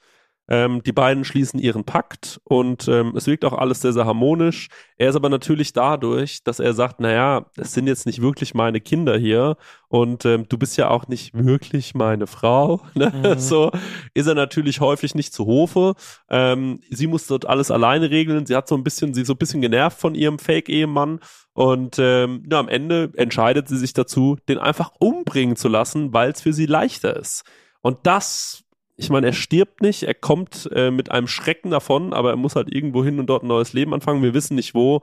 [0.50, 4.68] Ähm, die beiden schließen ihren Pakt und ähm, es wirkt auch alles sehr, sehr harmonisch.
[4.96, 8.80] Er ist aber natürlich dadurch, dass er sagt, naja, es sind jetzt nicht wirklich meine
[8.80, 12.82] Kinder hier und ähm, du bist ja auch nicht wirklich meine Frau.
[12.94, 13.12] Ne?
[13.14, 13.38] Mhm.
[13.38, 13.70] So
[14.14, 15.94] ist er natürlich häufig nicht zu Hofe.
[16.28, 18.44] Ähm, sie muss dort alles alleine regeln.
[18.44, 21.20] Sie hat so ein bisschen, sie ist so ein bisschen genervt von ihrem Fake-Ehemann
[21.52, 26.30] und ähm, ja, am Ende entscheidet sie sich dazu, den einfach umbringen zu lassen, weil
[26.30, 27.44] es für sie leichter ist.
[27.80, 28.64] Und das
[29.00, 32.54] ich meine, er stirbt nicht, er kommt äh, mit einem Schrecken davon, aber er muss
[32.54, 34.22] halt irgendwo hin und dort ein neues Leben anfangen.
[34.22, 35.00] Wir wissen nicht wo.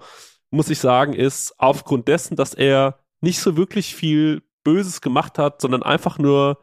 [0.52, 5.62] Muss ich sagen, ist aufgrund dessen, dass er nicht so wirklich viel Böses gemacht hat,
[5.62, 6.60] sondern einfach nur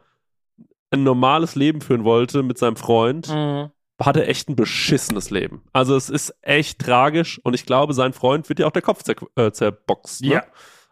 [0.91, 3.71] ein normales Leben führen wollte mit seinem Freund, Mhm.
[4.01, 5.63] hat er echt ein beschissenes Leben.
[5.73, 9.03] Also es ist echt tragisch und ich glaube, sein Freund wird ja auch der Kopf
[9.03, 10.27] zer äh, zerboxt ne?
[10.35, 10.43] Ja.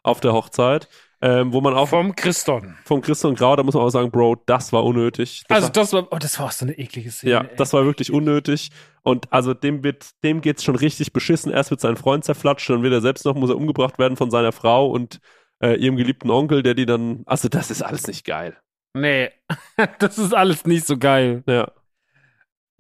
[0.04, 0.90] auf der Hochzeit.
[1.26, 2.76] Ähm, wo man auch Vom Christon.
[2.84, 5.46] von Christian Grau, da muss man auch sagen, Bro, das war unnötig.
[5.48, 7.32] Das Also das war, oh, das war auch so eine eklige Szene.
[7.32, 7.56] ja, ey.
[7.56, 8.72] das war wirklich unnötig.
[9.04, 11.50] Und also dem wird, dem geht's schon richtig beschissen.
[11.50, 14.32] Erst wird sein Freund zerflatscht, dann wird er selbst noch, muss er umgebracht werden von
[14.32, 15.22] seiner Frau und
[15.62, 18.58] äh, ihrem geliebten Onkel, der die dann, also das ist alles nicht geil.
[18.94, 19.32] Nee,
[20.00, 21.42] das ist alles nicht so geil.
[21.48, 21.72] Ja.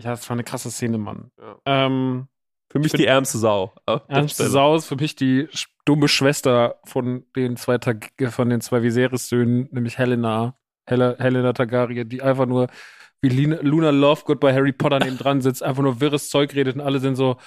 [0.01, 1.31] Ja, das war eine krasse Szene, Mann.
[1.39, 1.59] Ja.
[1.65, 2.27] Ähm,
[2.73, 3.71] Für mich die ärmste Sau.
[4.07, 4.49] Stelle.
[4.49, 5.47] Sau ist für mich die
[5.85, 10.55] dumme Schwester von den zwei, Tag von den zwei Viserys-Söhnen, nämlich Helena,
[10.87, 12.67] Hel Helena Targaryen, die einfach nur
[13.21, 16.75] wie Lina, Luna Lovegood bei Harry Potter neben dran sitzt, einfach nur wirres Zeug redet
[16.75, 17.37] und alle sind so,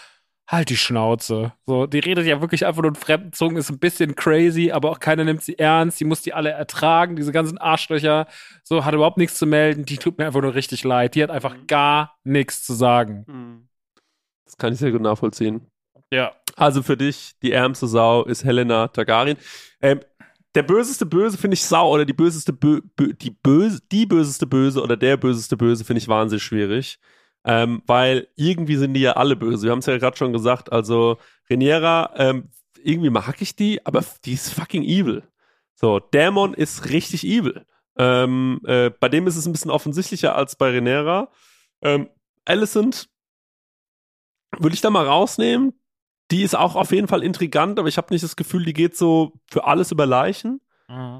[0.46, 1.54] halt die Schnauze.
[1.66, 4.92] So, die redet ja wirklich einfach nur in fremden Zungen, ist ein bisschen crazy, aber
[4.92, 8.28] auch keiner nimmt sie ernst, die muss die alle ertragen, diese ganzen Arschlöcher,
[8.62, 11.30] so, hat überhaupt nichts zu melden, die tut mir einfach nur richtig leid, die hat
[11.30, 13.24] einfach gar nichts zu sagen.
[13.26, 13.68] Hm.
[14.46, 15.66] Das kann ich sehr gut nachvollziehen.
[16.10, 16.32] Ja.
[16.56, 19.36] Also für dich, die ärmste Sau ist Helena Targaryen.
[19.82, 20.00] Ähm,
[20.54, 24.46] der böseste Böse finde ich Sau oder die böseste Bö Bö die böse die böseste
[24.46, 26.98] Böse oder der böseste Böse finde ich wahnsinnig schwierig,
[27.44, 29.64] ähm, weil irgendwie sind die ja alle böse.
[29.64, 30.72] Wir haben es ja gerade schon gesagt.
[30.72, 31.18] Also
[31.50, 32.48] Reniera, ähm,
[32.82, 35.24] irgendwie mag ich die, aber die ist fucking evil.
[35.74, 37.66] So, Dämon ist richtig evil.
[37.98, 41.28] Ähm, äh, bei dem ist es ein bisschen offensichtlicher als bei Renera.
[41.82, 42.08] Ähm,
[42.46, 43.10] Alicent
[44.58, 45.72] würde ich da mal rausnehmen.
[46.30, 48.96] Die ist auch auf jeden Fall intrigant, aber ich habe nicht das Gefühl, die geht
[48.96, 50.60] so für alles über Leichen.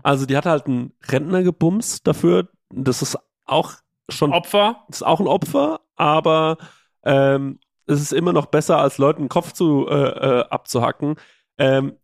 [0.03, 2.49] Also die hat halt einen Rentner gebumst dafür.
[2.71, 3.73] Das ist auch
[4.09, 4.85] schon Opfer?
[4.89, 6.59] das ist auch ein Opfer, aber
[7.05, 11.17] ähm, es ist immer noch besser, als Leuten den Kopf zu äh, äh, abzuhacken.
[11.59, 11.97] Ähm,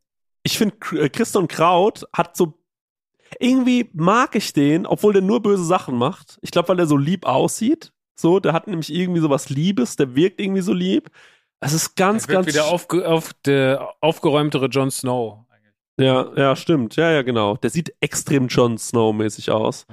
[0.43, 2.59] ich finde, Christian Kraut hat so
[3.39, 6.39] irgendwie mag ich den, obwohl der nur böse Sachen macht.
[6.43, 7.93] Ich glaube, weil er so lieb aussieht.
[8.15, 11.11] So, der hat nämlich irgendwie so was Liebes, der wirkt irgendwie so lieb.
[11.61, 15.45] Es ist ganz, ganz wieder aufge auf der aufgeräumtere Jon Snow.
[15.99, 16.97] Ja, ja, stimmt.
[16.97, 17.57] Ja, ja, genau.
[17.57, 19.87] Der sieht extrem Jon Snow-mäßig aus.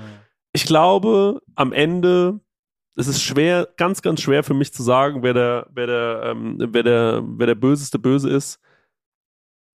[0.53, 2.39] Ich glaube, am Ende
[2.99, 6.57] es ist schwer, ganz, ganz schwer für mich zu sagen, wer der, wer der, ähm,
[6.59, 8.59] wer der, wer der böseste Böse ist.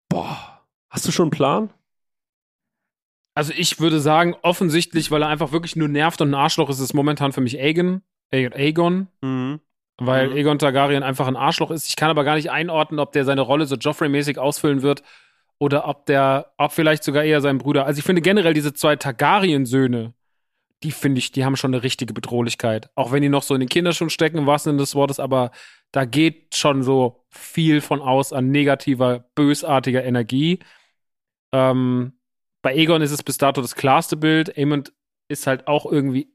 [0.10, 1.70] Boah, hast du schon einen Plan?
[3.36, 6.80] Also ich würde sagen, offensichtlich, weil er einfach wirklich nur nervt und ein Arschloch ist,
[6.80, 8.02] ist momentan für mich Aegon.
[8.34, 9.60] Aegon, Mhm.
[9.98, 10.36] weil Mhm.
[10.36, 11.88] Aegon Targaryen einfach ein Arschloch ist.
[11.88, 15.04] Ich kann aber gar nicht einordnen, ob der seine Rolle so Joffrey-mäßig ausfüllen wird
[15.60, 17.86] oder ob der, ob vielleicht sogar eher sein Bruder.
[17.86, 20.14] Also ich finde generell diese zwei Targaryen-Söhne,
[20.84, 22.90] die finde ich, die haben schon eine richtige Bedrohlichkeit.
[22.96, 25.52] Auch wenn die noch so in den Kinderschuhen stecken, im wahrsten Sinne des Wortes, aber
[25.92, 30.60] da geht schon so viel von aus an negativer, bösartiger Energie.
[31.52, 32.14] Ähm,
[32.64, 34.58] bei Aegon ist es bis dato das klarste Bild.
[34.58, 34.94] Aemond
[35.28, 36.34] ist halt auch irgendwie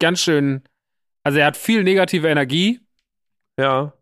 [0.00, 0.62] ganz schön,
[1.24, 2.80] also er hat viel negative Energie,
[3.58, 3.92] Ja.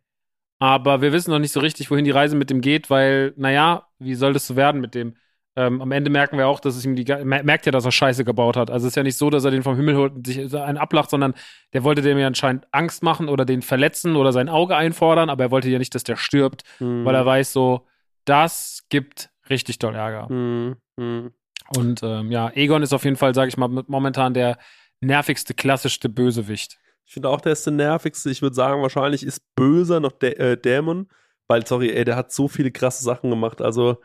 [0.59, 3.89] aber wir wissen noch nicht so richtig, wohin die Reise mit dem geht, weil, naja,
[3.99, 5.17] wie soll das so werden mit dem?
[5.55, 8.25] Ähm, am Ende merken wir auch, dass es ihm die, merkt ja, dass er Scheiße
[8.25, 8.71] gebaut hat.
[8.71, 10.79] Also es ist ja nicht so, dass er den vom Himmel holt und sich einen
[10.79, 11.35] ablacht, sondern
[11.75, 15.45] der wollte dem ja anscheinend Angst machen oder den verletzen oder sein Auge einfordern, aber
[15.45, 17.05] er wollte ja nicht, dass der stirbt, Mhm.
[17.05, 17.87] weil er weiß so,
[18.25, 20.33] das gibt richtig doll Ärger.
[20.33, 20.77] Mhm.
[20.97, 21.33] Mhm.
[21.77, 24.57] Und ähm, ja, Egon ist auf jeden Fall, sage ich mal, momentan der
[25.01, 26.79] nervigste, klassischste Bösewicht.
[27.05, 28.31] Ich finde auch, der ist der nervigste.
[28.31, 31.09] Ich würde sagen, wahrscheinlich ist böser noch der äh, Dämon,
[31.49, 33.61] weil, sorry, ey, der hat so viele krasse Sachen gemacht.
[33.61, 33.99] Also,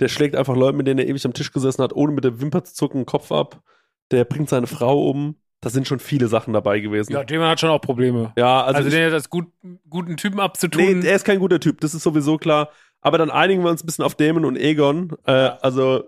[0.00, 2.40] Der schlägt einfach Leute, mit denen er ewig am Tisch gesessen hat, ohne mit der
[2.40, 3.62] Wimper zu zucken, den Kopf ab.
[4.10, 5.36] Der bringt seine Frau um.
[5.60, 7.12] Da sind schon viele Sachen dabei gewesen.
[7.12, 8.32] Ja, Damon hat schon auch Probleme.
[8.38, 9.46] Ja, also, Also, ich, den jetzt als gut,
[9.88, 11.00] guten Typen abzutun.
[11.00, 12.70] nee, er ist kein guter Typ, das ist sowieso klar.
[13.00, 15.16] Aber dann einigen wir uns ein bisschen auf Damon und Egon.
[15.24, 16.04] Äh, Also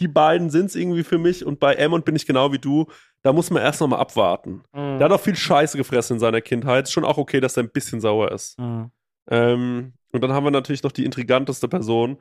[0.00, 2.86] die beiden sind's irgendwie für mich und bei Aemon bin ich genau wie du.
[3.22, 4.62] Da muss man erst noch mal abwarten.
[4.72, 4.98] Mhm.
[4.98, 6.84] Der hat auch viel Scheiße gefressen in seiner Kindheit.
[6.84, 8.58] Ist schon auch okay, dass er ein bisschen sauer ist.
[8.58, 8.90] Mhm.
[9.30, 12.18] Ähm, und dann haben wir natürlich noch die intriganteste Person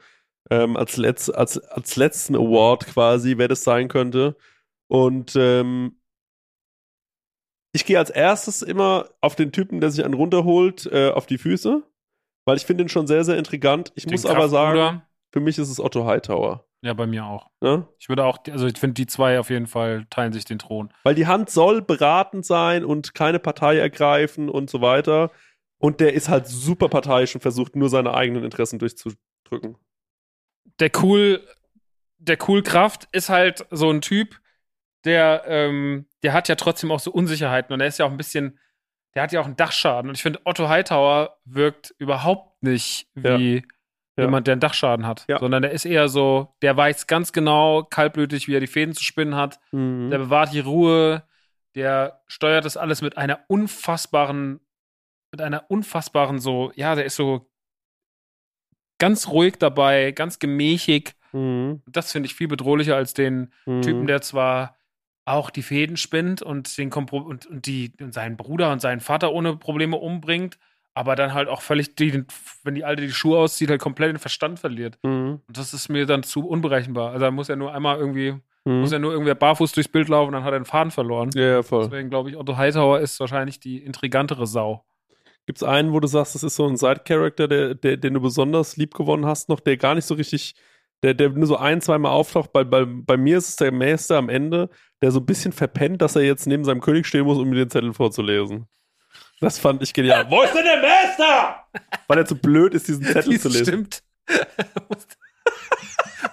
[0.50, 4.36] ähm, als, letz, als, als letzten Award quasi, wer das sein könnte.
[4.88, 6.00] Und ähm,
[7.74, 11.38] ich gehe als erstes immer auf den Typen, der sich einen runterholt, äh, auf die
[11.38, 11.84] Füße,
[12.46, 13.92] weil ich finde ihn schon sehr, sehr intrigant.
[13.96, 15.10] Ich Den muss aber sagen, Kraftbruder.
[15.32, 16.66] für mich ist es Otto Hightower.
[16.86, 17.49] Ja, bei mir auch.
[17.62, 17.88] Ne?
[17.98, 20.94] Ich würde auch, also ich finde, die zwei auf jeden Fall teilen sich den Thron.
[21.02, 25.32] Weil die Hand soll beratend sein und keine Partei ergreifen und so weiter.
[25.80, 29.78] Und der ist halt super parteiisch und versucht nur seine eigenen Interessen durchzudrücken.
[30.80, 31.44] der cool,
[32.20, 34.40] der cool Kraft ist halt so ein Typ,
[35.06, 38.18] der, ähm, der hat ja trotzdem auch so Unsicherheiten und er ist ja auch ein
[38.18, 38.60] bisschen,
[39.16, 40.10] der hat ja auch einen Dachschaden.
[40.10, 43.62] Und ich finde, Otto Hightower wirkt überhaupt nicht wie Ja.
[44.24, 45.40] Jemand, der einen Dachschaden hat, Ja.
[45.40, 49.04] sondern der ist eher so, der weiß ganz genau, kaltblütig, wie er die Fäden zu
[49.04, 49.60] spinnen hat.
[49.72, 50.10] Mhm.
[50.10, 51.24] Der bewahrt die Ruhe,
[51.76, 54.62] der steuert das alles mit einer unfassbaren,
[55.32, 57.50] mit einer unfassbaren so, ja, der ist so
[58.98, 61.16] ganz ruhig dabei, ganz gemächig.
[61.34, 61.82] Mhm.
[61.86, 63.82] Das finde ich viel bedrohlicher als den Mhm.
[63.82, 64.78] Typen, der zwar
[65.26, 69.00] auch die Fäden spinnt und den Kompro und, und die und seinen Bruder und seinen
[69.02, 70.58] Vater ohne Probleme umbringt,
[70.95, 72.23] aber dann halt auch völlig die,
[72.63, 74.97] wenn die Alte die Schuhe auszieht, halt komplett den Verstand verliert.
[75.03, 75.41] Mhm.
[75.47, 77.11] Und das ist mir dann zu unberechenbar.
[77.11, 78.34] Also da muss er nur einmal irgendwie,
[78.67, 78.80] Mhm.
[78.80, 81.30] muss er nur irgendwer barfuß durchs Bild laufen, dann hat er den Faden verloren.
[81.35, 81.84] Ja, ja, voll.
[81.84, 84.84] Deswegen glaube ich, Otto Hightower ist wahrscheinlich die intrigantere Sau.
[85.45, 88.22] Gibt es einen, wo du sagst, das ist so ein Side-Character, der, der, den du
[88.22, 90.55] besonders lieb gewonnen hast, noch, der gar nicht so richtig,
[91.03, 92.51] der, der nur so ein, zweimal auftaucht?
[92.53, 94.69] Bei, bei, bei mir ist es der Meister am Ende,
[95.03, 97.57] der so ein bisschen verpennt, dass er jetzt neben seinem König stehen muss, um mir
[97.57, 98.65] den Zettel vorzulesen.
[99.45, 100.26] Das fand ich genial.
[100.27, 101.67] Wo ist denn der Meister?
[102.07, 103.63] Weil er zu blöd ist, diesen Zettel zu lesen.
[103.63, 104.03] Stimmt.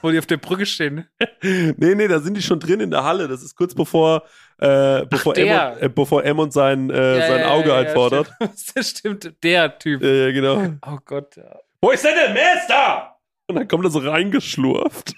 [0.01, 1.07] Wo die auf der Brücke stehen.
[1.43, 3.29] Nee, nee, da sind die schon drin in der Halle.
[3.29, 4.23] Das ist kurz bevor,
[4.57, 5.73] äh, bevor, der.
[5.73, 8.33] Aemon, äh, bevor Aemon sein, äh, Ja, sein Auge ja, einfordert.
[8.41, 8.63] Ja, stimmt.
[8.77, 10.03] das stimmt, der Typ.
[10.03, 10.73] Ja, ja, genau.
[10.87, 11.39] Oh Gott.
[11.83, 13.19] Wo ist denn der Meister?
[13.47, 15.13] Und dann kommt er so reingeschlurft.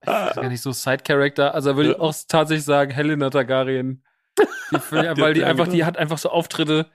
[0.00, 1.54] Das ist gar nicht so Side-Character.
[1.54, 4.02] Also würde ich auch tatsächlich sagen, Helena Targaryen.
[4.38, 4.44] Die,
[5.20, 6.86] weil die einfach, die hat einfach so Auftritte.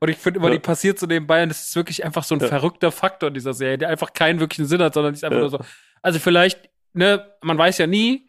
[0.00, 0.54] Und ich finde immer, Ja.
[0.54, 2.46] die passiert so nebenbei und das ist wirklich einfach so ein Ja.
[2.48, 5.36] verrückter Faktor in dieser Serie, der einfach keinen wirklichen Sinn hat, sondern die ist einfach
[5.36, 5.40] Ja.
[5.40, 5.58] nur so.
[6.02, 8.28] Also vielleicht, ne, man weiß ja nie,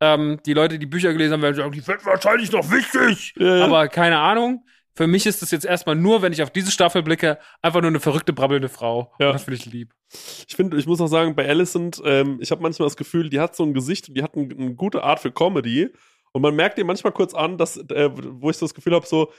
[0.00, 3.34] ähm, die Leute, die Bücher gelesen haben, werden sagen, die wird wahrscheinlich noch wichtig.
[3.40, 4.64] Aber keine Ahnung.
[4.96, 7.88] Für mich ist das jetzt erstmal nur, wenn ich auf diese Staffel blicke, einfach nur
[7.88, 9.14] eine verrückte, brabbelnde Frau.
[9.20, 9.28] Ja.
[9.28, 9.94] Und das finde ich lieb.
[10.48, 13.38] Ich finde, ich muss auch sagen, bei Alicent, ähm, ich habe manchmal das Gefühl, die
[13.40, 15.90] hat so ein Gesicht und die hat ein, eine gute Art für Comedy.
[16.32, 19.06] Und man merkt ihr manchmal kurz an, dass, äh, wo ich so das Gefühl habe,
[19.06, 19.32] so,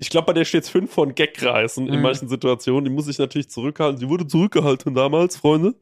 [0.00, 2.02] ich glaube, bei der steht fünf von Gagreisen in Mhm.
[2.02, 2.84] manchen Situationen.
[2.84, 3.98] Die muss sich natürlich zurückhalten.
[3.98, 5.74] Sie wurde zurückgehalten damals, Freunde,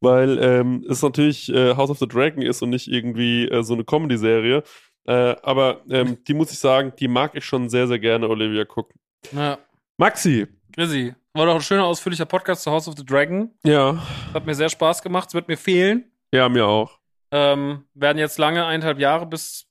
[0.00, 3.74] weil ähm, es natürlich äh, House of the Dragon ist und nicht irgendwie äh, so
[3.74, 4.62] eine Comedy-Serie.
[5.06, 8.64] Äh, aber ähm, die muss ich sagen, die mag ich schon sehr, sehr gerne, Olivia
[8.64, 8.90] Cook.
[9.32, 9.58] Ja.
[9.98, 10.46] Maxi.
[10.74, 13.50] Chrissy, war doch ein schöner, ausführlicher Podcast zu House of the Dragon.
[13.64, 14.02] Ja.
[14.32, 15.28] Hat mir sehr Spaß gemacht.
[15.28, 16.10] Es wird mir fehlen.
[16.32, 16.98] Ja, mir auch.
[17.30, 19.66] Ähm, werden jetzt lange eineinhalb Jahre bis,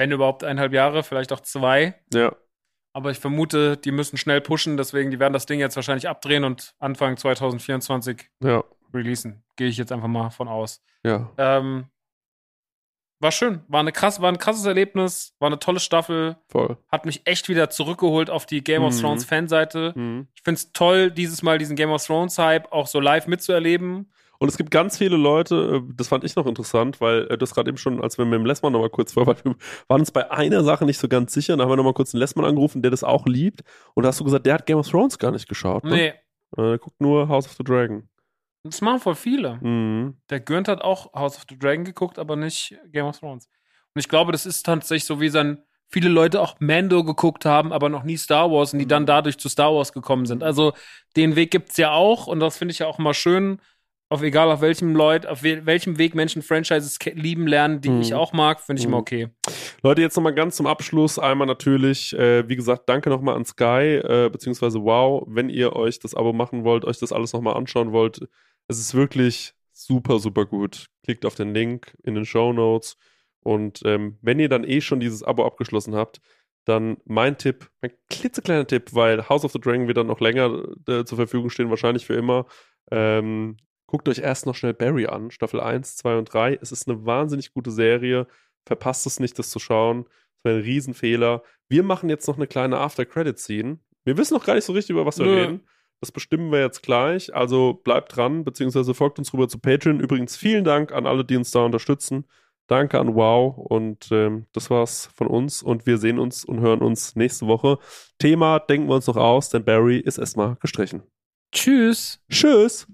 [0.00, 1.94] wenn überhaupt eineinhalb Jahre, vielleicht auch zwei.
[2.14, 2.34] Ja.
[2.94, 6.42] Aber ich vermute, die müssen schnell pushen, deswegen, die werden das Ding jetzt wahrscheinlich abdrehen
[6.42, 8.64] und Anfang 2024 Ja.
[8.94, 9.44] releasen.
[9.56, 10.82] Gehe ich jetzt einfach mal von aus.
[11.04, 11.30] Ja.
[11.36, 11.84] Ähm,
[13.22, 13.60] war schön.
[13.68, 15.34] War, eine krass, war ein krasses Erlebnis.
[15.38, 16.38] War eine tolle Staffel.
[16.48, 16.78] Voll.
[16.90, 19.00] Hat mich echt wieder zurückgeholt auf die Game of Mhm.
[19.00, 19.92] Thrones Fanseite.
[19.94, 20.28] Mhm.
[20.34, 24.10] Ich finde es toll, dieses Mal diesen Game of Thrones Hype auch so live mitzuerleben.
[24.42, 27.54] Und es gibt ganz viele Leute, äh, das fand ich noch interessant, weil äh, das
[27.54, 29.54] gerade eben schon, als wir mit dem Lessmann nochmal kurz vor, wir
[29.86, 32.18] waren uns bei einer Sache nicht so ganz sicher, da haben wir nochmal kurz den
[32.20, 33.62] Lessmann angerufen, der das auch liebt.
[33.94, 35.84] Und da hast du gesagt, der hat Game of Thrones gar nicht geschaut.
[35.84, 35.90] Ne?
[35.90, 36.06] Nee,
[36.56, 38.08] Äh, der guckt nur House of the Dragon.
[38.64, 39.58] das machen voll viele.
[39.60, 40.16] Mhm.
[40.30, 43.46] Der Gürnt hat auch House of the Dragon geguckt, aber nicht Game of Thrones.
[43.94, 45.62] Und ich glaube, das ist tatsächlich so, wie dann
[45.92, 49.38] viele Leute auch Mando geguckt haben, aber noch nie Star Wars und die dann dadurch
[49.38, 50.42] zu Star Wars gekommen sind.
[50.44, 50.72] Also
[51.16, 53.60] den Weg gibt's ja auch und das finde ich ja auch immer schön,
[54.10, 58.00] auf egal auf welchem Leut, auf we welchem Weg Menschen Franchises lieben lernen, die Mhm.
[58.02, 58.92] ich auch mag, finde ich Mhm.
[58.92, 59.28] immer okay.
[59.82, 61.18] Leute, jetzt nochmal ganz zum Abschluss.
[61.18, 66.00] Einmal natürlich, äh, wie gesagt, danke nochmal an Sky, äh, beziehungsweise Wow, wenn ihr euch
[66.00, 68.20] das Abo machen wollt, euch das alles nochmal anschauen wollt.
[68.68, 70.86] Es ist wirklich super, super gut.
[71.04, 72.96] Klickt auf den Link in den Show Notes.
[73.42, 76.20] Und ähm, wenn ihr dann eh schon dieses Abo abgeschlossen habt,
[76.66, 80.62] dann mein Tipp, mein klitzekleiner Tipp, weil House of the Dragon wird dann noch länger
[80.88, 82.46] äh, zur Verfügung stehen, wahrscheinlich für immer.
[82.90, 83.56] Ähm,
[83.90, 86.58] guckt euch erst noch schnell Barry an, Staffel 1, 2 und 3.
[86.62, 88.28] Es ist eine wahnsinnig gute Serie.
[88.64, 90.04] Verpasst es nicht, das zu schauen.
[90.04, 91.42] Das wäre ein Riesenfehler.
[91.68, 93.78] Wir machen jetzt noch eine kleine After-Credit-Scene.
[94.04, 95.40] Wir wissen noch gar nicht so richtig, über was wir Nö.
[95.40, 95.60] reden.
[96.00, 97.34] Das bestimmen wir jetzt gleich.
[97.34, 99.98] Also bleibt dran, beziehungsweise folgt uns rüber zu Patreon.
[99.98, 102.26] Übrigens vielen Dank an alle, die uns da unterstützen.
[102.68, 103.58] Danke an Wow.
[103.58, 105.64] Und ähm, das war's von uns.
[105.64, 107.78] Und wir sehen uns und hören uns nächste Woche.
[108.18, 111.02] Thema denken wir uns noch aus, denn Barry ist erstmal gestrichen.
[111.52, 112.20] Tschüss.
[112.30, 112.86] Tschüss.